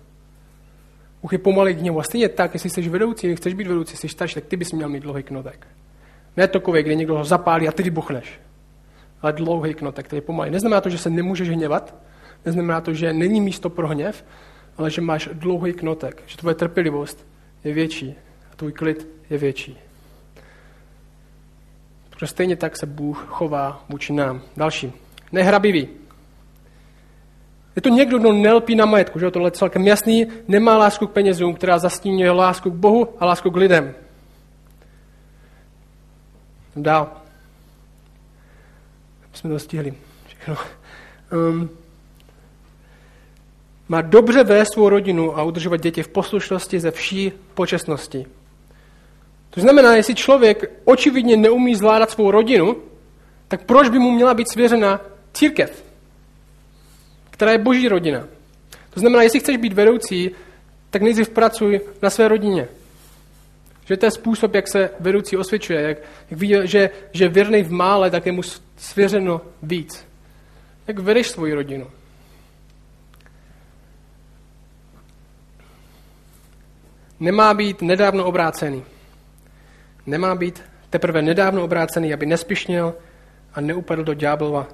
Bůh 1.22 1.34
je 1.34 1.40
pomalý 1.40 1.76
k 1.76 1.82
němu. 1.82 2.00
A 2.00 2.04
stejně 2.04 2.30
tak, 2.30 2.54
jestli 2.54 2.70
jsi 2.70 2.90
vedoucí, 2.90 3.36
chceš 3.36 3.54
být 3.54 3.68
vedoucí, 3.68 3.98
jsi 3.98 4.10
starší, 4.10 4.36
tak 4.36 4.46
ty 4.46 4.58
bys 4.58 4.72
měl 4.72 4.90
mít 4.90 5.04
dlouhý 5.04 5.24
knotek. 5.24 5.68
Ne 6.38 6.48
takový, 6.48 6.84
kdy 6.84 6.96
někdo 6.96 7.18
ho 7.18 7.24
zapálí 7.24 7.68
a 7.68 7.72
ty 7.72 7.84
vybuchneš. 7.84 8.40
Ale 9.22 9.34
dlouhý 9.34 9.74
knotek, 9.74 10.06
který 10.06 10.18
je 10.18 10.22
pomalý. 10.22 10.52
Neznamená 10.52 10.82
to, 10.82 10.90
že 10.90 10.98
se 10.98 11.10
nemůžeš 11.10 11.50
hněvat, 11.50 11.96
neznamená 12.46 12.82
to, 12.82 12.94
že 12.94 13.14
není 13.14 13.42
místo 13.42 13.70
pro 13.70 13.88
hněv, 13.88 14.24
ale 14.78 14.92
že 14.92 15.02
máš 15.02 15.30
dlouhý 15.34 15.74
knotek, 15.74 16.24
že 16.26 16.38
tvoje 16.38 16.56
trpělivost 16.56 17.28
je 17.64 17.74
větší 17.74 18.16
a 18.52 18.56
tvůj 18.56 18.72
klid 18.72 19.08
je 19.30 19.38
větší. 19.38 19.78
Protože 22.10 22.28
stejně 22.28 22.56
tak 22.56 22.78
se 22.78 22.86
Bůh 22.86 23.26
chová 23.28 23.86
vůči 23.90 24.14
nám. 24.14 24.42
Další. 24.58 24.94
Nehrabivý. 25.32 25.88
Je 27.76 27.82
to 27.82 27.90
někdo, 27.90 28.18
kdo 28.18 28.34
nelpí 28.34 28.76
na 28.76 28.86
majetku, 28.86 29.20
že 29.20 29.32
tohle 29.32 29.48
je 29.48 29.52
celkem 29.52 29.88
jasný, 29.88 30.28
nemá 30.48 30.78
lásku 30.78 31.08
k 31.08 31.12
penězům, 31.12 31.54
která 31.54 31.80
zastínuje 31.80 32.32
lásku 32.32 32.72
k 32.72 32.74
Bohu 32.74 33.14
a 33.20 33.26
lásku 33.26 33.52
k 33.52 33.56
lidem. 33.56 33.94
Dál. 36.76 37.12
Jsme 39.34 39.50
to 39.50 39.60
stihli. 39.60 39.94
Všechno. 40.28 40.58
Um, 41.32 41.70
má 43.90 44.02
dobře 44.02 44.44
vést 44.44 44.74
svou 44.74 44.90
rodinu 44.90 45.38
a 45.38 45.44
udržovat 45.44 45.82
děti 45.82 46.04
v 46.04 46.08
poslušnosti 46.08 46.80
ze 46.80 46.92
vší 46.92 47.32
počestnosti. 47.54 48.26
To 49.50 49.62
znamená, 49.62 49.96
jestli 49.96 50.16
člověk 50.16 50.72
očividně 50.86 51.38
neumí 51.38 51.76
zvládat 51.76 52.12
svou 52.12 52.32
rodinu, 52.32 52.76
tak 53.48 53.64
proč 53.64 53.90
by 53.90 54.00
mu 54.00 54.12
měla 54.12 54.34
být 54.34 54.52
svěřena 54.52 55.02
církev, 55.34 55.84
která 57.30 57.52
je 57.52 57.58
boží 57.58 57.88
rodina? 57.88 58.28
To 58.90 59.00
znamená, 59.00 59.24
jestli 59.24 59.40
chceš 59.40 59.58
být 59.58 59.74
vedoucí, 59.74 60.32
tak 60.90 61.02
nejdřív 61.02 61.30
pracuj 61.30 61.82
na 62.02 62.10
své 62.10 62.28
rodině. 62.28 62.68
Že 63.86 63.98
to 63.98 64.06
je 64.06 64.12
způsob, 64.12 64.56
jak 64.56 64.68
se 64.68 64.90
vedoucí 65.00 65.38
osvědčuje, 65.38 65.82
jak, 65.82 65.98
jak 66.32 66.40
ví, 66.40 66.56
že, 66.64 66.90
že 67.14 67.30
věrný 67.30 67.64
v 67.64 67.72
mále, 67.72 68.12
tak 68.12 68.26
je 68.26 68.32
mu 68.32 68.42
svěřeno 68.78 69.42
víc. 69.64 70.06
Jak 70.88 71.00
vedeš 71.00 71.28
svoji 71.28 71.54
rodinu? 71.54 71.88
Nemá 77.20 77.54
být 77.54 77.82
nedávno 77.82 78.26
obrácený. 78.26 78.84
Nemá 80.06 80.36
být 80.36 80.64
teprve 80.90 81.22
nedávno 81.22 81.64
obrácený, 81.64 82.14
aby 82.14 82.26
nespišnil 82.26 82.96
a 83.54 83.62
neupadl 83.62 84.04
do 84.04 84.14
ďáblova 84.14 84.68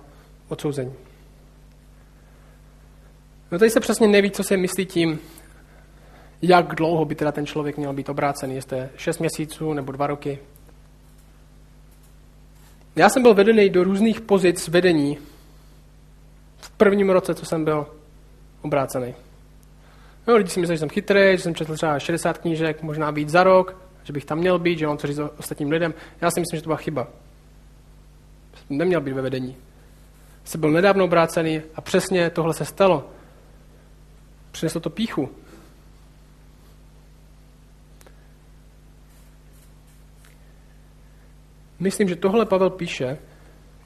odsouzení. 0.47 0.93
No 3.51 3.59
tady 3.59 3.71
se 3.71 3.79
přesně 3.79 4.07
neví, 4.07 4.31
co 4.31 4.43
se 4.43 4.57
myslí 4.57 4.85
tím, 4.85 5.19
jak 6.41 6.75
dlouho 6.75 7.05
by 7.05 7.15
teda 7.15 7.31
ten 7.31 7.45
člověk 7.45 7.77
měl 7.77 7.93
být 7.93 8.09
obrácený. 8.09 8.55
Jestli 8.55 8.77
je 8.77 8.89
6 8.95 9.19
měsíců 9.19 9.73
nebo 9.73 9.91
dva 9.91 10.07
roky. 10.07 10.39
Já 12.95 13.09
jsem 13.09 13.21
byl 13.21 13.33
vedený 13.33 13.69
do 13.69 13.83
různých 13.83 14.21
pozic 14.21 14.67
vedení 14.67 15.17
v 16.57 16.69
prvním 16.69 17.09
roce, 17.09 17.35
co 17.35 17.45
jsem 17.45 17.65
byl 17.65 17.87
obrácený. 18.61 19.15
No, 20.27 20.35
lidi 20.35 20.49
si 20.49 20.59
myslí, 20.59 20.75
že 20.75 20.79
jsem 20.79 20.89
chytrý, 20.89 21.37
že 21.37 21.43
jsem 21.43 21.55
četl 21.55 21.75
třeba 21.75 21.99
60 21.99 22.37
knížek, 22.37 22.81
možná 22.81 23.11
víc 23.11 23.29
za 23.29 23.43
rok, 23.43 23.81
že 24.03 24.13
bych 24.13 24.25
tam 24.25 24.37
měl 24.37 24.59
být, 24.59 24.79
že 24.79 24.87
mám 24.87 24.97
co 24.97 25.07
říct 25.07 25.19
ostatním 25.37 25.71
lidem. 25.71 25.93
Já 26.21 26.31
si 26.31 26.39
myslím, 26.39 26.57
že 26.57 26.61
to 26.61 26.69
byla 26.69 26.77
chyba. 26.77 27.07
Neměl 28.69 29.01
být 29.01 29.13
ve 29.13 29.21
vedení. 29.21 29.55
Jsem 30.43 30.61
byl 30.61 30.71
nedávno 30.71 31.05
obrácený 31.05 31.61
a 31.75 31.81
přesně 31.81 32.29
tohle 32.29 32.53
se 32.53 32.65
stalo. 32.65 33.09
Přineslo 34.51 34.81
to 34.81 34.89
píchu. 34.89 35.29
Myslím, 41.79 42.09
že 42.09 42.15
tohle 42.15 42.45
Pavel 42.45 42.69
píše 42.69 43.17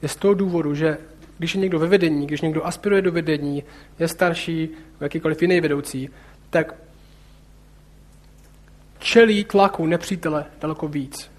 je 0.02 0.08
z 0.08 0.16
toho 0.16 0.34
důvodu, 0.34 0.74
že 0.74 0.98
když 1.38 1.54
je 1.54 1.60
někdo 1.60 1.78
ve 1.78 1.86
vedení, 1.86 2.26
když 2.26 2.40
někdo 2.40 2.66
aspiruje 2.66 3.02
do 3.02 3.12
vedení, 3.12 3.64
je 3.98 4.08
starší, 4.08 4.68
jakýkoliv 5.00 5.42
jiný 5.42 5.60
vedoucí, 5.60 6.10
tak 6.50 6.74
čelí 8.98 9.44
tlaku 9.44 9.86
nepřítele 9.86 10.46
daleko 10.60 10.88
víc. 10.88 11.30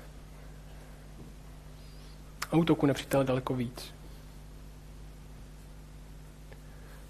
A 2.51 2.55
útoku 2.55 2.85
nepřítele 2.85 3.23
daleko 3.23 3.53
víc. 3.53 3.93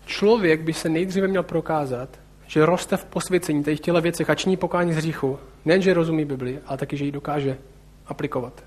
Člověk 0.06 0.62
by 0.62 0.74
se 0.74 0.89
nejdříve 0.89 1.28
měl 1.28 1.43
prokázat, 1.43 2.20
že 2.47 2.66
roste 2.66 2.97
v 2.97 3.06
posvěcení 3.06 3.64
těch 3.64 3.80
těle 3.80 4.02
věcech 4.02 4.30
a 4.30 4.36
činí 4.36 4.58
pokání 4.58 4.93
z 4.93 4.97
hříchu. 4.97 5.39
Nejen, 5.66 5.82
že 5.82 5.93
rozumí 5.93 6.26
Bibli, 6.26 6.60
ale 6.66 6.78
taky, 6.78 6.97
že 6.97 7.06
ji 7.06 7.12
dokáže 7.12 7.58
aplikovat. 8.06 8.64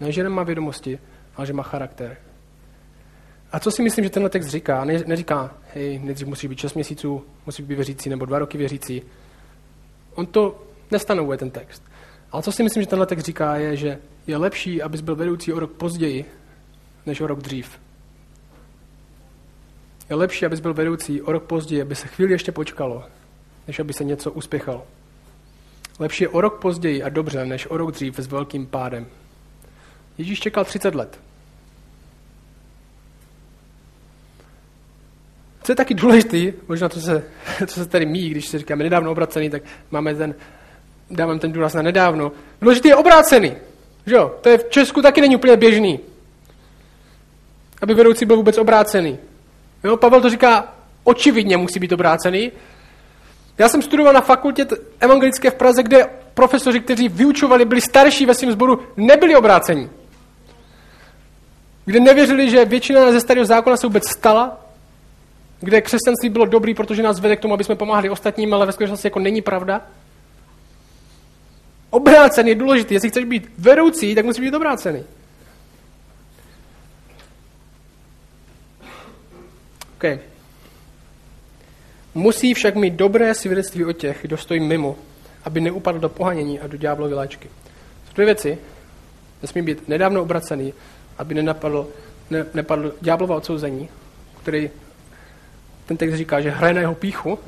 Ne, 0.00 0.12
že 0.12 0.22
nemá 0.22 0.42
vědomosti, 0.42 0.98
ale 1.36 1.46
že 1.46 1.52
má 1.52 1.62
charakter. 1.62 2.16
A 3.52 3.60
co 3.60 3.70
si 3.70 3.82
myslím, 3.82 4.04
že 4.04 4.10
tenhle 4.10 4.30
text 4.30 4.48
říká? 4.48 4.84
Ne, 4.84 4.98
neříká, 5.06 5.54
hej, 5.74 5.98
nejdřív 5.98 6.28
musí 6.28 6.48
být 6.48 6.58
6 6.58 6.74
měsíců, 6.74 7.24
musí 7.46 7.62
být 7.62 7.74
věřící, 7.74 8.08
nebo 8.08 8.24
dva 8.24 8.38
roky 8.38 8.58
věřící. 8.58 9.02
On 10.14 10.26
to 10.26 10.62
nestanovuje, 10.90 11.38
ten 11.38 11.50
text. 11.50 11.82
Ale 12.32 12.42
co 12.42 12.52
si 12.52 12.62
myslím, 12.62 12.82
že 12.82 12.88
tenhle 12.88 13.06
text 13.06 13.24
říká, 13.24 13.56
je, 13.56 13.76
že 13.76 13.98
je 14.26 14.36
lepší, 14.36 14.82
abys 14.82 15.00
byl 15.00 15.16
vedoucí 15.16 15.52
o 15.52 15.60
rok 15.60 15.72
později, 15.72 16.24
než 17.06 17.20
o 17.20 17.26
rok 17.26 17.42
dřív. 17.42 17.78
Je 20.10 20.16
lepší, 20.16 20.46
abys 20.46 20.60
byl 20.60 20.74
vedoucí 20.74 21.22
o 21.22 21.32
rok 21.32 21.42
později, 21.42 21.82
aby 21.82 21.94
se 21.94 22.06
chvíli 22.08 22.32
ještě 22.32 22.52
počkalo, 22.52 23.04
než 23.66 23.78
aby 23.78 23.92
se 23.92 24.04
něco 24.04 24.32
uspěchalo. 24.32 24.86
Lepší 25.98 26.24
je 26.24 26.28
o 26.28 26.40
rok 26.40 26.60
později 26.60 27.02
a 27.02 27.08
dobře, 27.08 27.44
než 27.44 27.66
o 27.70 27.76
rok 27.76 27.90
dřív 27.90 28.18
s 28.18 28.26
velkým 28.26 28.66
pádem. 28.66 29.06
Ježíš 30.18 30.40
čekal 30.40 30.64
30 30.64 30.94
let. 30.94 31.20
Co 35.62 35.72
je 35.72 35.76
taky 35.76 35.94
důležitý, 35.94 36.52
možná 36.68 36.88
to 36.88 37.00
se, 37.00 37.24
to 37.58 37.66
se 37.66 37.86
tady 37.86 38.06
míjí, 38.06 38.30
když 38.30 38.48
se 38.48 38.58
říkáme 38.58 38.84
nedávno 38.84 39.10
obracený, 39.10 39.50
tak 39.50 39.62
máme 39.90 40.14
ten, 40.14 40.34
dávám 41.10 41.38
ten 41.38 41.52
důraz 41.52 41.74
na 41.74 41.82
nedávno. 41.82 42.32
Důležitý 42.60 42.88
je 42.88 42.96
obrácený. 42.96 43.56
Že 44.06 44.14
jo? 44.14 44.34
To 44.40 44.48
je 44.48 44.58
v 44.58 44.70
Česku 44.70 45.02
taky 45.02 45.20
není 45.20 45.36
úplně 45.36 45.56
běžný. 45.56 46.00
Aby 47.82 47.94
vedoucí 47.94 48.24
byl 48.24 48.36
vůbec 48.36 48.58
obrácený. 48.58 49.18
Jo? 49.84 49.96
Pavel 49.96 50.20
to 50.20 50.30
říká, 50.30 50.74
očividně 51.04 51.56
musí 51.56 51.80
být 51.80 51.92
obrácený. 51.92 52.52
Já 53.58 53.68
jsem 53.68 53.82
studoval 53.82 54.12
na 54.12 54.20
fakultě 54.20 54.66
evangelické 55.00 55.50
v 55.50 55.54
Praze, 55.54 55.82
kde 55.82 56.06
profesoři, 56.34 56.80
kteří 56.80 57.08
vyučovali, 57.08 57.64
byli 57.64 57.80
starší 57.80 58.26
ve 58.26 58.34
svém 58.34 58.52
sboru, 58.52 58.82
nebyli 58.96 59.36
obráceni. 59.36 59.90
Kde 61.84 62.00
nevěřili, 62.00 62.50
že 62.50 62.64
většina 62.64 63.12
ze 63.12 63.20
starého 63.20 63.46
zákona 63.46 63.76
se 63.76 63.86
vůbec 63.86 64.08
stala, 64.08 64.61
kde 65.62 65.80
křesťanství 65.80 66.28
bylo 66.28 66.46
dobrý, 66.46 66.74
protože 66.74 67.02
nás 67.02 67.20
vede 67.20 67.36
k 67.36 67.40
tomu, 67.40 67.54
aby 67.54 67.64
jsme 67.64 67.74
pomáhali 67.74 68.10
ostatním, 68.10 68.54
ale 68.54 68.66
ve 68.66 68.72
skutečnosti 68.72 69.06
jako 69.06 69.18
není 69.18 69.42
pravda. 69.42 69.80
Obrácený 71.90 72.48
je 72.48 72.54
důležitý. 72.54 72.94
Jestli 72.94 73.08
chceš 73.08 73.24
být 73.24 73.50
vedoucí, 73.58 74.14
tak 74.14 74.24
musí 74.24 74.40
být 74.40 74.54
obrácený. 74.54 75.04
Okay. 79.96 80.18
Musí 82.14 82.54
však 82.54 82.74
mít 82.74 82.94
dobré 82.94 83.34
svědectví 83.34 83.84
o 83.84 83.92
těch, 83.92 84.18
kdo 84.22 84.36
stojí 84.36 84.60
mimo, 84.60 84.96
aby 85.44 85.60
neupadl 85.60 85.98
do 85.98 86.08
pohanění 86.08 86.60
a 86.60 86.66
do 86.66 86.76
ďáblovy 86.76 87.14
láčky. 87.14 87.50
Jsou 88.06 88.12
dvě 88.14 88.26
věci. 88.26 88.58
Nesmí 89.42 89.62
být 89.62 89.88
nedávno 89.88 90.22
obracený, 90.22 90.74
aby 91.18 91.34
nenapadl, 91.34 91.88
ne, 92.30 92.46
nepadl 92.54 92.94
ďáblova 93.00 93.36
odsouzení, 93.36 93.88
který 94.42 94.70
ten 95.92 96.08
text 96.08 96.18
říká, 96.18 96.40
že 96.40 96.50
hraje 96.50 96.74
na 96.74 96.80
jeho 96.80 96.94
píchu. 96.94 97.38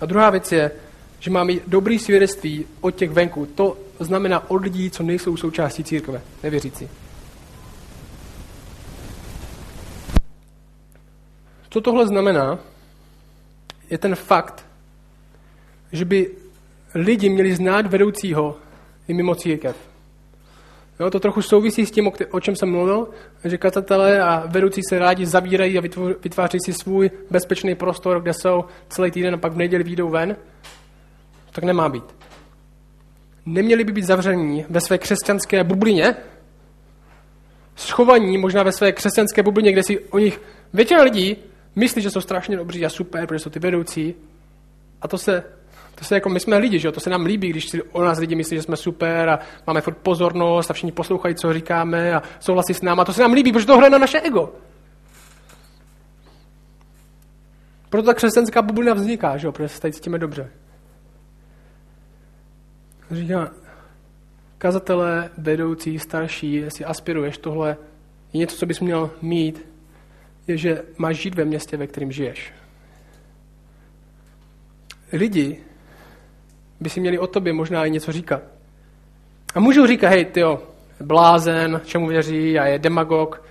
A 0.00 0.06
druhá 0.06 0.30
věc 0.30 0.52
je, 0.52 0.70
že 1.18 1.30
má 1.30 1.44
mít 1.44 1.62
dobrý 1.66 1.98
svědectví 1.98 2.64
od 2.80 2.90
těch 2.90 3.10
venku. 3.10 3.46
To 3.46 3.78
znamená 4.00 4.50
od 4.50 4.62
lidí, 4.62 4.90
co 4.90 5.02
nejsou 5.02 5.36
součástí 5.36 5.84
církve, 5.84 6.22
nevěřící. 6.42 6.88
Co 11.70 11.80
tohle 11.80 12.06
znamená, 12.06 12.58
je 13.90 13.98
ten 13.98 14.14
fakt, 14.14 14.66
že 15.92 16.04
by 16.04 16.30
lidi 16.94 17.28
měli 17.28 17.54
znát 17.54 17.86
vedoucího 17.86 18.56
i 19.08 19.14
mimo 19.14 19.34
církev. 19.34 19.76
Jo, 21.00 21.10
to 21.10 21.20
trochu 21.20 21.42
souvisí 21.42 21.86
s 21.86 21.90
tím, 21.90 22.10
o 22.30 22.40
čem 22.40 22.56
jsem 22.56 22.70
mluvil, 22.70 23.08
že 23.44 23.58
kazatelé 23.58 24.22
a 24.22 24.44
vedoucí 24.46 24.80
se 24.88 24.98
rádi 24.98 25.26
zavírají 25.26 25.78
a 25.78 25.82
vytváří 26.22 26.58
si 26.64 26.72
svůj 26.72 27.10
bezpečný 27.30 27.74
prostor, 27.74 28.22
kde 28.22 28.32
jsou 28.34 28.64
celý 28.88 29.10
týden 29.10 29.34
a 29.34 29.38
pak 29.38 29.52
v 29.52 29.56
neděli 29.56 29.84
výjdou 29.84 30.08
ven. 30.08 30.36
Tak 31.52 31.64
nemá 31.64 31.88
být. 31.88 32.04
Neměli 33.46 33.84
by 33.84 33.92
být 33.92 34.04
zavření 34.04 34.64
ve 34.68 34.80
své 34.80 34.98
křesťanské 34.98 35.64
bublině, 35.64 36.16
schovaní 37.76 38.38
možná 38.38 38.62
ve 38.62 38.72
své 38.72 38.92
křesťanské 38.92 39.42
bublině, 39.42 39.72
kde 39.72 39.82
si 39.82 39.98
o 39.98 40.18
nich 40.18 40.40
většina 40.72 41.02
lidí 41.02 41.36
myslí, 41.76 42.02
že 42.02 42.10
jsou 42.10 42.20
strašně 42.20 42.56
dobří 42.56 42.86
a 42.86 42.88
super, 42.88 43.26
protože 43.26 43.38
jsou 43.38 43.50
ty 43.50 43.58
vedoucí. 43.58 44.14
A 45.02 45.08
to 45.08 45.18
se, 45.18 45.44
to 46.00 46.06
se 46.06 46.14
jako 46.14 46.28
my 46.28 46.40
jsme 46.40 46.58
lidi, 46.58 46.78
že 46.78 46.88
jo? 46.88 46.92
to 46.92 47.00
se 47.00 47.10
nám 47.10 47.24
líbí, 47.24 47.50
když 47.50 47.68
si 47.68 47.82
o 47.82 48.02
nás 48.02 48.18
lidi 48.18 48.34
myslí, 48.34 48.56
že 48.56 48.62
jsme 48.62 48.76
super 48.76 49.28
a 49.28 49.38
máme 49.66 49.80
furt 49.80 49.96
pozornost 49.96 50.70
a 50.70 50.74
všichni 50.74 50.92
poslouchají, 50.92 51.34
co 51.34 51.52
říkáme 51.52 52.14
a 52.14 52.22
souhlasí 52.40 52.74
s 52.74 52.82
náma. 52.82 53.04
To 53.04 53.12
se 53.12 53.22
nám 53.22 53.32
líbí, 53.32 53.52
protože 53.52 53.66
to 53.66 53.76
hraje 53.76 53.90
na 53.90 53.98
naše 53.98 54.20
ego. 54.20 54.52
Proto 57.88 58.06
ta 58.06 58.14
křesťanská 58.14 58.62
bublina 58.62 58.94
vzniká, 58.94 59.36
že 59.36 59.46
jo? 59.46 59.52
protože 59.52 59.68
se 59.68 59.80
tady 59.80 59.92
cítíme 59.92 60.18
dobře. 60.18 60.50
Říká, 63.10 63.50
kazatelé, 64.58 65.30
vedoucí, 65.38 65.98
starší, 65.98 66.52
jestli 66.52 66.84
aspiruješ 66.84 67.38
tohle, 67.38 67.76
je 68.32 68.38
něco, 68.38 68.56
co 68.56 68.66
bys 68.66 68.80
měl 68.80 69.10
mít, 69.22 69.66
je, 70.46 70.56
že 70.56 70.82
máš 70.98 71.16
žít 71.16 71.34
ve 71.34 71.44
městě, 71.44 71.76
ve 71.76 71.86
kterém 71.86 72.12
žiješ. 72.12 72.52
Lidi 75.12 75.69
by 76.80 76.90
si 76.90 77.00
měli 77.00 77.18
o 77.18 77.26
tobě 77.26 77.52
možná 77.52 77.86
i 77.86 77.90
něco 77.90 78.12
říkat. 78.12 78.42
A 79.54 79.60
můžou 79.60 79.86
říkat, 79.86 80.08
hej, 80.08 80.24
ty 80.24 80.42
blázen, 81.00 81.80
čemu 81.84 82.06
věří 82.06 82.58
a 82.58 82.66
je 82.66 82.78
demagog. 82.78 83.42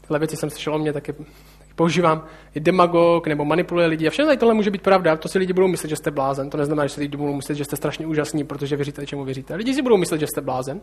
Tyhle 0.00 0.18
věci 0.18 0.36
jsem 0.36 0.50
slyšel 0.50 0.74
o 0.74 0.78
mě, 0.78 0.92
taky, 0.92 1.12
taky 1.12 1.72
používám. 1.74 2.26
Je 2.54 2.60
demagog 2.60 3.26
nebo 3.26 3.44
manipuluje 3.44 3.86
lidi. 3.86 4.06
A 4.06 4.10
všechno 4.10 4.36
tohle 4.36 4.54
může 4.54 4.70
být 4.70 4.82
pravda. 4.82 5.16
To 5.16 5.28
si 5.28 5.38
lidi 5.38 5.52
budou 5.52 5.68
myslet, 5.68 5.88
že 5.88 5.96
jste 5.96 6.10
blázen. 6.10 6.50
To 6.50 6.56
neznamená, 6.56 6.86
že 6.86 6.94
si 6.94 7.00
lidi 7.00 7.16
budou 7.16 7.34
myslet, 7.34 7.54
že 7.54 7.64
jste 7.64 7.76
strašně 7.76 8.06
úžasní, 8.06 8.44
protože 8.44 8.76
věříte, 8.76 9.06
čemu 9.06 9.24
věříte. 9.24 9.54
Lidi 9.54 9.74
si 9.74 9.82
budou 9.82 9.96
myslet, 9.96 10.18
že 10.18 10.26
jste 10.26 10.40
blázen 10.40 10.80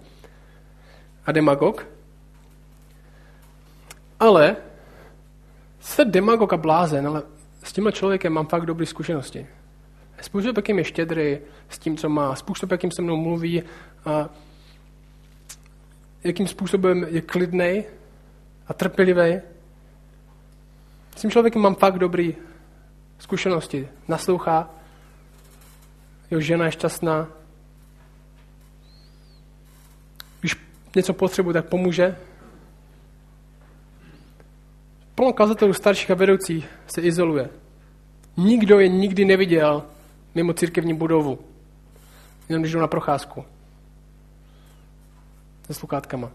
a 1.25 1.31
demagog. 1.31 1.87
Ale 4.19 4.55
Jste 5.87 6.05
demagog 6.05 6.53
a 6.53 6.57
blázen, 6.57 7.07
ale 7.07 7.23
s 7.63 7.73
tímhle 7.73 7.91
člověkem 7.91 8.33
mám 8.33 8.47
fakt 8.47 8.65
dobré 8.65 8.85
zkušenosti. 8.85 9.47
Způsob, 10.21 10.57
jakým 10.57 10.77
je 10.77 10.83
štědrý 10.83 11.37
s 11.69 11.79
tím, 11.79 11.97
co 11.97 12.09
má, 12.09 12.35
způsob, 12.35 12.71
jakým 12.71 12.91
se 12.91 13.01
mnou 13.01 13.17
mluví, 13.17 13.63
a 14.05 14.29
jakým 16.23 16.47
způsobem 16.47 17.07
je 17.09 17.21
klidný 17.21 17.83
a 18.67 18.73
trpělivý. 18.73 19.41
S 21.15 21.21
tím 21.21 21.31
člověkem 21.31 21.61
mám 21.61 21.75
fakt 21.75 21.99
dobré 21.99 22.31
zkušenosti. 23.19 23.87
Naslouchá, 24.07 24.69
jeho 26.31 26.41
žena 26.41 26.65
je 26.65 26.71
šťastná. 26.71 27.27
Když 30.39 30.55
něco 30.95 31.13
potřebuje, 31.13 31.53
tak 31.53 31.65
pomůže. 31.65 32.17
Plno 35.15 35.33
kazatelů 35.33 35.73
starších 35.73 36.11
a 36.11 36.15
vedoucích 36.15 36.67
se 36.87 37.01
izoluje. 37.01 37.49
Nikdo 38.37 38.79
je 38.79 38.87
nikdy 38.87 39.25
neviděl 39.25 39.83
mimo 40.37 40.53
církevní 40.53 40.93
budovu. 40.93 41.39
Jenom 42.49 42.61
když 42.61 42.73
jdou 42.73 42.79
na 42.79 42.87
procházku. 42.87 43.45
Se 45.65 45.73
sluchátkama. 45.73 46.31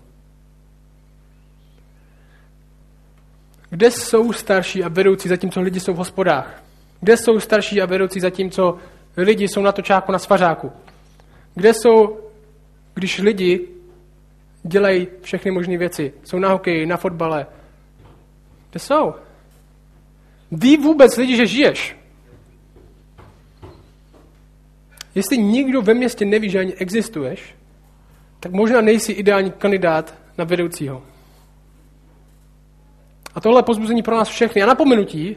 Kde 3.70 3.90
jsou 3.90 4.32
starší 4.32 4.84
a 4.84 4.88
vedoucí, 4.88 5.28
zatímco 5.28 5.61
lidi 5.61 5.80
jsou 5.80 5.94
v 5.94 5.96
hospodách? 5.96 6.62
Kde 7.00 7.16
jsou 7.16 7.40
starší 7.40 7.82
a 7.82 7.86
vedoucí, 7.86 8.20
zatímco 8.20 8.78
lidi 9.16 9.48
jsou 9.48 9.62
na 9.62 9.72
točáku 9.72 10.12
na 10.12 10.18
svařáku? 10.18 10.72
Kde 11.55 11.74
jsou, 11.74 12.20
když 12.94 13.18
lidi 13.18 13.68
dělají 14.62 15.07
všechny 15.22 15.50
možné 15.50 15.78
věci? 15.78 16.12
Jsou 16.24 16.38
na 16.38 16.48
hokeji, 16.48 16.86
na 16.86 16.96
fotbale, 16.96 17.46
kde 18.70 18.80
jsou? 18.80 19.14
Ví 20.53 20.76
vůbec 20.76 21.16
lidi, 21.16 21.36
že 21.36 21.46
žiješ? 21.46 22.01
Jestli 25.15 25.39
nikdo 25.39 25.83
ve 25.83 25.95
městě 25.95 26.25
neví, 26.25 26.51
že 26.51 26.59
ani 26.59 26.75
existuješ, 26.75 27.55
tak 28.41 28.53
možná 28.53 28.81
nejsi 28.81 29.13
ideální 29.13 29.51
kandidát 29.51 30.15
na 30.39 30.45
vedoucího. 30.45 31.03
A 33.35 33.41
tohle 33.41 33.59
je 33.59 33.63
pozbuzení 33.63 34.03
pro 34.03 34.17
nás 34.17 34.29
všechny. 34.29 34.63
A 34.63 34.67
napomenutí, 34.67 35.37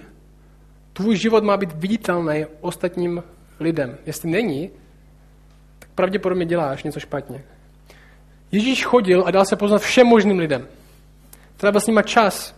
tvůj 0.94 1.18
život 1.18 1.44
má 1.44 1.58
být 1.58 1.74
viditelný 1.74 2.46
ostatním 2.62 3.24
lidem. 3.60 3.98
Jestli 4.06 4.30
není, 4.30 4.70
tak 5.80 5.90
pravděpodobně 5.96 6.46
děláš 6.46 6.84
něco 6.84 7.00
špatně. 7.00 7.44
Ježíš 8.52 8.86
chodil 8.86 9.24
a 9.26 9.32
dal 9.32 9.46
se 9.46 9.56
poznat 9.56 9.82
všem 9.82 10.08
možným 10.08 10.40
lidem. 10.40 10.68
Třeba 11.58 11.80
s 11.80 11.88
nima 11.88 12.02
čas, 12.02 12.56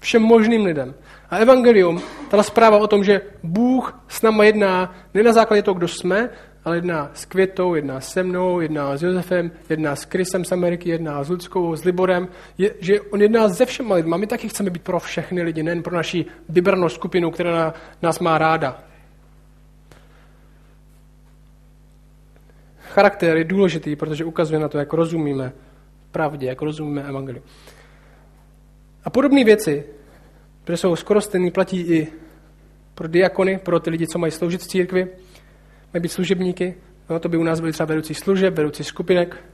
Všem 0.00 0.22
možným 0.22 0.64
lidem. 0.64 0.94
A 1.30 1.36
evangelium, 1.36 2.02
ta 2.30 2.42
zpráva 2.42 2.78
o 2.78 2.86
tom, 2.86 3.04
že 3.04 3.20
Bůh 3.42 4.00
s 4.08 4.22
náma 4.22 4.44
jedná 4.44 4.94
ne 5.14 5.22
na 5.22 5.32
základě 5.32 5.62
toho, 5.62 5.74
kdo 5.74 5.88
jsme, 5.88 6.30
ale 6.64 6.76
jedná 6.76 7.10
s 7.14 7.24
Květou, 7.24 7.74
jedná 7.74 8.00
se 8.00 8.22
mnou, 8.22 8.60
jedná 8.60 8.96
s 8.96 9.02
Josefem, 9.02 9.50
jedná 9.68 9.96
s 9.96 10.04
Krysem 10.04 10.44
z 10.44 10.52
Ameriky, 10.52 10.88
jedná 10.88 11.24
s 11.24 11.28
Ludskou, 11.28 11.76
s 11.76 11.84
Liborem, 11.84 12.28
je, 12.58 12.74
že 12.80 13.00
on 13.00 13.22
jedná 13.22 13.48
se 13.48 13.66
všemi 13.66 13.94
lidmi. 13.94 14.14
My 14.18 14.26
taky 14.26 14.48
chceme 14.48 14.70
být 14.70 14.82
pro 14.82 15.00
všechny 15.00 15.42
lidi, 15.42 15.62
nejen 15.62 15.82
pro 15.82 15.96
naši 15.96 16.26
vybranou 16.48 16.88
skupinu, 16.88 17.30
která 17.30 17.74
nás 18.02 18.18
má 18.18 18.38
ráda. 18.38 18.82
Charakter 22.78 23.36
je 23.36 23.44
důležitý, 23.44 23.96
protože 23.96 24.24
ukazuje 24.24 24.60
na 24.60 24.68
to, 24.68 24.78
jak 24.78 24.92
rozumíme 24.92 25.52
pravdě, 26.10 26.46
jak 26.46 26.62
rozumíme 26.62 27.02
evangeliu. 27.02 27.42
A 29.04 29.10
podobné 29.10 29.44
věci, 29.44 29.84
které 30.68 30.76
jsou 30.76 30.96
skoro 30.96 31.20
stejné, 31.20 31.50
platí 31.50 31.80
i 31.80 32.12
pro 32.94 33.08
diakony, 33.08 33.58
pro 33.58 33.80
ty 33.80 33.90
lidi, 33.90 34.06
co 34.06 34.18
mají 34.18 34.32
sloužit 34.32 34.60
v 34.60 34.66
církvi, 34.66 35.08
mají 35.94 36.02
být 36.02 36.08
služebníky. 36.08 36.74
No, 37.10 37.20
to 37.20 37.28
by 37.28 37.36
u 37.36 37.42
nás 37.42 37.60
byly 37.60 37.72
třeba 37.72 37.86
vedoucí 37.86 38.14
služeb, 38.14 38.54
vedoucí 38.54 38.84
skupinek. 38.84 39.44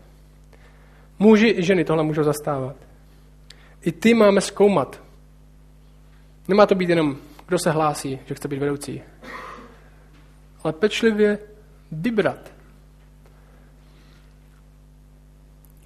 Muži 1.18 1.54
i 1.56 1.62
ženy 1.62 1.84
tohle 1.84 2.04
můžou 2.04 2.22
zastávat. 2.22 2.76
I 3.82 3.92
ty 3.92 4.14
máme 4.14 4.40
zkoumat. 4.40 5.02
Nemá 6.48 6.66
to 6.66 6.74
být 6.74 6.88
jenom, 6.88 7.16
kdo 7.46 7.58
se 7.58 7.70
hlásí, 7.70 8.18
že 8.26 8.34
chce 8.34 8.48
být 8.48 8.58
vedoucí. 8.58 9.02
Ale 10.64 10.72
pečlivě 10.72 11.38
vybrat. 11.92 12.52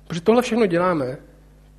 Protože 0.07 0.21
tohle 0.21 0.43
všechno 0.43 0.67
děláme, 0.67 1.17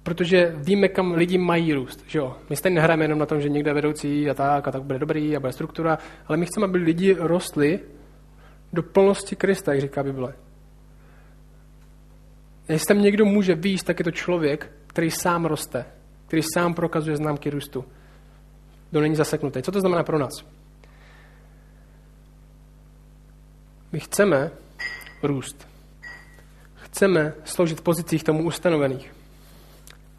protože 0.10 0.54
víme, 0.56 0.88
kam 0.88 1.14
lidi 1.14 1.38
mají 1.38 1.74
růst. 1.74 2.04
Že 2.08 2.20
jo? 2.20 2.38
My 2.50 2.56
stejně 2.56 2.76
nehrajeme 2.76 3.04
jenom 3.04 3.20
na 3.20 3.26
tom, 3.26 3.42
že 3.42 3.50
někde 3.50 3.74
vedoucí 3.74 4.30
a 4.30 4.34
tak, 4.34 4.68
a 4.68 4.72
tak 4.72 4.84
bude 4.84 5.00
dobrý 5.00 5.36
a 5.36 5.40
bude 5.40 5.52
struktura, 5.52 5.98
ale 6.28 6.38
my 6.38 6.46
chceme, 6.46 6.66
aby 6.66 6.78
lidi 6.78 7.16
rostli 7.20 7.80
do 8.74 8.84
plnosti 8.84 9.36
Krista, 9.36 9.74
jak 9.74 9.82
říká 9.82 10.04
Bible. 10.04 10.34
Jestli 12.70 12.88
tam 12.88 13.02
někdo 13.02 13.26
může 13.26 13.56
výjist, 13.56 13.84
tak 13.84 14.00
je 14.00 14.04
to 14.04 14.12
člověk, 14.12 14.72
který 14.88 15.12
sám 15.12 15.46
roste, 15.46 15.86
který 16.28 16.42
sám 16.54 16.74
prokazuje 16.74 17.18
známky 17.18 17.50
růstu. 17.50 17.86
Kdo 18.92 19.02
není 19.02 19.16
zaseknutý. 19.16 19.62
Co 19.62 19.72
to 19.72 19.80
znamená 19.80 20.04
pro 20.04 20.20
nás? 20.20 20.46
My 23.92 24.00
chceme 24.00 24.52
růst. 25.24 25.68
Chceme 26.76 27.34
sloužit 27.44 27.80
v 27.80 27.84
pozicích 27.84 28.24
tomu 28.24 28.44
ustanovených. 28.44 29.19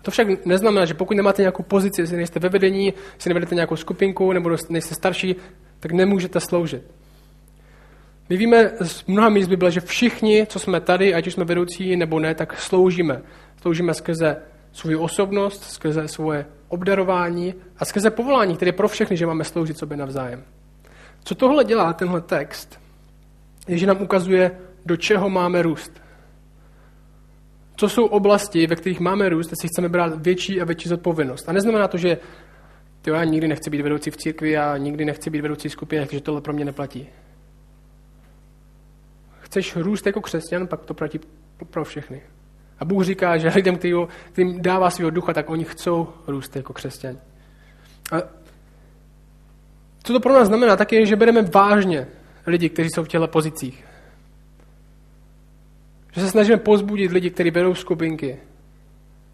To 0.02 0.10
však 0.10 0.46
neznamená, 0.46 0.84
že 0.84 0.94
pokud 0.94 1.16
nemáte 1.16 1.42
nějakou 1.42 1.62
pozici, 1.62 2.00
jestli 2.00 2.16
nejste 2.16 2.40
ve 2.40 2.48
vedení, 2.48 2.94
jestli 3.14 3.28
nevedete 3.28 3.54
nějakou 3.54 3.76
skupinku 3.76 4.32
nebo 4.32 4.50
nejste 4.68 4.94
starší, 4.94 5.36
tak 5.80 5.92
nemůžete 5.92 6.40
sloužit. 6.40 6.82
My 8.28 8.36
víme 8.36 8.70
z 8.80 9.04
mnoha 9.06 9.28
míst 9.28 9.48
Bible, 9.48 9.70
že 9.70 9.80
všichni, 9.80 10.46
co 10.46 10.58
jsme 10.58 10.80
tady, 10.80 11.14
ať 11.14 11.26
už 11.26 11.32
jsme 11.32 11.44
vedoucí 11.44 11.96
nebo 11.96 12.20
ne, 12.20 12.34
tak 12.34 12.60
sloužíme. 12.60 13.22
Sloužíme 13.60 13.94
skrze 13.94 14.36
svou 14.72 14.98
osobnost, 14.98 15.64
skrze 15.64 16.08
svoje 16.08 16.46
obdarování 16.68 17.54
a 17.78 17.84
skrze 17.84 18.10
povolání, 18.10 18.56
které 18.56 18.68
je 18.68 18.72
pro 18.72 18.88
všechny, 18.88 19.16
že 19.16 19.26
máme 19.26 19.44
sloužit 19.44 19.78
sobě 19.78 19.96
navzájem. 19.96 20.44
Co 21.24 21.34
tohle 21.34 21.64
dělá 21.64 21.92
tenhle 21.92 22.20
text, 22.20 22.80
je, 23.68 23.78
že 23.78 23.86
nám 23.86 24.02
ukazuje, 24.02 24.58
do 24.86 24.96
čeho 24.96 25.30
máme 25.30 25.62
růst. 25.62 25.99
Co 27.80 27.88
jsou 27.88 28.06
oblasti, 28.06 28.66
ve 28.66 28.76
kterých 28.76 29.00
máme 29.00 29.28
růst, 29.28 29.50
si 29.60 29.68
chceme 29.68 29.88
brát 29.88 30.22
větší 30.22 30.60
a 30.60 30.64
větší 30.64 30.88
zodpovědnost. 30.88 31.48
A 31.48 31.52
neznamená 31.52 31.88
to, 31.88 31.98
že 31.98 32.18
tyjo, 33.02 33.16
já 33.16 33.24
nikdy 33.24 33.48
nechci 33.48 33.70
být 33.70 33.82
vedoucí 33.82 34.10
v 34.10 34.16
církvi 34.16 34.56
a 34.56 34.76
nikdy 34.76 35.04
nechci 35.04 35.30
být 35.30 35.40
vedoucí 35.40 35.70
skupině, 35.70 36.00
takže 36.00 36.20
tohle 36.20 36.40
pro 36.40 36.52
mě 36.52 36.64
neplatí. 36.64 37.08
Chceš 39.40 39.76
růst 39.76 40.06
jako 40.06 40.20
křesťan, 40.20 40.66
pak 40.66 40.84
to 40.84 40.94
platí 40.94 41.20
pro 41.70 41.84
všechny. 41.84 42.22
A 42.78 42.84
Bůh 42.84 43.04
říká, 43.04 43.36
že 43.36 43.48
lidem, 43.48 43.76
kterým 44.32 44.62
dává 44.62 44.90
svého 44.90 45.10
ducha, 45.10 45.32
tak 45.32 45.50
oni 45.50 45.64
chcou 45.64 46.08
růst 46.26 46.56
jako 46.56 46.72
křesťan. 46.72 47.16
A 48.12 48.16
co 50.02 50.12
to 50.12 50.20
pro 50.20 50.32
nás 50.32 50.48
znamená, 50.48 50.76
tak 50.76 50.92
je, 50.92 51.06
že 51.06 51.16
bereme 51.16 51.42
vážně 51.42 52.06
lidi, 52.46 52.68
kteří 52.68 52.88
jsou 52.94 53.04
v 53.04 53.08
těchto 53.08 53.28
pozicích. 53.28 53.89
Že 56.12 56.20
se 56.20 56.30
snažíme 56.30 56.56
pozbudit 56.56 57.12
lidi, 57.12 57.30
kteří 57.30 57.50
vedou 57.50 57.74
skupinky, 57.74 58.36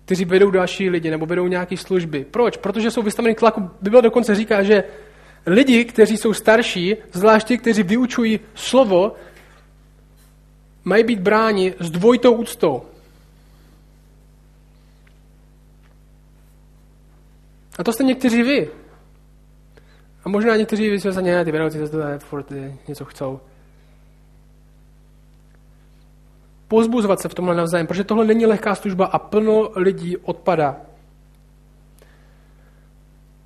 kteří 0.05 0.25
vedou 0.25 0.51
další 0.51 0.91
lidi 0.91 1.11
nebo 1.11 1.27
vedou 1.27 1.47
nějaké 1.47 1.77
služby. 1.77 2.25
Proč? 2.31 2.57
Protože 2.57 2.91
jsou 2.91 3.03
vystaveni 3.03 3.35
tlaku. 3.35 3.71
Bible 3.83 4.03
dokonce 4.03 4.35
říká, 4.35 4.63
že 4.63 4.85
lidi, 5.47 5.85
kteří 5.85 6.17
jsou 6.17 6.33
starší, 6.33 6.97
zvláště 7.13 7.57
kteří 7.57 7.83
vyučují 7.83 8.41
slovo, 8.55 9.13
mají 10.85 11.05
být 11.05 11.21
bráni 11.21 11.75
s 11.81 11.91
dvojitou 11.91 12.33
úctou. 12.33 12.83
A 17.79 17.85
to 17.85 17.93
jste 17.93 18.05
někteří 18.05 18.43
vy. 18.43 18.69
A 20.25 20.29
možná 20.29 20.57
někteří 20.57 20.91
vy 20.91 21.01
se 21.01 21.23
ne, 21.23 21.45
ty 21.45 21.53
vedoucí 21.53 21.79
zase 21.79 22.19
furt 22.19 22.53
něco 22.89 23.05
chcou. 23.05 23.41
Pozbuzovat 26.69 27.21
se 27.21 27.29
v 27.29 27.35
tomhle 27.35 27.55
navzájem, 27.55 27.87
protože 27.87 28.05
tohle 28.05 28.25
není 28.25 28.47
lehká 28.47 28.75
služba 28.75 29.07
a 29.07 29.19
plno 29.19 29.71
lidí 29.77 30.17
odpadá. 30.17 30.77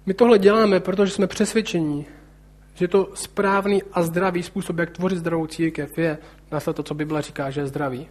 My 0.06 0.14
tohle 0.14 0.38
děláme, 0.38 0.80
protože 0.80 1.12
jsme 1.12 1.26
přesvědčení, 1.26 2.06
že 2.74 2.88
to 2.88 3.08
správný 3.14 3.82
a 3.92 4.02
zdravý 4.02 4.42
způsob, 4.42 4.78
jak 4.78 4.90
tvořit 4.90 5.18
zdravou 5.18 5.46
církev, 5.46 5.98
je 5.98 6.18
následovat 6.52 6.76
to, 6.76 6.82
co 6.82 6.94
Bible 6.94 7.22
říká, 7.22 7.50
že 7.50 7.60
je 7.60 7.66
zdravý. 7.66 8.08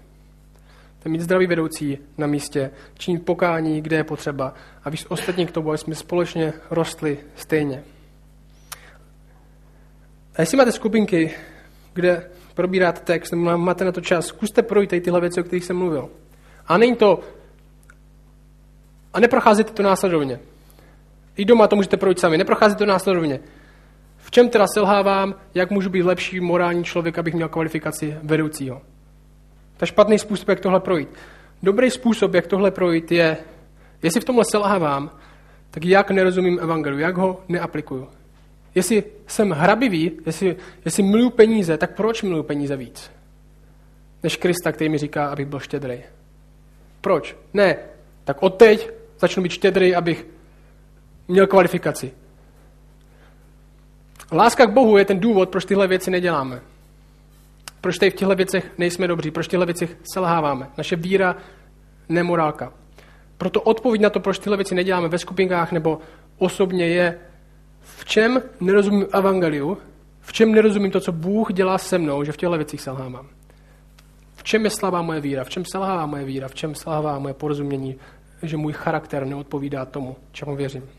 To 1.03 1.10
mít 1.10 1.22
zdravý 1.22 1.47
vedoucí 1.47 1.97
na 2.18 2.28
místě, 2.28 2.72
činit 2.97 3.26
pokání, 3.26 3.82
kde 3.82 3.95
je 3.95 4.03
potřeba, 4.03 4.53
a 4.84 4.89
víc 4.89 5.05
ostatní 5.10 5.45
k 5.45 5.51
tomu, 5.51 5.74
jsme 5.74 5.95
společně 5.95 6.53
rostli 6.72 7.18
stejně. 7.36 7.84
A 10.36 10.41
jestli 10.41 10.57
máte 10.57 10.72
skupinky, 10.72 11.32
kde 11.93 12.30
probírat 12.60 13.01
text, 13.01 13.32
nebo 13.32 13.57
máte 13.57 13.86
na 13.86 13.91
to 13.91 14.01
čas, 14.01 14.26
zkuste 14.26 14.62
projít 14.62 14.89
tady 14.89 15.01
tyhle 15.01 15.22
věci, 15.22 15.41
o 15.41 15.43
kterých 15.43 15.66
jsem 15.66 15.78
mluvil. 15.78 16.10
A 16.68 16.78
není 16.78 16.95
to... 16.95 17.20
A 19.14 19.20
neprocházíte 19.20 19.72
to 19.74 19.84
následovně. 19.84 20.39
I 21.38 21.45
doma 21.45 21.68
to 21.68 21.76
můžete 21.76 21.97
projít 21.97 22.20
sami. 22.20 22.38
Neprocházíte 22.38 22.80
to 22.80 22.86
následovně. 22.86 23.39
V 24.18 24.32
čem 24.32 24.49
teda 24.49 24.66
selhávám, 24.74 25.36
jak 25.53 25.72
můžu 25.72 25.89
být 25.89 26.03
lepší 26.03 26.39
morální 26.39 26.84
člověk, 26.84 27.20
abych 27.20 27.34
měl 27.34 27.49
kvalifikaci 27.49 28.18
vedoucího. 28.24 28.82
To 29.78 29.84
je 29.84 29.88
špatný 29.88 30.20
způsob, 30.20 30.49
jak 30.49 30.60
tohle 30.60 30.80
projít. 30.80 31.10
Dobrý 31.64 31.91
způsob, 31.91 32.34
jak 32.34 32.47
tohle 32.47 32.72
projít, 32.72 33.12
je, 33.12 33.38
jestli 34.03 34.22
v 34.22 34.26
tomhle 34.26 34.43
selhávám, 34.51 35.12
tak 35.72 35.86
jak 35.86 36.12
nerozumím 36.12 36.60
evangeliu, 36.62 36.99
jak 36.99 37.18
ho 37.18 37.41
neaplikuju. 37.47 38.18
Jestli 38.80 39.03
jsem 39.27 39.51
hrabivý, 39.51 40.11
jestli, 40.25 40.55
jestli 40.86 41.03
miluju 41.03 41.30
peníze, 41.30 41.77
tak 41.77 41.95
proč 41.95 42.23
miluju 42.23 42.43
peníze 42.43 42.77
víc? 42.77 43.11
Než 44.23 44.38
Krista, 44.38 44.71
který 44.71 44.89
mi 44.89 44.97
říká, 44.97 45.27
abych 45.27 45.45
byl 45.45 45.59
štědrý. 45.59 45.99
Proč? 47.01 47.36
Ne, 47.53 47.77
tak 48.23 48.43
odteď 48.43 48.89
začnu 49.19 49.43
být 49.43 49.51
štědrý, 49.51 49.95
abych 49.95 50.27
měl 51.27 51.47
kvalifikaci. 51.47 52.11
Láska 54.32 54.65
k 54.65 54.73
Bohu 54.73 54.97
je 54.97 55.05
ten 55.05 55.19
důvod, 55.19 55.49
proč 55.49 55.65
tyhle 55.65 55.88
věci 55.88 56.11
neděláme. 56.11 56.61
Proč 57.82 57.97
tady 57.97 58.11
v 58.11 58.15
těchto 58.15 58.36
věcech 58.36 58.71
nejsme 58.77 59.07
dobří, 59.07 59.32
proč 59.32 59.45
v 59.45 59.49
těchto 59.49 59.65
věcech 59.65 59.97
selháváme. 60.13 60.67
Naše 60.77 60.95
víra 60.95 61.36
nemorálka. 62.09 62.73
Proto 63.38 63.61
odpověď 63.61 64.01
na 64.01 64.09
to, 64.09 64.19
proč 64.19 64.39
tyhle 64.39 64.57
věci 64.57 64.75
neděláme 64.75 65.07
ve 65.07 65.17
skupinkách 65.17 65.71
nebo 65.71 65.99
osobně 66.38 66.88
je 66.88 67.19
v 67.99 68.05
čem 68.05 68.41
nerozumím 68.59 69.07
evangeliu, 69.13 69.77
v 70.21 70.33
čem 70.33 70.51
nerozumím 70.51 70.91
to, 70.91 70.99
co 70.99 71.11
Bůh 71.11 71.53
dělá 71.53 71.77
se 71.77 71.97
mnou, 71.97 72.23
že 72.23 72.31
v 72.31 72.37
těchto 72.37 72.57
věcích 72.57 72.81
selhávám. 72.81 73.27
V 74.35 74.43
čem 74.43 74.63
je 74.63 74.69
slabá 74.69 75.01
moje 75.01 75.21
víra, 75.21 75.43
v 75.43 75.49
čem 75.49 75.63
selhává 75.71 76.05
moje 76.05 76.25
víra, 76.25 76.47
v 76.47 76.55
čem 76.55 76.75
selhává 76.75 77.19
moje 77.19 77.33
porozumění, 77.33 77.95
že 78.43 78.57
můj 78.57 78.73
charakter 78.73 79.25
neodpovídá 79.25 79.85
tomu, 79.85 80.15
čemu 80.31 80.55
věřím. 80.55 80.89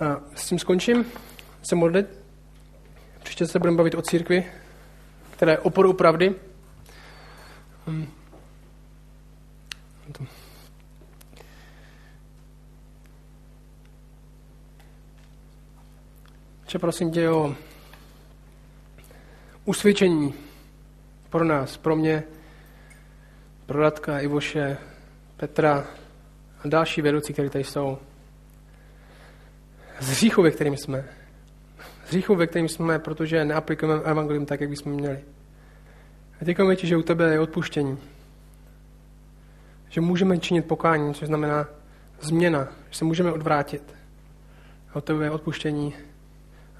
A 0.00 0.20
s 0.34 0.48
tím 0.48 0.58
skončím. 0.58 1.04
Se 1.62 1.76
modlit. 1.76 2.06
Příště 3.22 3.46
se 3.46 3.58
budeme 3.58 3.76
bavit 3.76 3.94
o 3.94 4.02
církvi, 4.02 4.44
která 5.30 5.52
je 5.52 5.58
oporou 5.58 5.92
pravdy. 5.92 6.34
Če 16.66 16.78
prosím 16.78 17.10
tě 17.10 17.30
o 17.30 17.54
usvědčení 19.64 20.34
pro 21.30 21.44
nás, 21.44 21.76
pro 21.76 21.96
mě, 21.96 22.22
pro 23.66 23.80
Radka, 23.80 24.20
Ivoše, 24.20 24.76
Petra 25.36 25.86
a 26.64 26.68
další 26.68 27.02
vedoucí, 27.02 27.32
kteří 27.32 27.50
tady 27.50 27.64
jsou. 27.64 27.98
Z 30.00 30.10
hříchu, 30.10 30.42
ve 30.42 30.50
kterým 30.50 30.76
jsme. 30.76 31.04
z 32.06 32.08
hříchu, 32.08 32.34
ve 32.34 32.46
kterým 32.46 32.68
jsme, 32.68 32.98
protože 32.98 33.44
neaplikujeme 33.44 34.02
evangelium 34.04 34.46
tak, 34.46 34.60
jak 34.60 34.70
bychom 34.70 34.92
měli. 34.92 35.24
A 36.40 36.44
děkujeme 36.44 36.76
ti, 36.76 36.86
že 36.86 36.96
u 36.96 37.02
tebe 37.02 37.32
je 37.32 37.40
odpuštění. 37.40 37.98
Že 39.88 40.00
můžeme 40.00 40.38
činit 40.38 40.62
pokání, 40.62 41.14
což 41.14 41.28
znamená 41.28 41.68
změna, 42.20 42.68
že 42.90 42.98
se 42.98 43.04
můžeme 43.04 43.32
odvrátit. 43.32 43.94
A 44.92 44.96
u 44.96 45.00
tebe 45.00 45.24
je 45.24 45.30
odpuštění 45.30 45.94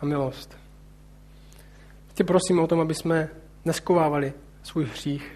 a 0.00 0.06
milost. 0.06 0.56
Tě 2.14 2.24
prosím 2.24 2.58
o 2.58 2.66
tom, 2.66 2.80
aby 2.80 2.94
jsme 2.94 3.28
neskovávali 3.64 4.32
svůj 4.62 4.84
hřích. 4.84 5.32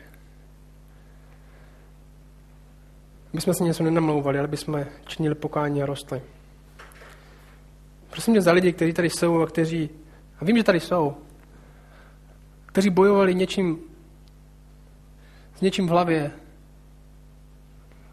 Aby 3.33 3.41
jsme 3.41 3.55
si 3.55 3.65
něco 3.65 3.83
nenamlouvali, 3.83 4.39
ale 4.39 4.49
aby 4.49 4.57
jsme 4.57 4.89
činili 5.07 5.35
pokání 5.35 5.83
a 5.83 5.87
rostli. 5.87 6.23
Prosím 8.11 8.35
tě 8.35 8.41
za 8.41 8.53
lidi, 8.53 8.73
kteří 8.73 8.93
tady 8.93 9.11
jsou 9.11 9.43
a 9.43 9.47
kteří, 9.47 9.91
a 10.41 10.45
vím, 10.45 10.57
že 10.57 10.65
tady 10.65 10.81
jsou, 10.81 11.17
kteří 12.67 12.91
bojovali 12.91 13.35
něčím, 13.35 13.79
s 15.57 15.61
něčím 15.61 15.87
v 15.87 15.91
hlavě, 15.91 16.31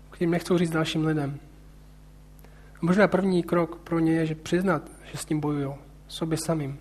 kterým 0.09 0.31
nechcou 0.31 0.57
říct 0.57 0.69
dalším 0.69 1.05
lidem. 1.05 1.39
A 2.75 2.79
možná 2.81 3.07
první 3.07 3.43
krok 3.43 3.75
pro 3.75 3.99
ně 3.99 4.13
je, 4.13 4.25
že 4.25 4.35
přiznat, 4.35 4.91
že 5.11 5.17
s 5.17 5.25
tím 5.25 5.39
bojují, 5.39 5.73
sobě 6.07 6.37
samým. 6.37 6.79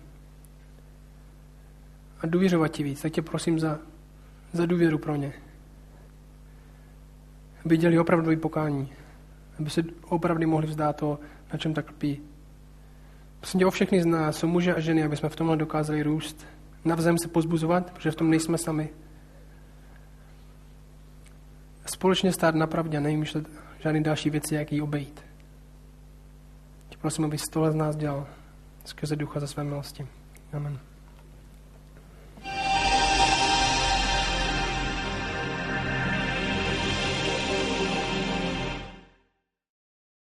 A 2.21 2.27
důvěřovat 2.27 2.67
ti 2.67 2.83
víc. 2.83 3.01
Tak 3.01 3.11
tě 3.11 3.21
prosím 3.21 3.59
za, 3.59 3.79
za 4.53 4.65
důvěru 4.65 4.97
pro 4.97 5.15
ně. 5.15 5.33
Aby 7.65 7.77
dělali 7.77 7.99
opravdu 7.99 8.37
pokání. 8.37 8.89
Aby 9.59 9.69
se 9.69 9.83
opravdu 10.05 10.47
mohli 10.47 10.67
vzdát 10.67 10.95
to, 10.95 11.19
na 11.53 11.59
čem 11.59 11.73
tak 11.73 11.89
lpí. 11.89 12.21
Prosím 13.39 13.59
tě 13.59 13.65
o 13.65 13.71
všechny 13.71 14.01
z 14.01 14.05
nás, 14.05 14.43
o 14.43 14.47
muže 14.47 14.75
a 14.75 14.79
ženy, 14.79 15.03
aby 15.03 15.17
jsme 15.17 15.29
v 15.29 15.35
tomhle 15.35 15.57
dokázali 15.57 16.03
růst. 16.03 16.47
Navzájem 16.85 17.17
se 17.17 17.27
pozbuzovat, 17.27 17.91
protože 17.91 18.11
v 18.11 18.15
tom 18.15 18.29
nejsme 18.29 18.57
sami. 18.57 18.89
Společně 21.85 22.31
stát 22.31 22.55
na 22.55 22.67
pravdě 22.67 22.97
a 22.97 23.01
nevymýšlet 23.01 23.45
žádné 23.79 24.01
další 24.01 24.29
věci, 24.29 24.55
jak 24.55 24.71
ji 24.71 24.81
obejít. 24.81 25.21
Tě 26.89 26.97
prosím, 26.97 27.25
aby 27.25 27.37
tohle 27.51 27.71
z 27.71 27.75
nás 27.75 27.95
dělal 27.95 28.27
skrze 28.87 29.15
ducha 29.15 29.39
za 29.39 29.47
své 29.47 29.63
milosti. 29.63 30.07
Amen. 30.53 30.79